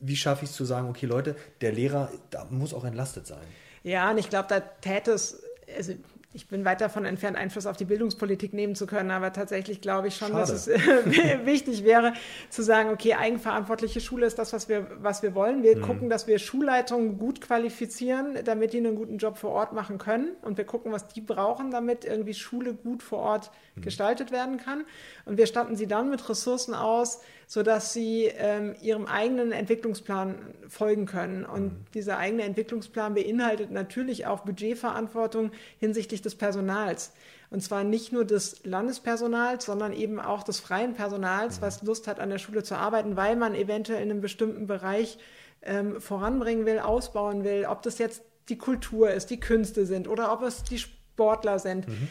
[0.00, 3.46] wie schaffe ich es zu sagen, okay, Leute, der Lehrer da muss auch entlastet sein?
[3.82, 5.42] Ja, und ich glaube, da täte es,
[5.76, 5.92] also
[6.32, 10.08] ich bin weit davon entfernt, Einfluss auf die Bildungspolitik nehmen zu können, aber tatsächlich glaube
[10.08, 10.40] ich schon, Schade.
[10.40, 10.68] dass es
[11.44, 12.12] wichtig wäre,
[12.50, 15.64] zu sagen, okay, eigenverantwortliche Schule ist das, was wir, was wir wollen.
[15.64, 15.82] Wir mhm.
[15.82, 20.36] gucken, dass wir Schulleitungen gut qualifizieren, damit die einen guten Job vor Ort machen können.
[20.42, 23.82] Und wir gucken, was die brauchen, damit irgendwie Schule gut vor Ort mhm.
[23.82, 24.84] gestaltet werden kann.
[25.24, 27.20] Und wir statten sie dann mit Ressourcen aus,
[27.50, 30.36] sodass sie ähm, ihrem eigenen Entwicklungsplan
[30.68, 31.44] folgen können.
[31.44, 31.84] Und mhm.
[31.94, 37.12] dieser eigene Entwicklungsplan beinhaltet natürlich auch Budgetverantwortung hinsichtlich des Personals.
[37.50, 41.62] Und zwar nicht nur des Landespersonals, sondern eben auch des freien Personals, mhm.
[41.62, 45.18] was Lust hat, an der Schule zu arbeiten, weil man eventuell in einem bestimmten Bereich
[45.62, 50.32] ähm, voranbringen will, ausbauen will, ob das jetzt die Kultur ist, die Künste sind oder
[50.32, 51.88] ob es die Sportler sind.
[51.88, 52.06] Mhm.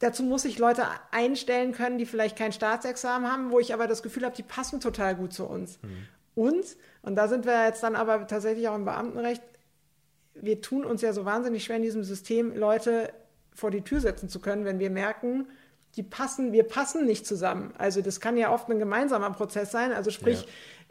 [0.00, 4.02] Dazu muss ich Leute einstellen können, die vielleicht kein Staatsexamen haben, wo ich aber das
[4.02, 5.78] Gefühl habe, die passen total gut zu uns.
[5.82, 6.08] Mhm.
[6.34, 6.64] Und,
[7.02, 9.42] und da sind wir jetzt dann aber tatsächlich auch im Beamtenrecht,
[10.34, 13.12] wir tun uns ja so wahnsinnig schwer in diesem System, Leute
[13.52, 15.46] vor die Tür setzen zu können, wenn wir merken,
[15.96, 17.72] die passen, wir passen nicht zusammen.
[17.78, 19.92] Also das kann ja oft ein gemeinsamer Prozess sein.
[19.92, 20.42] Also sprich,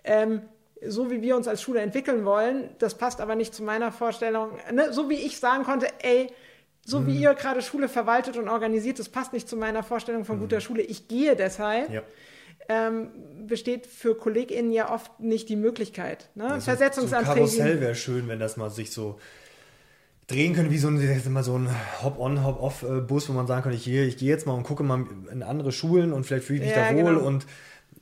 [0.06, 0.22] ja.
[0.22, 0.42] ähm,
[0.86, 4.52] so wie wir uns als Schule entwickeln wollen, das passt aber nicht zu meiner Vorstellung.
[4.72, 4.94] Ne?
[4.94, 6.32] So wie ich sagen konnte, ey,
[6.86, 7.08] so mhm.
[7.08, 10.42] wie ihr gerade Schule verwaltet und organisiert, das passt nicht zu meiner Vorstellung von mhm.
[10.42, 10.82] guter Schule.
[10.82, 11.92] Ich gehe deshalb.
[11.92, 12.02] Ja.
[12.70, 13.10] Ähm,
[13.46, 16.30] besteht für KollegInnen ja oft nicht die Möglichkeit.
[16.36, 16.46] Ne?
[16.46, 17.48] Also Versetzungsanträge.
[17.48, 19.20] So Karussell wäre schön, wenn das mal sich so
[20.28, 21.70] drehen könnte, wie so ein, so ein
[22.02, 25.06] Hop-on, Hop-off-Bus, wo man sagen könnte, ich gehe, ich gehe jetzt mal und gucke mal
[25.30, 27.28] in andere Schulen und vielleicht fühle ich mich ja, da wohl genau.
[27.28, 27.46] und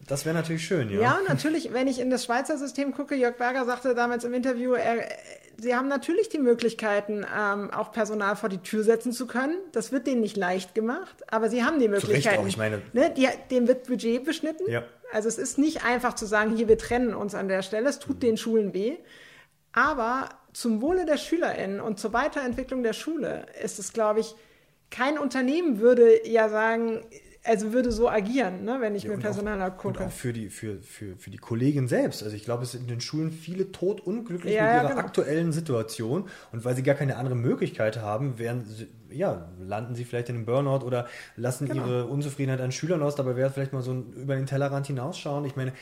[0.07, 1.01] das wäre natürlich schön, ja.
[1.01, 4.73] Ja, natürlich, wenn ich in das Schweizer System gucke, Jörg Berger sagte damals im Interview,
[4.73, 5.07] er,
[5.57, 9.57] sie haben natürlich die Möglichkeiten, ähm, auch Personal vor die Tür setzen zu können.
[9.71, 12.41] Das wird denen nicht leicht gemacht, aber sie haben die Möglichkeiten.
[12.41, 14.69] Auch, ich meine, ne, die, dem wird Budget beschnitten.
[14.69, 14.83] Ja.
[15.13, 17.89] Also es ist nicht einfach zu sagen, hier, wir trennen uns an der Stelle.
[17.89, 18.21] Es tut mhm.
[18.21, 18.97] den Schulen weh.
[19.73, 24.35] Aber zum Wohle der SchülerInnen und zur Weiterentwicklung der Schule ist es, glaube ich,
[24.89, 27.05] kein Unternehmen würde ja sagen,
[27.43, 29.99] also würde so agieren, ne, wenn ich ja, mir Personal angucke.
[29.99, 32.23] Und auch für die, für, für, für die Kollegin selbst.
[32.23, 34.99] Also ich glaube, es sind in den Schulen viele totunglücklich ja, mit ihrer genau.
[35.01, 36.25] aktuellen Situation.
[36.51, 40.35] Und weil sie gar keine andere Möglichkeit haben, werden sie, ja, landen sie vielleicht in
[40.35, 41.83] einem Burnout oder lassen genau.
[41.83, 43.15] ihre Unzufriedenheit an Schülern aus.
[43.15, 45.45] Dabei wäre es vielleicht mal so ein, über den Tellerrand hinausschauen.
[45.45, 45.73] Ich meine,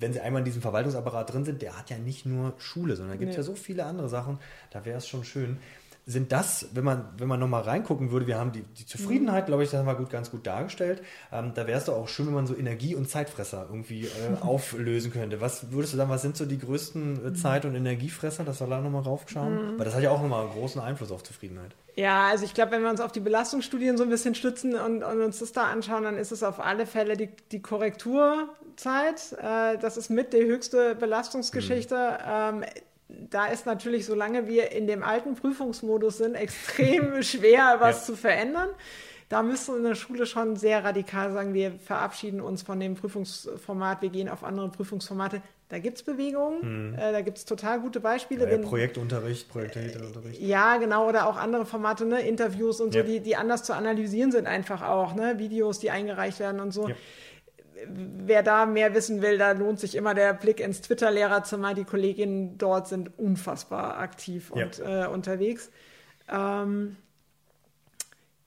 [0.00, 3.18] wenn sie einmal in diesem Verwaltungsapparat drin sind, der hat ja nicht nur Schule, sondern
[3.18, 3.42] gibt es nee.
[3.42, 4.40] ja so viele andere Sachen.
[4.70, 5.58] Da wäre es schon schön
[6.04, 9.62] sind das, wenn man, wenn man nochmal reingucken würde, wir haben die, die Zufriedenheit, glaube
[9.62, 11.00] ich, das haben wir gut, ganz gut dargestellt.
[11.30, 14.40] Ähm, da wäre es doch auch schön, wenn man so Energie- und Zeitfresser irgendwie äh,
[14.40, 15.40] auflösen könnte.
[15.40, 18.66] Was würdest du sagen, was sind so die größten äh, Zeit- und Energiefresser, dass wir
[18.66, 19.74] da nochmal raufschauen?
[19.74, 19.78] Mhm.
[19.78, 21.70] Weil das hat ja auch nochmal einen großen Einfluss auf Zufriedenheit.
[21.94, 25.04] Ja, also ich glaube, wenn wir uns auf die Belastungsstudien so ein bisschen stützen und,
[25.04, 29.36] und, uns das da anschauen, dann ist es auf alle Fälle die, die Korrekturzeit.
[29.40, 31.94] Äh, das ist mit die höchste Belastungsgeschichte.
[31.94, 32.62] Mhm.
[32.62, 32.64] Ähm,
[33.08, 38.14] da ist natürlich, solange wir in dem alten Prüfungsmodus sind, extrem schwer, was ja.
[38.14, 38.70] zu verändern.
[39.28, 44.02] Da müsste in der Schule schon sehr radikal sagen, wir verabschieden uns von dem Prüfungsformat,
[44.02, 45.40] wir gehen auf andere Prüfungsformate.
[45.70, 46.98] Da gibt es Bewegungen, mhm.
[46.98, 48.50] äh, da gibt es total gute Beispiele.
[48.50, 50.38] Ja, Projektunterricht, Projektunterricht.
[50.38, 52.20] Ja, genau, oder auch andere Formate, ne?
[52.20, 53.04] Interviews und so, ja.
[53.06, 55.38] die, die anders zu analysieren sind einfach auch, ne?
[55.38, 56.90] Videos, die eingereicht werden und so.
[57.88, 61.74] Wer da mehr wissen will, da lohnt sich immer der Blick ins Twitter-Lehrerzimmer.
[61.74, 65.04] Die Kolleginnen dort sind unfassbar aktiv und ja.
[65.04, 65.70] äh, unterwegs.
[66.28, 66.96] Ähm,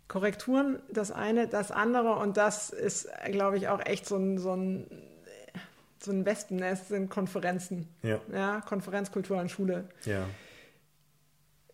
[0.07, 4.53] Korrekturen, das eine, das andere und das ist, glaube ich, auch echt so ein, so
[4.53, 4.87] ein,
[5.99, 7.89] so ein Wespennest sind Konferenzen.
[8.03, 8.19] Ja.
[8.31, 8.61] ja.
[8.61, 9.89] Konferenzkultur an Schule.
[10.05, 10.25] Ja.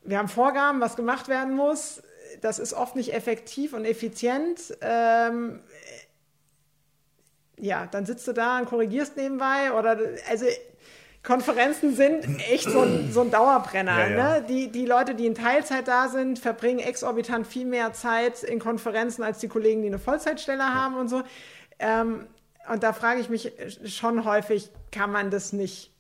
[0.04, 2.02] Wir haben Vorgaben, was gemacht werden muss.
[2.40, 4.78] Das ist oft nicht effektiv und effizient.
[4.82, 5.60] Ähm,
[7.62, 9.98] ja, dann sitzt du da und korrigierst nebenbei oder
[10.30, 10.46] also
[11.24, 14.00] Konferenzen sind echt so ein, so ein Dauerbrenner.
[14.00, 14.40] Ja, ja.
[14.40, 14.46] Ne?
[14.50, 19.22] Die, die Leute, die in Teilzeit da sind, verbringen exorbitant viel mehr Zeit in Konferenzen
[19.22, 20.74] als die Kollegen, die eine Vollzeitstelle ja.
[20.74, 21.22] haben und so.
[21.78, 22.26] Ähm,
[22.68, 23.52] und da frage ich mich
[23.86, 25.92] schon häufig, kann man das nicht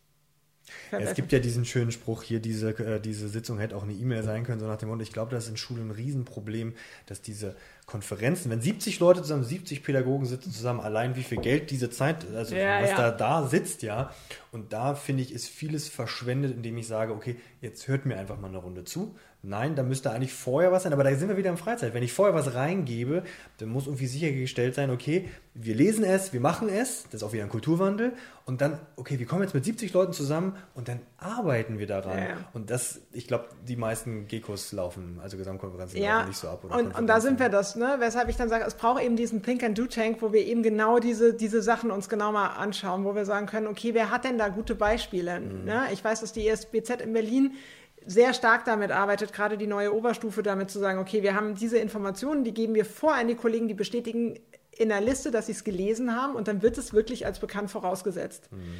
[0.91, 3.93] ja, es gibt ja diesen schönen Spruch hier, diese, äh, diese Sitzung hätte auch eine
[3.93, 6.76] E-Mail sein können, so nach dem Motto, ich glaube, das ist in Schulen ein Riesenproblem,
[7.07, 7.55] dass diese
[7.92, 12.26] Konferenzen, wenn 70 Leute zusammen, 70 Pädagogen sitzen zusammen, allein wie viel Geld diese Zeit,
[12.34, 12.96] also ja, was ja.
[12.96, 14.12] da da sitzt, ja.
[14.54, 18.39] Und da finde ich, ist vieles verschwendet, indem ich sage, okay, jetzt hört mir einfach
[18.39, 19.14] mal eine Runde zu.
[19.44, 21.94] Nein, da müsste eigentlich vorher was sein, aber da sind wir wieder im Freizeit.
[21.94, 23.24] Wenn ich vorher was reingebe,
[23.58, 27.34] dann muss irgendwie sichergestellt sein, okay, wir lesen es, wir machen es, das ist auch
[27.34, 28.14] wieder ein Kulturwandel,
[28.46, 32.17] und dann, okay, wir kommen jetzt mit 70 Leuten zusammen und dann arbeiten wir daran.
[32.17, 32.38] Ja.
[32.53, 36.17] Und das, ich glaube, die meisten GECOs laufen, also Gesamtkonferenzen ja.
[36.17, 36.63] laufen nicht so ab.
[36.63, 37.97] und, und da sind wir das, ne?
[37.99, 41.61] weshalb ich dann sage, es braucht eben diesen Think-and-Do-Tank, wo wir eben genau diese, diese
[41.61, 44.74] Sachen uns genau mal anschauen, wo wir sagen können, okay, wer hat denn da gute
[44.74, 45.39] Beispiele?
[45.39, 45.65] Mhm.
[45.65, 45.84] Ne?
[45.93, 47.53] Ich weiß, dass die ESBZ in Berlin
[48.03, 51.78] sehr stark damit arbeitet, gerade die neue Oberstufe damit zu sagen, okay, wir haben diese
[51.78, 54.39] Informationen, die geben wir vor an die Kollegen, die bestätigen
[54.72, 57.69] in der Liste, dass sie es gelesen haben und dann wird es wirklich als bekannt
[57.69, 58.49] vorausgesetzt.
[58.51, 58.74] Mhm.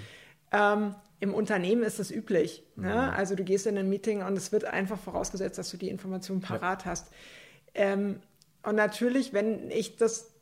[0.52, 2.64] Ähm, Im Unternehmen ist das üblich.
[2.76, 2.90] Ne?
[2.90, 2.94] Mhm.
[2.94, 3.14] Ne?
[3.14, 6.42] Also du gehst in ein Meeting und es wird einfach vorausgesetzt, dass du die Informationen
[6.42, 6.92] parat ja.
[6.92, 7.12] hast.
[7.74, 8.20] Ähm,
[8.64, 10.34] und natürlich, wenn ich das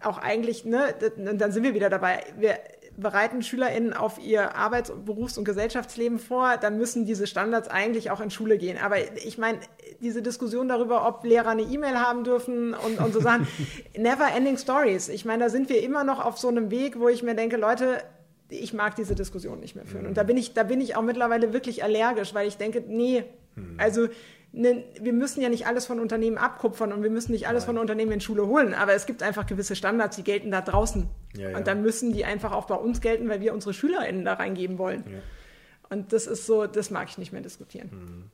[0.00, 2.24] auch eigentlich, ne, dann sind wir wieder dabei.
[2.38, 2.58] Wir,
[2.98, 8.20] bereiten SchülerInnen auf ihr Arbeits-, Berufs- und Gesellschaftsleben vor, dann müssen diese Standards eigentlich auch
[8.20, 8.76] in Schule gehen.
[8.76, 9.60] Aber ich meine,
[10.00, 13.46] diese Diskussion darüber, ob Lehrer eine E-Mail haben dürfen und, und so Sachen,
[13.96, 15.08] never ending stories.
[15.08, 17.56] Ich meine, da sind wir immer noch auf so einem Weg, wo ich mir denke,
[17.56, 18.02] Leute,
[18.48, 20.06] ich mag diese Diskussion nicht mehr führen.
[20.06, 23.24] Und da bin ich, da bin ich auch mittlerweile wirklich allergisch, weil ich denke, nee,
[23.54, 23.74] hm.
[23.78, 24.08] also
[24.52, 27.74] ne, wir müssen ja nicht alles von Unternehmen abkupfern und wir müssen nicht alles Nein.
[27.74, 31.08] von Unternehmen in Schule holen, aber es gibt einfach gewisse Standards, die gelten da draußen.
[31.36, 31.56] Ja, ja.
[31.56, 34.78] Und dann müssen die einfach auch bei uns gelten, weil wir unsere SchülerInnen da reingeben
[34.78, 35.04] wollen.
[35.10, 35.18] Ja.
[35.90, 37.90] Und das ist so, das mag ich nicht mehr diskutieren.
[37.90, 38.24] Mhm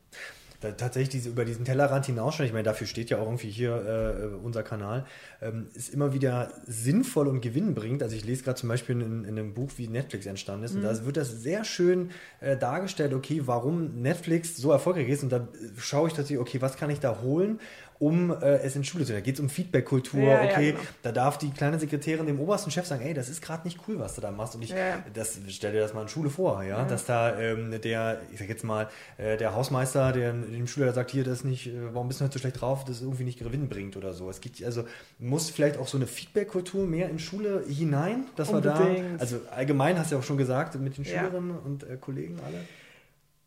[0.61, 4.44] tatsächlich diese, über diesen Tellerrand hinausschauen, ich meine, dafür steht ja auch irgendwie hier äh,
[4.44, 5.05] unser Kanal,
[5.42, 8.02] ähm, ist immer wieder sinnvoll und gewinnbringend.
[8.02, 10.78] Also ich lese gerade zum Beispiel in, in, einem Buch, wie Netflix entstanden ist, mhm.
[10.78, 15.22] und da wird das sehr schön äh, dargestellt, okay, warum Netflix so erfolgreich ist.
[15.22, 17.61] Und da schaue ich tatsächlich, okay, was kann ich da holen?
[18.05, 19.14] Um äh, es in Schule zu.
[19.14, 20.20] Da geht es um Feedback-Kultur.
[20.20, 20.84] Ja, okay, ja, genau.
[21.02, 23.98] da darf die kleine Sekretärin dem obersten Chef sagen, ey, das ist gerade nicht cool,
[23.98, 24.55] was du da machst.
[24.55, 25.02] Und ich ja.
[25.14, 28.48] das, stell dir das mal in Schule vor, ja, dass da ähm, der, ich sag
[28.48, 32.20] jetzt mal, äh, der Hausmeister, der dem Schüler sagt, hier, das nicht, äh, warum bist
[32.20, 34.28] du heute so schlecht drauf, das irgendwie nicht Gewinn bringt oder so.
[34.28, 34.84] Es gibt also
[35.18, 38.78] muss vielleicht auch so eine Feedback-Kultur mehr in Schule hinein, dass Unbedingt.
[38.78, 41.96] wir da, also allgemein hast du ja auch schon gesagt, mit den Schülerinnen und äh,
[41.96, 42.61] Kollegen alle.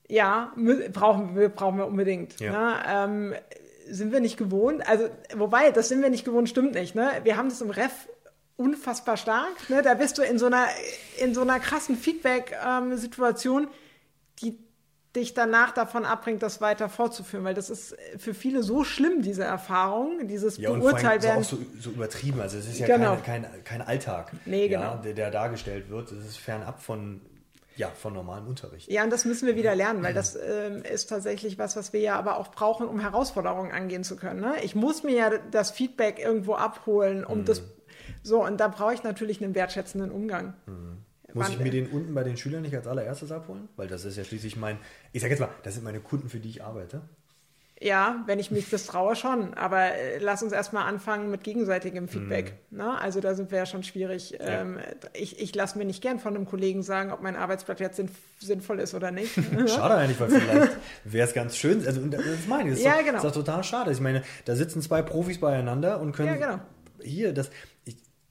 [0.09, 0.53] Ja,
[0.93, 2.39] brauchen wir, brauchen wir unbedingt.
[2.39, 2.51] Ja.
[2.51, 2.75] Ne?
[2.89, 3.33] Ähm,
[3.89, 4.87] sind wir nicht gewohnt.
[4.87, 6.95] Also, wobei, das sind wir nicht gewohnt, stimmt nicht.
[6.95, 7.09] Ne?
[7.23, 7.91] Wir haben das im Ref
[8.55, 9.69] unfassbar stark.
[9.69, 9.81] Ne?
[9.81, 10.67] Da bist du in so einer,
[11.19, 13.69] in so einer krassen Feedback-Situation, ähm,
[14.41, 14.57] die
[15.15, 19.43] dich danach davon abbringt, das weiter fortzuführen, weil das ist für viele so schlimm, diese
[19.43, 21.43] Erfahrung, dieses ja, Beurteilt werden.
[21.43, 23.15] So, auch so, so, übertrieben, also es ist ja genau.
[23.23, 24.81] kein, kein, kein Alltag, nee, genau.
[24.81, 26.11] ja, der, der dargestellt wird.
[26.11, 27.21] Es ist fernab von
[27.77, 28.89] ja, von normalem Unterricht.
[28.89, 31.99] Ja, und das müssen wir wieder lernen, weil das ähm, ist tatsächlich was, was wir
[31.99, 34.41] ja aber auch brauchen, um Herausforderungen angehen zu können.
[34.41, 34.55] Ne?
[34.63, 37.45] Ich muss mir ja das Feedback irgendwo abholen, um mhm.
[37.45, 37.61] das.
[38.23, 40.53] So, und da brauche ich natürlich einen wertschätzenden Umgang.
[40.65, 40.97] Mhm.
[41.33, 43.67] Muss ich mir den unten bei den Schülern nicht als allererstes abholen?
[43.75, 44.79] Weil das ist ja schließlich mein,
[45.11, 47.01] ich sage jetzt mal, das sind meine Kunden, für die ich arbeite.
[47.79, 49.53] Ja, wenn ich mich das traue, schon.
[49.53, 52.53] Aber äh, lass uns erstmal anfangen mit gegenseitigem Feedback.
[52.71, 52.77] Mhm.
[52.77, 52.99] Ne?
[52.99, 54.31] Also da sind wir ja schon schwierig.
[54.31, 54.61] Ja.
[54.61, 54.79] Ähm,
[55.13, 58.09] ich ich lasse mir nicht gern von einem Kollegen sagen, ob mein Arbeitsblatt jetzt sinn
[58.39, 59.33] sinnvoll ist oder nicht.
[59.67, 61.85] schade eigentlich, weil vielleicht wäre es ganz schön.
[61.85, 62.69] Also das meine ich.
[62.69, 63.17] Das ist, ja, doch, genau.
[63.17, 63.91] ist doch total schade.
[63.91, 66.59] Ich meine, da sitzen zwei Profis beieinander und können ja, genau.
[67.03, 67.51] hier das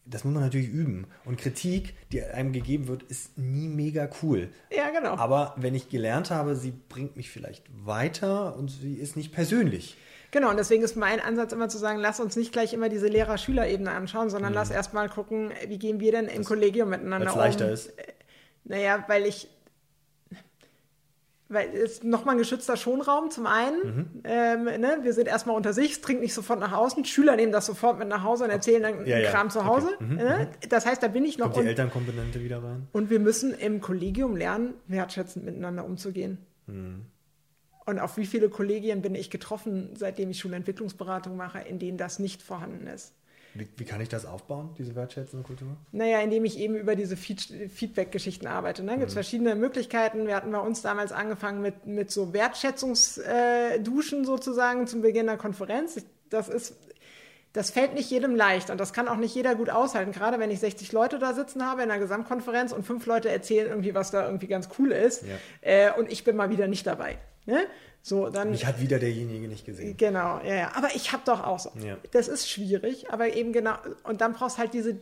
[0.07, 1.07] das muss man natürlich üben.
[1.24, 4.48] Und Kritik, die einem gegeben wird, ist nie mega cool.
[4.70, 5.16] Ja, genau.
[5.16, 9.96] Aber wenn ich gelernt habe, sie bringt mich vielleicht weiter und sie ist nicht persönlich.
[10.30, 13.09] Genau, und deswegen ist mein Ansatz immer zu sagen, lass uns nicht gleich immer diese
[13.09, 14.57] Lehrer-Schüler-Ebene anschauen, sondern mhm.
[14.57, 17.38] lass erstmal gucken, wie gehen wir denn im das, Kollegium miteinander um.
[17.38, 17.92] leichter ist.
[18.64, 19.48] Naja, weil ich
[21.49, 23.78] weil es nochmal ein geschützter Schonraum zum einen.
[23.84, 24.07] Mhm.
[24.24, 24.99] Ähm, ne?
[25.03, 27.05] Wir sind erstmal unter sich, es dringt nicht sofort nach außen.
[27.05, 29.53] Schüler nehmen das sofort mit nach Hause und erzählen dann ja, Kram ja.
[29.53, 29.90] zu Hause.
[29.94, 30.05] Okay.
[30.05, 30.16] Mhm.
[30.16, 30.51] Ne?
[30.51, 30.68] Mhm.
[30.68, 31.53] Das heißt, da bin ich noch.
[31.53, 32.88] Kommt die Elternkomponente wieder rein.
[32.92, 36.38] Und wir müssen im Kollegium lernen, wertschätzend miteinander umzugehen.
[36.66, 37.07] Mhm.
[37.86, 42.18] Und auf wie viele Kollegien bin ich getroffen, seitdem ich Schulentwicklungsberatung mache, in denen das
[42.18, 43.14] nicht vorhanden ist.
[43.58, 45.76] Wie, wie, kann ich das aufbauen, diese wertschätzende Kultur?
[45.92, 48.83] Naja, indem ich eben über diese Feedback-Geschichten arbeite.
[48.83, 48.92] Ne?
[48.92, 49.18] Gibt es mhm.
[49.18, 50.26] verschiedene Möglichkeiten.
[50.26, 56.04] Wir hatten bei uns damals angefangen mit, mit so Wertschätzungsduschen sozusagen zum Beginn der Konferenz.
[56.30, 56.74] Das ist
[57.57, 60.12] das fällt nicht jedem leicht und das kann auch nicht jeder gut aushalten.
[60.12, 63.68] Gerade wenn ich 60 Leute da sitzen habe in einer Gesamtkonferenz und fünf Leute erzählen
[63.68, 65.37] irgendwie, was da irgendwie ganz cool ist ja.
[65.62, 67.16] äh, und ich bin mal wieder nicht dabei.
[67.46, 67.61] Ne?
[68.07, 69.96] So, dann, Mich hat wieder derjenige nicht gesehen.
[69.96, 70.76] Genau, ja, ja.
[70.76, 71.72] Aber ich habe doch auch so.
[71.84, 71.96] Ja.
[72.12, 73.74] Das ist schwierig, aber eben genau.
[74.04, 74.96] Und dann brauchst halt diese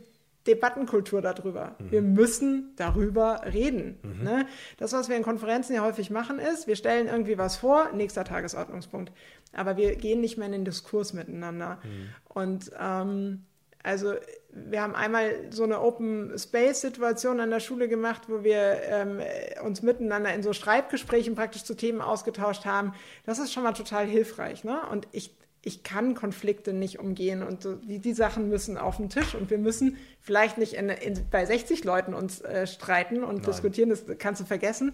[0.47, 1.75] Debattenkultur darüber.
[1.77, 1.91] Mhm.
[1.91, 3.99] Wir müssen darüber reden.
[4.01, 4.23] Mhm.
[4.23, 4.47] Ne?
[4.77, 8.23] Das, was wir in Konferenzen ja häufig machen, ist, wir stellen irgendwie was vor, nächster
[8.23, 9.11] Tagesordnungspunkt.
[9.53, 11.77] Aber wir gehen nicht mehr in den Diskurs miteinander.
[11.83, 12.09] Mhm.
[12.27, 13.45] Und ähm,
[13.83, 14.15] also
[14.55, 19.19] wir haben einmal so eine Open Space Situation an der Schule gemacht, wo wir ähm,
[19.63, 22.93] uns miteinander in so Streitgesprächen praktisch zu Themen ausgetauscht haben.
[23.25, 24.63] Das ist schon mal total hilfreich.
[24.63, 24.79] Ne?
[24.91, 29.33] Und ich ich kann Konflikte nicht umgehen und die, die Sachen müssen auf den Tisch
[29.33, 33.45] und wir müssen vielleicht nicht in, in, bei 60 Leuten uns äh, streiten und Nein.
[33.45, 34.93] diskutieren, das kannst du vergessen,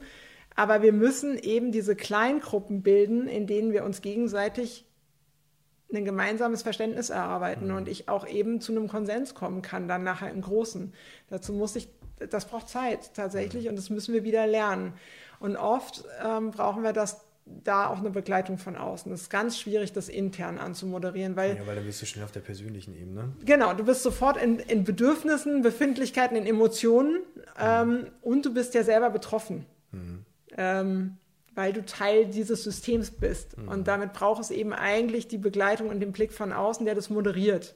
[0.55, 4.85] aber wir müssen eben diese Kleingruppen bilden, in denen wir uns gegenseitig
[5.93, 7.75] ein gemeinsames Verständnis erarbeiten mhm.
[7.75, 10.93] und ich auch eben zu einem Konsens kommen kann, dann nachher im Großen.
[11.29, 11.89] Dazu muss ich,
[12.29, 13.71] das braucht Zeit tatsächlich mhm.
[13.71, 14.93] und das müssen wir wieder lernen.
[15.39, 19.11] Und oft ähm, brauchen wir das da auch eine Begleitung von außen.
[19.11, 21.57] Es ist ganz schwierig, das intern anzumoderieren, weil.
[21.57, 23.33] Ja, weil dann bist du schnell auf der persönlichen Ebene.
[23.43, 27.19] Genau, du bist sofort in, in Bedürfnissen, Befindlichkeiten, in Emotionen mhm.
[27.59, 29.65] ähm, und du bist ja selber betroffen.
[29.91, 30.25] Mhm.
[30.57, 31.17] Ähm,
[31.55, 33.57] weil du Teil dieses Systems bist.
[33.57, 33.67] Mhm.
[33.67, 37.09] Und damit braucht es eben eigentlich die Begleitung und den Blick von außen, der das
[37.09, 37.75] moderiert.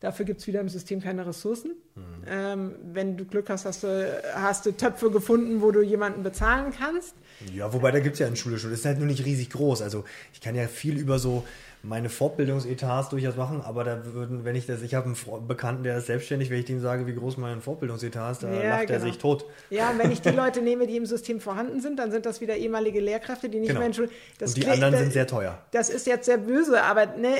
[0.00, 1.72] Dafür gibt es wieder im System keine Ressourcen.
[1.94, 2.02] Mhm.
[2.28, 6.72] Ähm, wenn du Glück hast, hast du, hast du Töpfe gefunden, wo du jemanden bezahlen
[6.78, 7.14] kannst.
[7.54, 8.70] Ja, wobei da gibt es ja eine Schule schon.
[8.70, 9.80] Das ist halt nur nicht riesig groß.
[9.80, 10.04] Also
[10.34, 11.44] ich kann ja viel über so
[11.86, 15.98] meine Fortbildungsetats durchaus machen, aber da würden, wenn ich das, ich habe einen Bekannten, der
[15.98, 18.92] ist selbstständig, wenn ich dem sage, wie groß mein Fortbildungsetat ist, da ja, lacht genau.
[18.92, 19.44] er sich tot.
[19.70, 22.40] Ja, und wenn ich die Leute nehme, die im System vorhanden sind, dann sind das
[22.40, 23.80] wieder ehemalige Lehrkräfte, die nicht genau.
[23.80, 24.08] mehr in Schule.
[24.40, 25.58] und die anderen sind sehr teuer.
[25.70, 27.36] Das ist jetzt sehr böse, aber ne,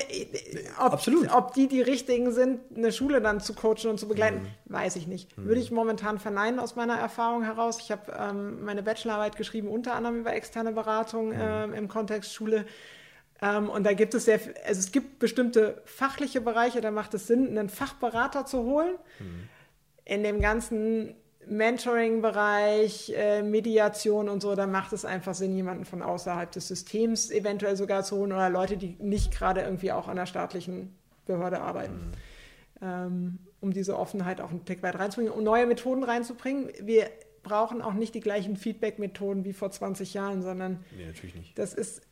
[0.79, 1.33] ob, Absolut.
[1.33, 4.73] ob die die richtigen sind, eine Schule dann zu coachen und zu begleiten, mhm.
[4.73, 5.37] weiß ich nicht.
[5.37, 5.47] Mhm.
[5.47, 7.79] Würde ich momentan verneinen aus meiner Erfahrung heraus.
[7.81, 11.41] Ich habe ähm, meine Bachelorarbeit geschrieben, unter anderem über externe Beratung mhm.
[11.41, 12.65] ähm, im Kontext Schule.
[13.43, 17.27] Ähm, und da gibt es sehr, also es gibt bestimmte fachliche Bereiche, da macht es
[17.27, 18.95] Sinn, einen Fachberater zu holen.
[19.19, 19.49] Mhm.
[20.05, 21.15] In dem ganzen
[21.47, 27.31] Mentoring-Bereich, äh, Mediation und so, da macht es einfach Sinn, jemanden von außerhalb des Systems
[27.31, 30.95] eventuell sogar zu holen oder Leute, die nicht gerade irgendwie auch an der staatlichen
[31.27, 31.95] Behörde arbeiten.
[31.95, 32.83] Mhm.
[32.83, 36.71] Ähm, um diese Offenheit auch ein Tick weit reinzubringen, um neue Methoden reinzubringen.
[36.81, 37.09] Wir
[37.43, 41.13] brauchen auch nicht die gleichen Feedback-Methoden wie vor 20 Jahren, sondern nee,
[41.55, 42.03] das ist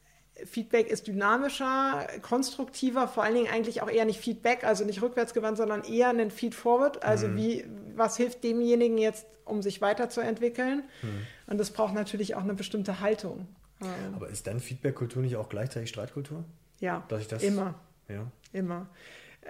[0.45, 5.57] Feedback ist dynamischer, konstruktiver, vor allen Dingen eigentlich auch eher nicht Feedback, also nicht rückwärtsgewandt,
[5.57, 7.05] sondern eher ein Feed-Forward.
[7.05, 7.37] Also mhm.
[7.37, 10.83] wie, was hilft demjenigen jetzt, um sich weiterzuentwickeln?
[11.03, 11.27] Mhm.
[11.47, 13.47] Und das braucht natürlich auch eine bestimmte Haltung.
[13.81, 14.15] Ähm.
[14.15, 16.45] Aber ist dann Feedback-Kultur nicht auch gleichzeitig Streitkultur?
[16.81, 17.75] Ja, Dass ich das, immer.
[18.09, 18.27] Ja.
[18.53, 18.89] Immer.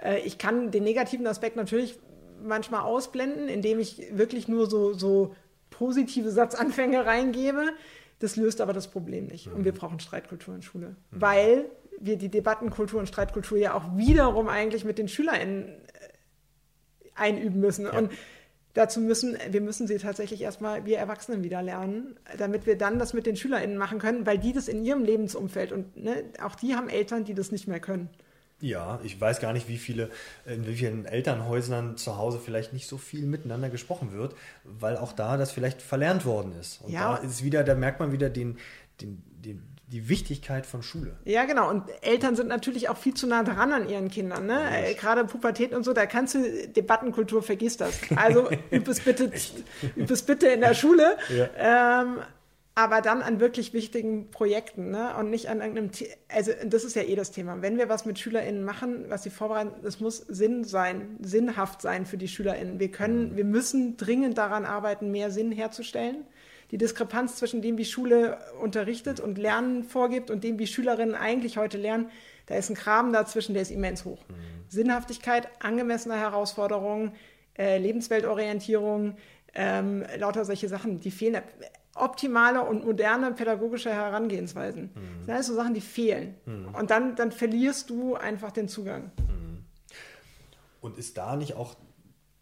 [0.01, 1.99] Äh, ich kann den negativen Aspekt natürlich
[2.43, 5.35] manchmal ausblenden, indem ich wirklich nur so, so
[5.69, 7.73] positive Satzanfänge reingebe.
[8.19, 9.47] Das löst aber das Problem nicht.
[9.47, 9.77] Und wir mhm.
[9.77, 11.21] brauchen Streitkultur in Schule, mhm.
[11.21, 11.65] weil
[11.99, 15.75] wir die Debattenkultur und Streitkultur ja auch wiederum eigentlich mit den SchülerInnen äh,
[17.15, 17.85] einüben müssen.
[17.85, 17.97] Ja.
[17.97, 18.11] Und
[18.73, 23.13] dazu müssen, wir müssen sie tatsächlich erstmal, wir Erwachsenen wieder lernen, damit wir dann das
[23.13, 26.75] mit den SchülerInnen machen können, weil die das in ihrem Lebensumfeld und ne, auch die
[26.75, 28.09] haben Eltern, die das nicht mehr können.
[28.65, 30.09] Ja, ich weiß gar nicht, wie viele,
[30.45, 34.33] in wie vielen Elternhäusern zu Hause vielleicht nicht so viel miteinander gesprochen wird,
[34.63, 36.81] weil auch da das vielleicht verlernt worden ist.
[36.81, 37.15] Und ja.
[37.15, 38.57] da ist wieder, da merkt man wieder den,
[39.01, 41.15] den, den, die Wichtigkeit von Schule.
[41.25, 41.69] Ja, genau.
[41.69, 44.47] Und Eltern sind natürlich auch viel zu nah dran an ihren Kindern.
[44.47, 44.59] Ne?
[44.71, 47.99] Äh, gerade Pubertät und so, da kannst du Debattenkultur, vergiss das.
[48.15, 49.31] Also üb es bitte,
[49.95, 51.17] üb es bitte in der Schule.
[51.29, 52.01] Ja.
[52.01, 52.17] Ähm,
[52.77, 55.15] aber dann an wirklich wichtigen Projekten ne?
[55.17, 57.61] und nicht an irgendeinem, The also das ist ja eh das Thema.
[57.61, 62.05] Wenn wir was mit SchülerInnen machen, was sie vorbereiten, es muss Sinn sein, sinnhaft sein
[62.05, 62.77] für die SchülerInnen.
[62.77, 63.37] Wir können, mhm.
[63.37, 66.25] wir müssen dringend daran arbeiten, mehr Sinn herzustellen.
[66.71, 71.57] Die Diskrepanz zwischen dem, wie Schule unterrichtet und Lernen vorgibt und dem, wie Schülerinnen eigentlich
[71.57, 72.09] heute lernen,
[72.47, 74.19] da ist ein Kram dazwischen, der ist immens hoch.
[74.27, 74.33] Mhm.
[74.67, 77.13] Sinnhaftigkeit, angemessene Herausforderungen,
[77.57, 79.15] äh, Lebensweltorientierung,
[79.53, 81.41] ähm, lauter solche Sachen, die fehlen
[81.95, 84.91] optimale und moderne pädagogische Herangehensweisen.
[84.93, 85.17] Mhm.
[85.17, 86.35] Das sind alles so Sachen, die fehlen.
[86.45, 86.75] Mhm.
[86.75, 89.11] Und dann, dann verlierst du einfach den Zugang.
[89.17, 89.63] Mhm.
[90.81, 91.75] Und ist da nicht auch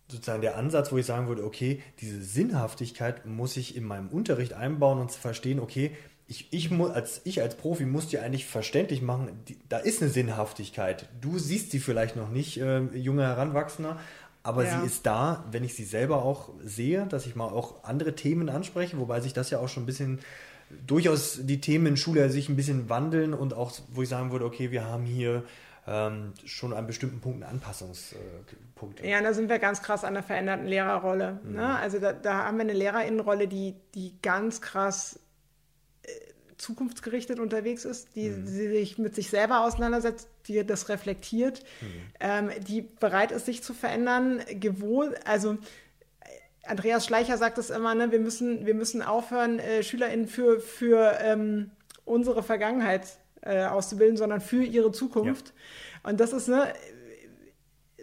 [0.10, 4.54] sozusagen der Ansatz, wo ich sagen würde, okay, diese Sinnhaftigkeit muss ich in meinem Unterricht
[4.54, 5.92] einbauen und zu verstehen, okay,
[6.28, 10.10] ich, ich, als, ich als Profi muss dir eigentlich verständlich machen, die, da ist eine
[10.10, 11.10] Sinnhaftigkeit.
[11.22, 14.00] Du siehst sie vielleicht noch nicht, äh, junger Heranwachsender,
[14.44, 14.80] aber ja.
[14.80, 18.50] sie ist da, wenn ich sie selber auch sehe, dass ich mal auch andere Themen
[18.50, 20.20] anspreche, wobei sich das ja auch schon ein bisschen
[20.86, 24.46] durchaus die Themen in Schule sich ein bisschen wandeln und auch, wo ich sagen würde,
[24.46, 25.44] okay, wir haben hier
[25.88, 29.06] ähm, schon an bestimmten Punkten Anpassungspunkte.
[29.06, 31.40] Ja, da sind wir ganz krass an der veränderten Lehrerrolle.
[31.44, 31.56] Mhm.
[31.56, 31.78] Ne?
[31.78, 35.20] Also da, da, haben wir eine Lehrerinnenrolle, die, die ganz krass
[36.58, 38.46] zukunftsgerichtet unterwegs ist, die, mhm.
[38.46, 41.88] die, sich mit sich selber auseinandersetzt, die das reflektiert, mhm.
[42.20, 45.58] ähm, die bereit ist, sich zu verändern, gewohnt, also
[46.66, 51.18] Andreas Schleicher sagt es immer, ne, wir, müssen, wir müssen aufhören, äh, SchülerInnen für, für
[51.22, 51.72] ähm,
[52.06, 53.06] unsere Vergangenheit
[53.42, 55.48] äh, auszubilden, sondern für ihre Zukunft.
[55.50, 56.10] Ja.
[56.10, 56.74] Und das ist, ne,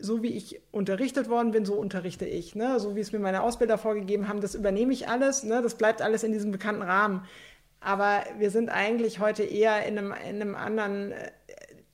[0.03, 2.55] so wie ich unterrichtet worden bin, so unterrichte ich.
[2.55, 2.81] Ne?
[2.81, 5.43] So wie es mir meine Ausbilder vorgegeben haben, das übernehme ich alles.
[5.43, 5.63] Ne?
[5.63, 7.25] Das bleibt alles in diesem bekannten Rahmen.
[7.81, 11.13] Aber wir sind eigentlich heute eher in einem, in einem anderen.
[11.13, 11.31] Äh,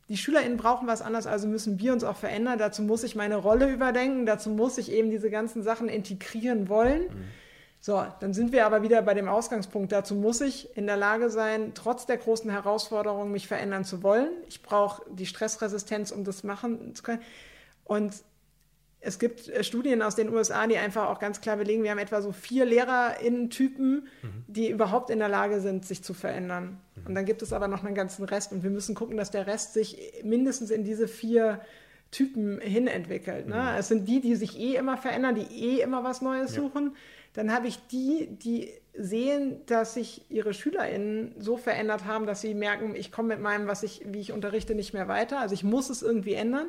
[0.09, 2.59] die SchülerInnen brauchen was anderes, also müssen wir uns auch verändern.
[2.59, 4.25] Dazu muss ich meine Rolle überdenken.
[4.25, 7.03] Dazu muss ich eben diese ganzen Sachen integrieren wollen.
[7.03, 7.25] Mhm.
[7.81, 9.93] So, dann sind wir aber wieder bei dem Ausgangspunkt.
[9.93, 14.31] Dazu muss ich in der Lage sein, trotz der großen Herausforderungen mich verändern zu wollen.
[14.49, 17.23] Ich brauche die Stressresistenz, um das machen zu können.
[17.85, 18.13] Und
[19.07, 21.99] es gibt äh, Studien aus den USA, die einfach auch ganz klar belegen, wir haben
[21.99, 24.45] etwa so vier LehrerInnen-Typen, mhm.
[24.49, 26.81] die überhaupt in der Lage sind, sich zu verändern.
[26.97, 27.07] Mhm.
[27.07, 29.47] Und dann gibt es aber noch einen ganzen Rest und wir müssen gucken, dass der
[29.47, 31.61] Rest sich mindestens in diese vier
[32.11, 33.49] Typen hin entwickelt.
[33.49, 33.57] Ne?
[33.57, 33.79] Mhm.
[33.79, 36.63] Es sind die, die sich eh immer verändern, die eh immer was Neues ja.
[36.63, 36.97] suchen.
[37.35, 42.55] Dann habe ich die, die sehen, dass sich ihre SchülerInnen so verändert haben, dass sie
[42.55, 45.41] merken, ich komme mit meinem, was ich, wie ich unterrichte, nicht mehr weiter.
[45.41, 46.69] Also ich muss es irgendwie ändern.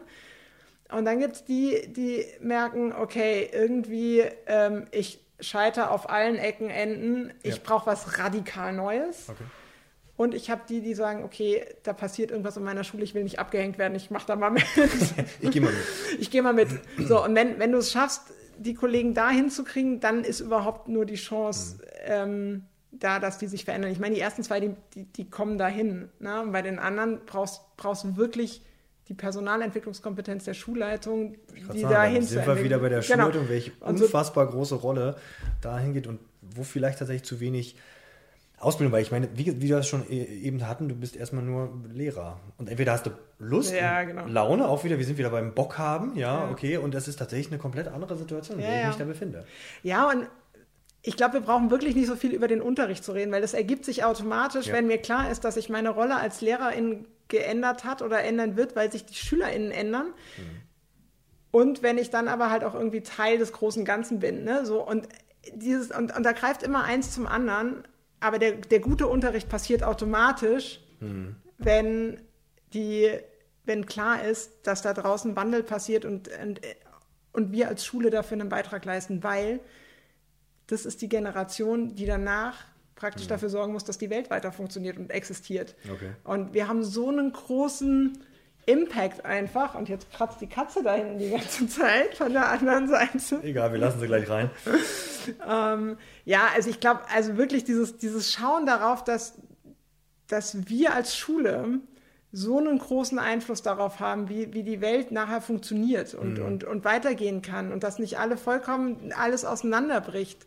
[0.91, 6.69] Und dann gibt es die, die merken, okay, irgendwie, ähm, ich scheitere auf allen Ecken,
[6.69, 7.61] Enden, ich ja.
[7.63, 9.29] brauche was radikal Neues.
[9.29, 9.43] Okay.
[10.15, 13.23] Und ich habe die, die sagen, okay, da passiert irgendwas in meiner Schule, ich will
[13.23, 14.65] nicht abgehängt werden, ich mache da mal mit.
[15.41, 16.19] ich gehe mal mit.
[16.19, 16.69] Ich gehe mal mit.
[16.97, 21.05] So, und wenn, wenn du es schaffst, die Kollegen da hinzukriegen, dann ist überhaupt nur
[21.05, 21.83] die Chance mhm.
[22.05, 23.91] ähm, da, dass die sich verändern.
[23.91, 26.09] Ich meine, die ersten zwei, die, die, die kommen dahin.
[26.19, 26.41] Ne?
[26.41, 28.63] Und bei den anderen brauchst du wirklich
[29.07, 31.35] die Personalentwicklungskompetenz der Schulleitung,
[31.73, 33.01] die sagen, dahin sind wir wieder bei der.
[33.01, 33.49] Schulleitung, genau.
[33.49, 35.15] welche unfassbar so, große Rolle
[35.61, 37.75] dahin geht und wo vielleicht tatsächlich zu wenig
[38.59, 41.43] Ausbildung, weil ich meine, wie, wie wir das schon e, eben hatten, du bist erstmal
[41.43, 42.39] nur Lehrer.
[42.57, 44.25] Und entweder hast du Lust, ja, genau.
[44.25, 46.51] Laune, auch wieder, wir sind wieder beim Bock haben, ja, ja.
[46.51, 49.45] okay, und das ist tatsächlich eine komplett andere Situation, in der ich mich da befinde.
[49.83, 50.27] Ja, und
[51.03, 53.53] ich glaube, wir brauchen wirklich nicht so viel über den Unterricht zu reden, weil das
[53.53, 58.01] ergibt sich automatisch, wenn mir klar ist, dass ich meine Rolle als Lehrerin geändert hat
[58.01, 60.07] oder ändern wird, weil sich die SchülerInnen ändern.
[60.37, 60.61] Mhm.
[61.51, 64.43] Und wenn ich dann aber halt auch irgendwie Teil des großen Ganzen bin.
[64.43, 64.65] Ne?
[64.65, 65.07] So, und,
[65.53, 67.83] dieses, und, und da greift immer eins zum anderen.
[68.19, 71.35] Aber der, der gute Unterricht passiert automatisch, mhm.
[71.57, 72.21] wenn,
[72.73, 73.11] die,
[73.65, 76.61] wenn klar ist, dass da draußen Wandel passiert und, und,
[77.31, 79.59] und wir als Schule dafür einen Beitrag leisten, weil
[80.67, 82.65] das ist die Generation, die danach
[82.97, 83.29] praktisch mhm.
[83.29, 85.75] dafür sorgen muss, dass die Welt weiter funktioniert und existiert.
[85.89, 86.11] Okay.
[86.25, 88.19] Und wir haben so einen großen
[88.65, 89.75] Impact einfach.
[89.75, 93.39] Und jetzt kratzt die Katze da hinten die ganze Zeit von der anderen Seite.
[93.43, 94.49] Egal, wir lassen sie gleich rein.
[95.49, 99.35] ähm, ja, also ich glaube, also wirklich dieses, dieses Schauen darauf, dass,
[100.27, 101.79] dass wir als Schule
[102.33, 106.45] so einen großen Einfluss darauf haben, wie, wie die Welt nachher funktioniert und, mhm.
[106.45, 110.45] und, und weitergehen kann und dass nicht alle vollkommen alles auseinanderbricht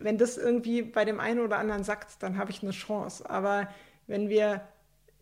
[0.00, 3.28] wenn das irgendwie bei dem einen oder anderen sackt, dann habe ich eine Chance.
[3.28, 3.68] Aber
[4.06, 4.62] wenn wir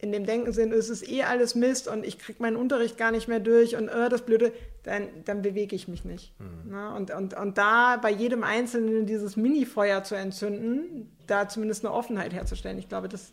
[0.01, 3.11] in dem Denken sind, es ist eh alles Mist und ich kriege meinen Unterricht gar
[3.11, 4.53] nicht mehr durch und äh, das Blöde,
[4.85, 6.33] dann, dann bewege ich mich nicht.
[6.39, 6.71] Mhm.
[6.71, 6.95] Ne?
[6.95, 12.33] Und, und, und da bei jedem Einzelnen dieses Mini-Feuer zu entzünden, da zumindest eine Offenheit
[12.33, 13.33] herzustellen, ich glaube, das,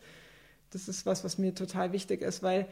[0.71, 2.67] das ist was, was mir total wichtig ist, weil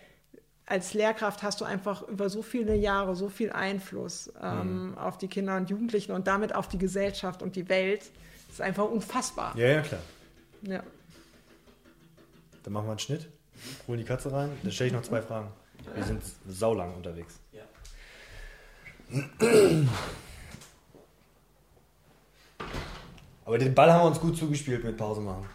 [0.66, 4.98] als Lehrkraft hast du einfach über so viele Jahre so viel Einfluss ähm, mhm.
[4.98, 8.12] auf die Kinder und Jugendlichen und damit auf die Gesellschaft und die Welt.
[8.54, 9.58] Das ist einfach unfassbar.
[9.58, 10.02] Ja, ja, klar.
[10.62, 10.84] Ja.
[12.62, 13.28] Dann machen wir einen Schnitt,
[13.88, 15.52] holen die Katze rein, dann stelle ich noch zwei Fragen.
[15.96, 17.40] Wir sind saulang unterwegs.
[17.52, 17.64] Ja.
[23.44, 25.48] Aber den Ball haben wir uns gut zugespielt mit Pause machen.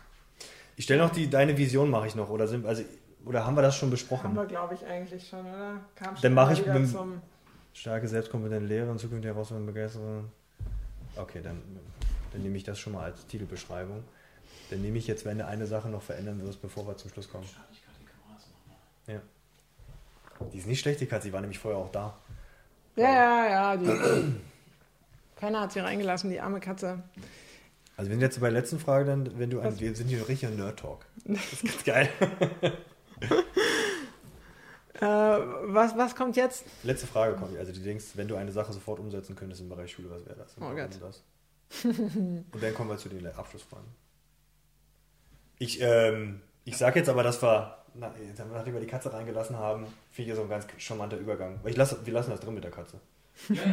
[0.74, 2.82] Ich stelle noch die, deine Vision mache ich noch, oder sind, also,
[3.24, 4.24] oder haben wir das schon besprochen?
[4.24, 5.82] Haben wir, glaube ich, eigentlich schon, oder?
[5.94, 6.88] Kam schon dann mache ich mit
[7.74, 10.32] starke, selbstkompetente Lehre und zukünftige Herausforderungen begeistern.
[11.14, 11.62] Okay, dann
[12.32, 14.05] dann nehme ich das schon mal als Titelbeschreibung.
[14.70, 17.30] Dann nehme ich jetzt, wenn du eine Sache noch verändern wirst, bevor wir zum Schluss
[17.30, 17.48] kommen.
[19.06, 19.20] Ja.
[20.52, 22.16] Die ist nicht schlecht, die Katze, die war nämlich vorher auch da.
[22.96, 23.76] Ja, ja, ja.
[23.76, 24.34] Die,
[25.36, 27.02] keiner hat sie reingelassen, die arme Katze.
[27.96, 30.28] Also wir sind jetzt bei der letzten Frage dann, wenn du ein, wir sind hier
[30.28, 31.05] richtig Nerd-Talk.
[31.24, 32.09] Das ist ganz geil.
[34.94, 36.64] äh, was, was kommt jetzt?
[36.84, 37.56] Letzte Frage kommt.
[37.59, 40.36] Also du denkst, wenn du eine Sache sofort umsetzen könntest im Bereich Schule, was wäre
[40.36, 40.55] das?
[40.60, 40.90] Oh Gott.
[41.00, 41.22] Das?
[41.84, 43.86] Und dann kommen wir zu den Abschlussfragen.
[45.58, 50.30] Ich, ähm, ich sage jetzt aber, dass wir, nachdem wir die Katze reingelassen haben, finde
[50.30, 51.58] ich so ein ganz charmanter Übergang.
[51.62, 53.00] Weil ich lasse, wir lassen das drin mit der Katze.
[53.48, 53.64] Ja,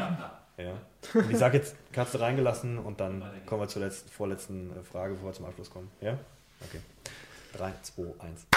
[0.57, 0.73] ja, ja.
[1.13, 5.13] Und ich sage jetzt Katze reingelassen und dann kommen wir zur letzten, vorletzten äh, Frage,
[5.13, 5.91] bevor wir zum Abschluss kommen.
[6.01, 6.17] Ja?
[6.61, 6.79] Okay.
[7.53, 8.47] 3, 2, 1.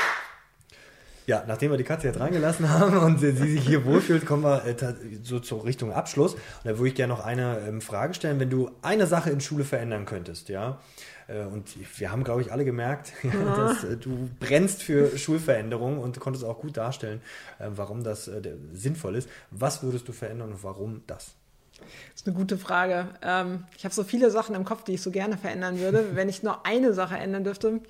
[1.28, 4.64] Ja, nachdem wir die Katze jetzt reingelassen haben und sie sich hier wohlfühlt, kommen wir
[4.64, 6.32] äh, so zur Richtung Abschluss.
[6.32, 8.40] Und da würde ich gerne noch eine ähm, Frage stellen.
[8.40, 10.80] Wenn du eine Sache in Schule verändern könntest, ja,
[11.26, 15.98] äh, und wir haben, glaube ich, alle gemerkt, ja, dass äh, du brennst für Schulveränderungen
[15.98, 17.20] und konntest auch gut darstellen,
[17.58, 18.30] warum das
[18.72, 19.28] sinnvoll ist.
[19.50, 21.34] Was würdest du verändern und warum das?
[21.76, 23.06] Das ist eine gute Frage.
[23.20, 26.06] Ähm, ich habe so viele Sachen im Kopf, die ich so gerne verändern würde.
[26.14, 27.82] Wenn ich nur eine Sache ändern dürfte,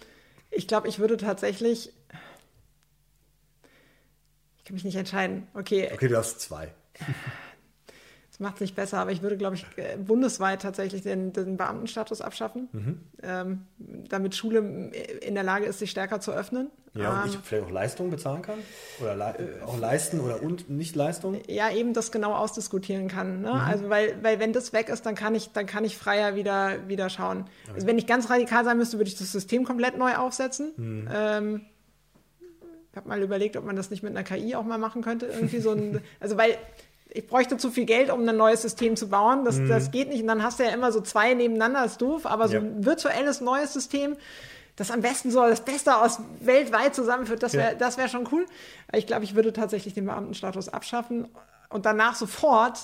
[0.50, 1.92] ich glaube, ich würde tatsächlich
[4.68, 5.46] kann mich nicht entscheiden.
[5.54, 5.90] Okay.
[5.92, 6.72] Okay, du hast zwei.
[8.30, 11.56] Das macht es nicht besser, aber ich würde, glaube ich, äh, bundesweit tatsächlich den, den
[11.56, 13.00] Beamtenstatus abschaffen, mhm.
[13.20, 14.92] ähm, damit Schule
[15.22, 16.70] in der Lage ist, sich stärker zu öffnen.
[16.94, 18.58] Ja, und ich ähm, vielleicht auch Leistungen bezahlen kann?
[19.00, 21.40] Oder le äh, auch leisten oder und nicht Leistung?
[21.48, 23.40] Ja, eben das genau ausdiskutieren kann.
[23.40, 23.52] Ne?
[23.54, 23.60] Mhm.
[23.60, 26.86] Also, weil, weil wenn das weg ist, dann kann ich, dann kann ich freier wieder,
[26.86, 27.40] wieder schauen.
[27.40, 27.72] Okay.
[27.74, 30.74] Also, wenn ich ganz radikal sein müsste, würde ich das System komplett neu aufsetzen.
[30.76, 31.08] Mhm.
[31.12, 31.60] Ähm,
[32.98, 35.26] habe mal überlegt, ob man das nicht mit einer KI auch mal machen könnte.
[35.26, 36.58] Irgendwie so ein, also weil
[37.10, 39.44] ich bräuchte zu viel Geld, um ein neues System zu bauen.
[39.44, 39.68] Das, mhm.
[39.68, 40.20] das geht nicht.
[40.20, 42.60] Und dann hast du ja immer so zwei nebeneinander, das ist doof, aber so ja.
[42.60, 44.16] ein virtuelles neues System,
[44.76, 47.96] das am besten so das Beste aus weltweit zusammenführt, das wäre ja.
[47.96, 48.46] wär schon cool.
[48.92, 51.28] Ich glaube, ich würde tatsächlich den Beamtenstatus abschaffen
[51.70, 52.78] und danach sofort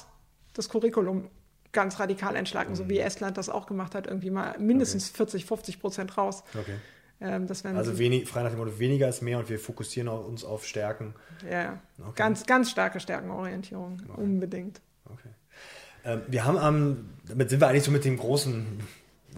[0.54, 1.28] das Curriculum
[1.72, 2.76] ganz radikal entschlagen, mhm.
[2.76, 5.16] so wie Estland das auch gemacht hat, irgendwie mal mindestens okay.
[5.18, 6.42] 40, 50 Prozent raus.
[6.58, 6.76] Okay.
[7.24, 10.66] Ähm, also wenig, frei nach dem Motto, weniger ist mehr und wir fokussieren uns auf
[10.66, 11.14] Stärken.
[11.51, 12.12] Ja, okay.
[12.16, 14.20] ganz, ganz starke Stärkenorientierung, okay.
[14.20, 14.82] unbedingt.
[15.06, 15.30] Okay.
[16.05, 18.66] Ähm, wir haben am, damit sind wir eigentlich so mit dem großen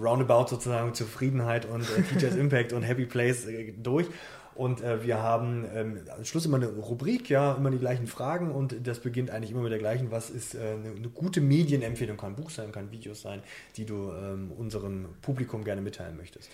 [0.00, 4.08] Roundabout sozusagen Zufriedenheit und äh, Teachers Impact und Happy Place äh, durch.
[4.56, 8.50] Und äh, wir haben ähm, am Schluss immer eine Rubrik, ja, immer die gleichen Fragen
[8.50, 10.10] und das beginnt eigentlich immer mit der gleichen.
[10.10, 12.16] Was ist äh, eine, eine, gute Medienempfehlung?
[12.16, 13.42] Kann ein Buch sein, kann Videos sein,
[13.76, 16.50] die du ähm, unserem Publikum gerne mitteilen möchtest.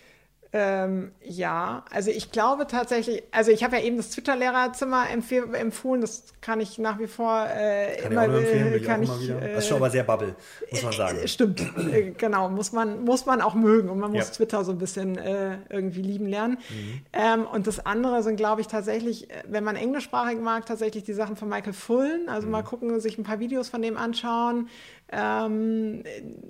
[0.54, 6.24] Ähm, ja, also ich glaube tatsächlich, also ich habe ja eben das Twitter-Lehrerzimmer empfohlen, das
[6.42, 9.54] kann ich nach wie vor äh, kann immer, ich empfehlen, will kann ich, ich äh,
[9.54, 10.34] Das ist schon aber sehr bubble,
[10.70, 11.18] muss man sagen.
[11.18, 14.34] Äh, stimmt, äh, genau, muss man, muss man auch mögen und man muss ja.
[14.34, 16.58] Twitter so ein bisschen äh, irgendwie lieben lernen.
[16.68, 17.00] Mhm.
[17.14, 21.36] Ähm, und das andere sind, glaube ich, tatsächlich, wenn man englischsprachig mag, tatsächlich die Sachen
[21.36, 22.52] von Michael Fullen, also mhm.
[22.52, 24.68] mal gucken, sich ein paar Videos von dem anschauen.
[25.10, 26.04] Ähm,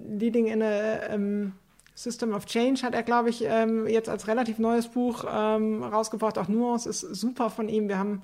[0.08, 1.52] Leading in a ähm,
[1.94, 6.38] System of Change hat er, glaube ich, ähm, jetzt als relativ neues Buch ähm, rausgebracht.
[6.38, 7.88] Auch Nuance ist super von ihm.
[7.88, 8.22] Wir haben,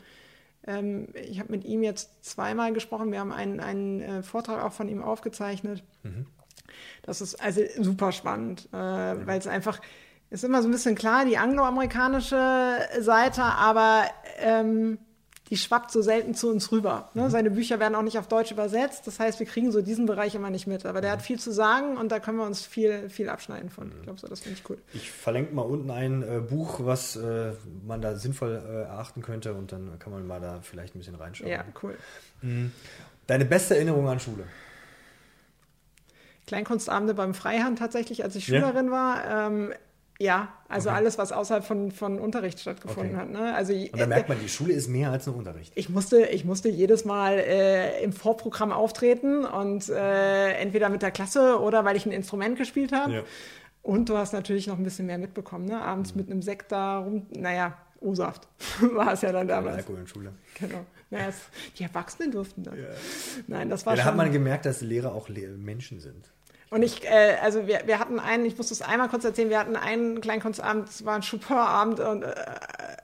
[0.66, 3.12] ähm, ich habe mit ihm jetzt zweimal gesprochen.
[3.12, 5.82] Wir haben einen, einen äh, Vortrag auch von ihm aufgezeichnet.
[6.02, 6.26] Mhm.
[7.02, 9.26] Das ist also super spannend, äh, mhm.
[9.26, 9.80] weil es einfach
[10.30, 14.04] ist immer so ein bisschen klar, die angloamerikanische Seite, aber
[14.38, 14.98] ähm,
[15.50, 17.10] die schwappt so selten zu uns rüber.
[17.14, 17.22] Ne?
[17.22, 17.30] Mhm.
[17.30, 19.06] Seine Bücher werden auch nicht auf Deutsch übersetzt.
[19.06, 20.84] Das heißt, wir kriegen so diesen Bereich immer nicht mit.
[20.84, 21.24] Aber der hat mhm.
[21.24, 23.92] viel zu sagen und da können wir uns viel, viel abschneiden von.
[23.96, 24.78] Ich glaube, so, das finde ich cool.
[24.92, 27.52] Ich verlinke mal unten ein äh, Buch, was äh,
[27.86, 31.14] man da sinnvoll äh, erachten könnte und dann kann man mal da vielleicht ein bisschen
[31.14, 31.50] reinschauen.
[31.50, 31.96] Ja, cool.
[32.42, 32.72] Mhm.
[33.26, 34.44] Deine beste Erinnerung an Schule?
[36.46, 38.92] Kleinkunstabende beim Freihand tatsächlich, als ich Schülerin ja.
[38.92, 39.46] war.
[39.48, 39.72] Ähm,
[40.20, 40.98] ja, also okay.
[40.98, 43.22] alles, was außerhalb von, von Unterricht stattgefunden okay.
[43.22, 43.30] hat.
[43.30, 43.54] Ne?
[43.54, 45.72] Also, und da merkt man, die Schule ist mehr als nur Unterricht.
[45.76, 51.12] Ich musste, ich musste jedes Mal äh, im Vorprogramm auftreten und äh, entweder mit der
[51.12, 53.12] Klasse oder weil ich ein Instrument gespielt habe.
[53.12, 53.22] Ja.
[53.82, 55.66] Und du hast natürlich noch ein bisschen mehr mitbekommen.
[55.66, 55.80] Ne?
[55.80, 56.20] Abends mhm.
[56.20, 58.48] mit einem Sekt da rum, naja, O-Saft
[58.80, 59.76] war es ja dann damals.
[59.76, 60.32] Alkohol in Schule.
[60.58, 60.84] Genau.
[61.10, 61.36] Naja, es,
[61.78, 62.76] die Erwachsenen durften dann.
[62.76, 62.88] Ja.
[63.46, 64.10] Nein, das war ja, da schon...
[64.10, 66.32] hat man gemerkt, dass Lehrer auch Menschen sind.
[66.70, 69.58] Und ich, äh, also wir, wir hatten einen, ich muss das einmal kurz erzählen, wir
[69.58, 72.34] hatten einen Kleinkunstabend, es war ein Chopin-Abend und äh,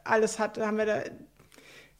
[0.04, 1.02] alles hat, haben wir da,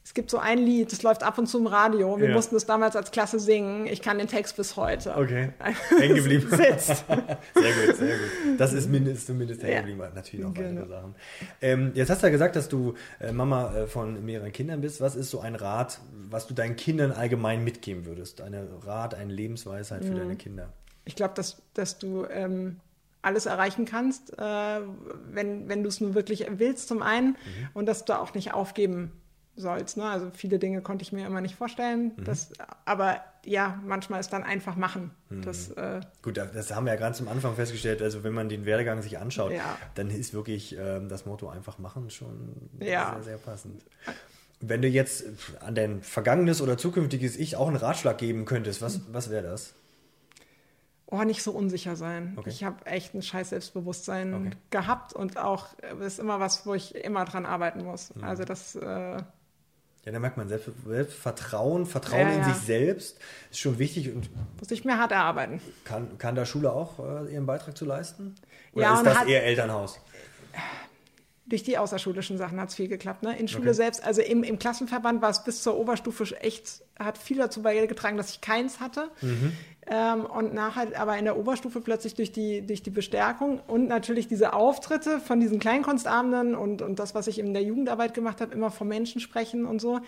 [0.05, 2.19] es gibt so ein Lied, das läuft ab und zu im Radio.
[2.19, 2.35] Wir ja.
[2.35, 3.87] mussten es damals als Klasse singen.
[3.87, 5.15] Ich kann den Text bis heute.
[5.17, 5.49] Okay.
[5.99, 6.47] Hängen geblieben.
[6.47, 7.05] Sitzt.
[7.07, 7.25] sehr
[7.73, 8.59] gut, sehr gut.
[8.59, 10.01] Das ist mindestens, zumindest hängen geblieben.
[10.01, 10.11] Ja.
[10.13, 10.81] Natürlich noch genau.
[10.81, 11.15] weitere Sachen.
[11.59, 15.01] Ähm, jetzt hast du ja gesagt, dass du äh, Mama äh, von mehreren Kindern bist.
[15.01, 18.41] Was ist so ein Rat, was du deinen Kindern allgemein mitgeben würdest?
[18.41, 20.17] Eine Rat, eine Lebensweisheit für mhm.
[20.17, 20.69] deine Kinder?
[21.05, 22.79] Ich glaube, dass, dass du ähm,
[23.21, 24.79] alles erreichen kannst, äh,
[25.31, 27.69] wenn, wenn du es nur wirklich willst, zum einen, mhm.
[27.73, 29.11] und dass du auch nicht aufgeben
[29.55, 29.97] sollst.
[29.97, 30.03] Ne?
[30.03, 32.11] Also viele Dinge konnte ich mir immer nicht vorstellen.
[32.17, 32.23] Mhm.
[32.23, 32.51] Das,
[32.85, 35.11] aber ja, manchmal ist dann einfach machen.
[35.29, 35.41] Mhm.
[35.43, 38.01] Das, äh, Gut, das haben wir ja ganz am Anfang festgestellt.
[38.01, 39.77] Also wenn man den Werdegang sich anschaut, ja.
[39.95, 43.13] dann ist wirklich ähm, das Motto einfach machen schon ja.
[43.15, 43.83] sehr, sehr passend.
[44.61, 45.25] Wenn du jetzt
[45.59, 49.73] an dein vergangenes oder zukünftiges Ich auch einen Ratschlag geben könntest, was, was wäre das?
[51.21, 52.33] Oh, nicht so unsicher sein.
[52.35, 52.49] Okay.
[52.49, 54.49] Ich habe echt ein scheiß Selbstbewusstsein okay.
[54.69, 55.67] gehabt und auch,
[56.01, 58.15] ist immer was, wo ich immer dran arbeiten muss.
[58.15, 58.23] Mhm.
[58.23, 58.75] Also das...
[58.75, 59.21] Äh,
[60.05, 62.53] ja, da merkt man Selbstvertrauen, Vertrauen ja, in ja.
[62.53, 63.17] sich selbst
[63.49, 64.13] ist schon wichtig.
[64.13, 64.29] Und
[64.59, 65.59] Muss ich mehr hart erarbeiten.
[65.83, 68.35] Kann, kann da Schule auch äh, ihren Beitrag zu leisten?
[68.73, 69.99] Oder ja, ist das eher Elternhaus?
[71.47, 73.23] durch die außerschulischen Sachen hat es viel geklappt.
[73.23, 73.37] Ne?
[73.37, 73.75] In Schule Okay.
[73.75, 78.17] selbst, also im, im Klassenverband war es bis zur Oberstufe echt, hat viel dazu beigetragen,
[78.17, 79.11] dass ich keins hatte.
[79.87, 84.27] Ähm, und nachher, aber in der Oberstufe plötzlich durch die, durch die Bestärkung und natürlich
[84.27, 88.51] diese Auftritte von diesen Kleinkunstabenden und, und das, was ich in der Jugendarbeit gemacht habe,
[88.53, 89.99] immer vor Menschen sprechen und so.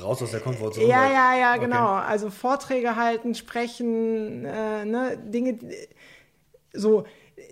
[0.00, 0.86] Raus aus der Komfortzone.
[0.86, 1.64] Ja, ja, ja, Okay.
[1.64, 1.88] genau.
[1.94, 5.58] Also Vorträge halten, sprechen, äh, ne, Dinge,
[6.72, 7.04] so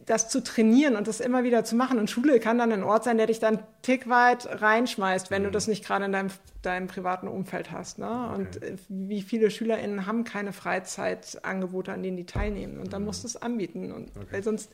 [0.06, 1.98] das zu trainieren und das immer wieder zu machen.
[1.98, 5.48] Und Schule kann dann ein Ort sein, der dich dann Tick weit reinschmeißt, wenn du
[5.48, 5.52] Mhm.
[5.52, 6.30] das nicht gerade in deinem,
[6.62, 7.98] deinem privaten Umfeld hast.
[7.98, 8.30] Ne?
[8.34, 12.78] Und äh, wie viele SchülerInnen haben keine Freizeitangebote, an denen die teilnehmen.
[12.80, 13.92] Und dann musst du es anbieten.
[13.92, 14.70] Und weil sonst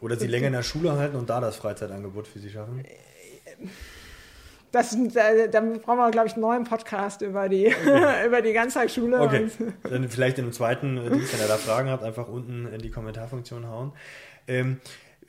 [0.00, 2.84] Oder sie länger in der Schule halten und da das Freizeitangebot für sie schaffen.
[4.72, 7.66] das, da, da brauchen wir, glaube ich, einen neuen Podcast über die,
[8.26, 9.20] über die Ganztagsschule.
[9.20, 9.48] Okay,
[9.82, 12.90] dann vielleicht in einem zweiten äh, wenn ihr da Fragen habt, einfach unten in die
[12.90, 13.92] Kommentarfunktion hauen.
[14.46, 14.80] Ähm,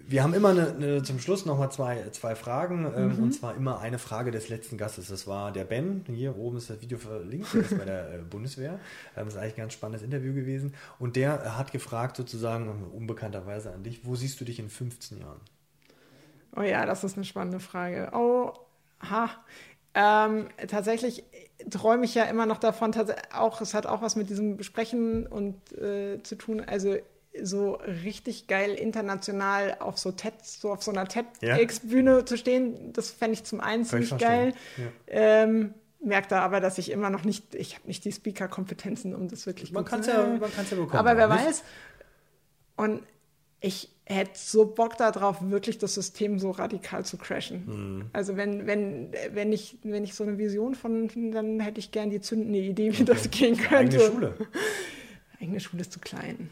[0.06, 3.24] wir haben immer eine, eine, zum Schluss nochmal zwei, zwei Fragen ähm, Mhm.
[3.24, 5.08] und zwar immer eine Frage des letzten Gastes.
[5.08, 6.04] Das war der Ben.
[6.08, 8.74] Hier oben ist das Video verlinkt, der ist bei der äh, Bundeswehr.
[9.16, 10.74] Ähm, das ist eigentlich ein ganz spannendes Interview gewesen.
[11.00, 15.40] Und der hat gefragt, sozusagen, unbekannterweise an dich, wo siehst du dich in 15 Jahren?
[16.56, 18.10] Oh ja, das ist eine spannende Frage.
[18.14, 18.52] Oh,
[19.00, 19.30] ha.
[19.96, 21.24] Ähm, tatsächlich
[21.70, 22.94] träume ich ja immer noch davon,
[23.32, 26.98] auch, es hat auch was mit diesem Besprechen und äh, zu tun, also
[27.42, 27.74] so
[28.04, 33.34] richtig geil international auf so TED, so auf so einer TEDx-Bühne zu stehen, das fände
[33.34, 34.54] ich zum einen Kann ich ziemlich geil.
[34.76, 34.92] verstehen.
[35.08, 39.28] Ähm, merkt da aber, dass ich immer noch nicht, ich habe nicht die Speaker-Kompetenzen, um
[39.30, 40.96] das wirklich Man gut kann es zu- ja, man kann's ja bekommen.
[41.00, 41.46] aber wer Nicht?
[41.48, 41.64] weiß.
[42.76, 43.02] Und
[43.62, 47.64] ich hätte so Bock darauf, wirklich das System so radikal zu crashen.
[47.66, 48.06] Mhm.
[48.12, 52.10] Also wenn, wenn, wenn, ich, wenn ich so eine Vision von, dann hätte ich gern
[52.10, 53.98] die zündende Idee, wie das gehen könnte.
[53.98, 54.34] Eigene Schule.
[55.42, 56.50] Eigene Schule ist zu klein.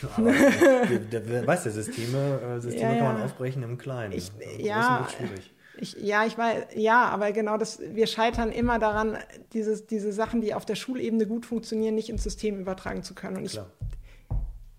[0.16, 3.24] Aber der, der, der weiß, der Systeme, äh, Systeme Ja, kann man ja.
[3.24, 4.12] aufbrechen im Kleinen.
[4.12, 5.52] Ich- Großen ja, schwierig.
[5.78, 9.16] Ich, ja, ich weiß, ja, aber genau das, wir scheitern immer daran,
[9.54, 13.38] dieses, diese Sachen, die auf der Schulebene gut funktionieren, nicht ins System übertragen zu können.
[13.38, 13.70] Und ich, Klar.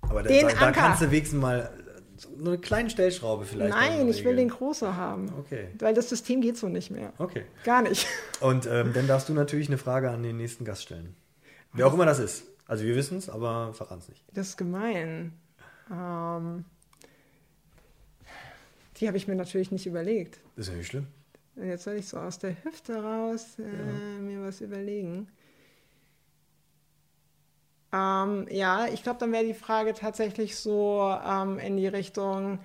[0.02, 1.72] Aber da, Den da, da kannst du wenigstens mal
[2.16, 3.74] so eine kleine Stellschraube vielleicht.
[3.74, 5.34] nein, ich will den Große haben.
[5.40, 5.70] Okay.
[5.80, 7.12] Weil das System geht so nicht mehr.
[7.18, 7.44] Okay.
[7.64, 8.06] Gar nicht.
[8.40, 11.16] Und ähm, dann darfst du natürlich eine Frage an den nächsten Gast stellen.
[11.74, 12.44] Wer auch immer das ist.
[12.68, 14.24] Also wir wissen es, aber verraten es nicht.
[14.34, 15.34] Das ist gemein.
[15.92, 16.66] Ähm,
[18.98, 20.40] die habe ich mir natürlich nicht überlegt.
[20.56, 21.08] Das ist ja nicht schlimm.
[21.56, 25.28] Und jetzt soll ich so aus der Hüfte raus äh, mir was überlegen.
[27.92, 32.60] Ähm, ja, ich glaube, dann wäre die Frage tatsächlich so ähm, in die Richtung,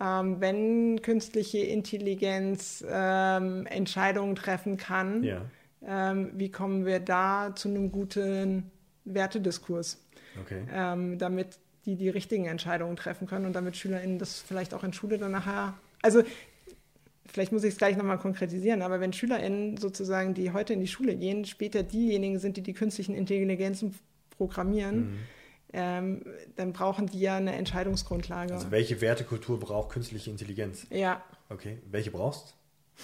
[0.00, 5.42] ähm, wenn künstliche Intelligenz ähm, Entscheidungen treffen kann, Ja.
[5.84, 8.70] ähm, wie kommen wir da zu einem guten
[9.04, 9.98] Wertediskurs?
[10.40, 10.62] Okay.
[10.72, 14.92] ähm, damit die die richtigen Entscheidungen treffen können und damit SchülerInnen das vielleicht auch in
[14.92, 16.22] Schule dann nachher, also
[17.26, 20.86] vielleicht muss ich es gleich nochmal konkretisieren, aber wenn SchülerInnen sozusagen, die heute in die
[20.86, 23.94] Schule gehen, später diejenigen sind, die die künstlichen Intelligenzen
[24.36, 25.18] programmieren, Mhm.
[25.72, 26.24] ähm,
[26.56, 28.54] dann brauchen die ja eine Entscheidungsgrundlage.
[28.54, 30.86] Also welche Wertekultur braucht künstliche Intelligenz?
[30.90, 31.22] ja.
[31.48, 31.78] Okay.
[31.90, 32.52] Welche brauchst du?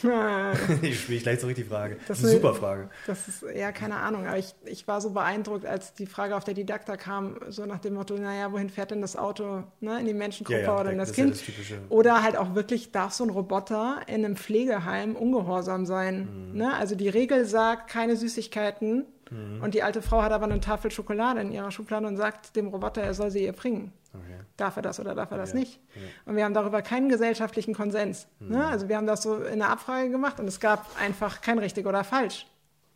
[0.82, 1.96] ich spiele gleich richtig die Frage.
[2.06, 2.90] Das Das ist eine super Frage.
[3.28, 6.54] ist ja keine Ahnung, aber ich, ich war so beeindruckt, als die Frage auf der
[6.54, 10.14] Didakta kam, so nach dem Motto, naja, wohin fährt denn das Auto, ne, in die
[10.14, 11.80] Menschengruppe Ja, ja, oder in das das ist ja Kind?
[11.82, 16.50] das Oder halt auch wirklich, darf so ein Roboter in einem Pflegeheim ungehorsam sein?
[16.52, 16.58] Mhm.
[16.58, 16.74] Ne?
[16.74, 19.04] Also die Regel sagt, keine Süßigkeiten.
[19.30, 19.62] Mhm.
[19.62, 22.68] Und die alte Frau hat aber eine Tafel Schokolade in ihrer Schublade und sagt dem
[22.68, 23.92] Roboter, er soll sie ihr bringen.
[24.14, 24.40] Okay.
[24.56, 25.80] Darf er das oder darf er das Ja, nicht?
[25.94, 26.00] ja.
[26.24, 28.26] Und wir haben darüber keinen gesellschaftlichen Konsens.
[28.40, 28.48] Mhm.
[28.52, 28.66] Ne?
[28.66, 31.86] Also wir haben das so in der Abfrage gemacht und es gab einfach kein richtig
[31.86, 32.46] oder falsch.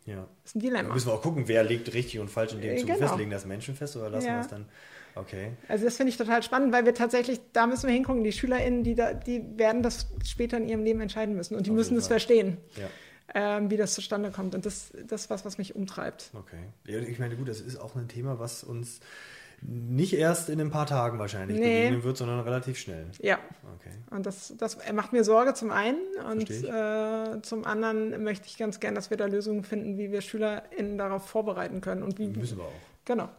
[0.05, 0.25] Ja.
[0.43, 0.93] Das ist ein Da Dilemma.
[0.93, 3.05] müssen wir auch gucken, wer legt richtig und falsch in dem Äh, Zuge genau.
[3.07, 3.17] fest.
[3.19, 4.33] Legen das Menschen fest oder lassen Ja.
[4.37, 4.65] wir es dann?
[5.13, 5.51] Okay.
[5.67, 8.83] Also das finde ich total spannend, weil wir tatsächlich, da müssen wir hingucken, die SchülerInnen,
[8.83, 11.97] die, da, die werden das später in ihrem Leben entscheiden müssen und die Auf müssen
[11.97, 12.87] es verstehen, Ja.
[13.57, 14.55] ähm, wie das zustande kommt.
[14.55, 16.31] Und das, das ist was, was mich umtreibt.
[16.33, 16.57] Okay.
[17.09, 19.01] Ich meine, gut, das ist auch ein Thema, was uns
[19.61, 21.81] nicht erst in ein paar Tagen wahrscheinlich Nee.
[21.85, 23.07] begegnen wird, sondern relativ schnell.
[23.19, 23.37] Ja,
[23.75, 23.91] Okay.
[24.09, 25.99] und das, das macht mir Sorge zum einen
[26.31, 30.21] und äh, zum anderen möchte ich ganz gern, dass wir da Lösungen finden, wie wir
[30.21, 32.27] SchülerInnen darauf vorbereiten können und wie.
[32.27, 32.71] Müssen wir auch.
[33.05, 33.29] Genau.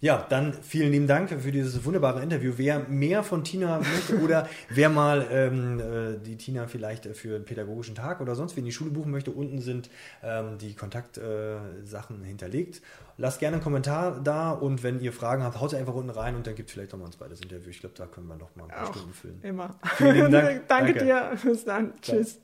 [0.00, 2.52] Ja, dann vielen lieben Dank für dieses wunderbare Interview.
[2.56, 7.44] Wer mehr von Tina möchte oder wer mal ähm, äh, die Tina vielleicht für einen
[7.44, 9.90] pädagogischen Tag oder sonst wie in die Schule buchen möchte, unten sind
[10.22, 12.80] ähm, die Kontaktsachen äh, hinterlegt.
[13.16, 16.36] Lasst gerne einen Kommentar da und wenn ihr Fragen habt, haut sie einfach unten rein
[16.36, 17.70] und dann gibt es vielleicht noch mal ein zweites Interview.
[17.70, 19.40] Ich glaube, da können wir noch mal ein paar Auch Stunden füllen.
[19.42, 19.74] immer.
[19.96, 20.62] Vielen Dank.
[20.68, 21.04] Danke Danke.
[21.04, 21.32] dir.
[21.42, 21.92] Bis dann.
[22.02, 22.18] Ciao.
[22.18, 22.38] Tschüss.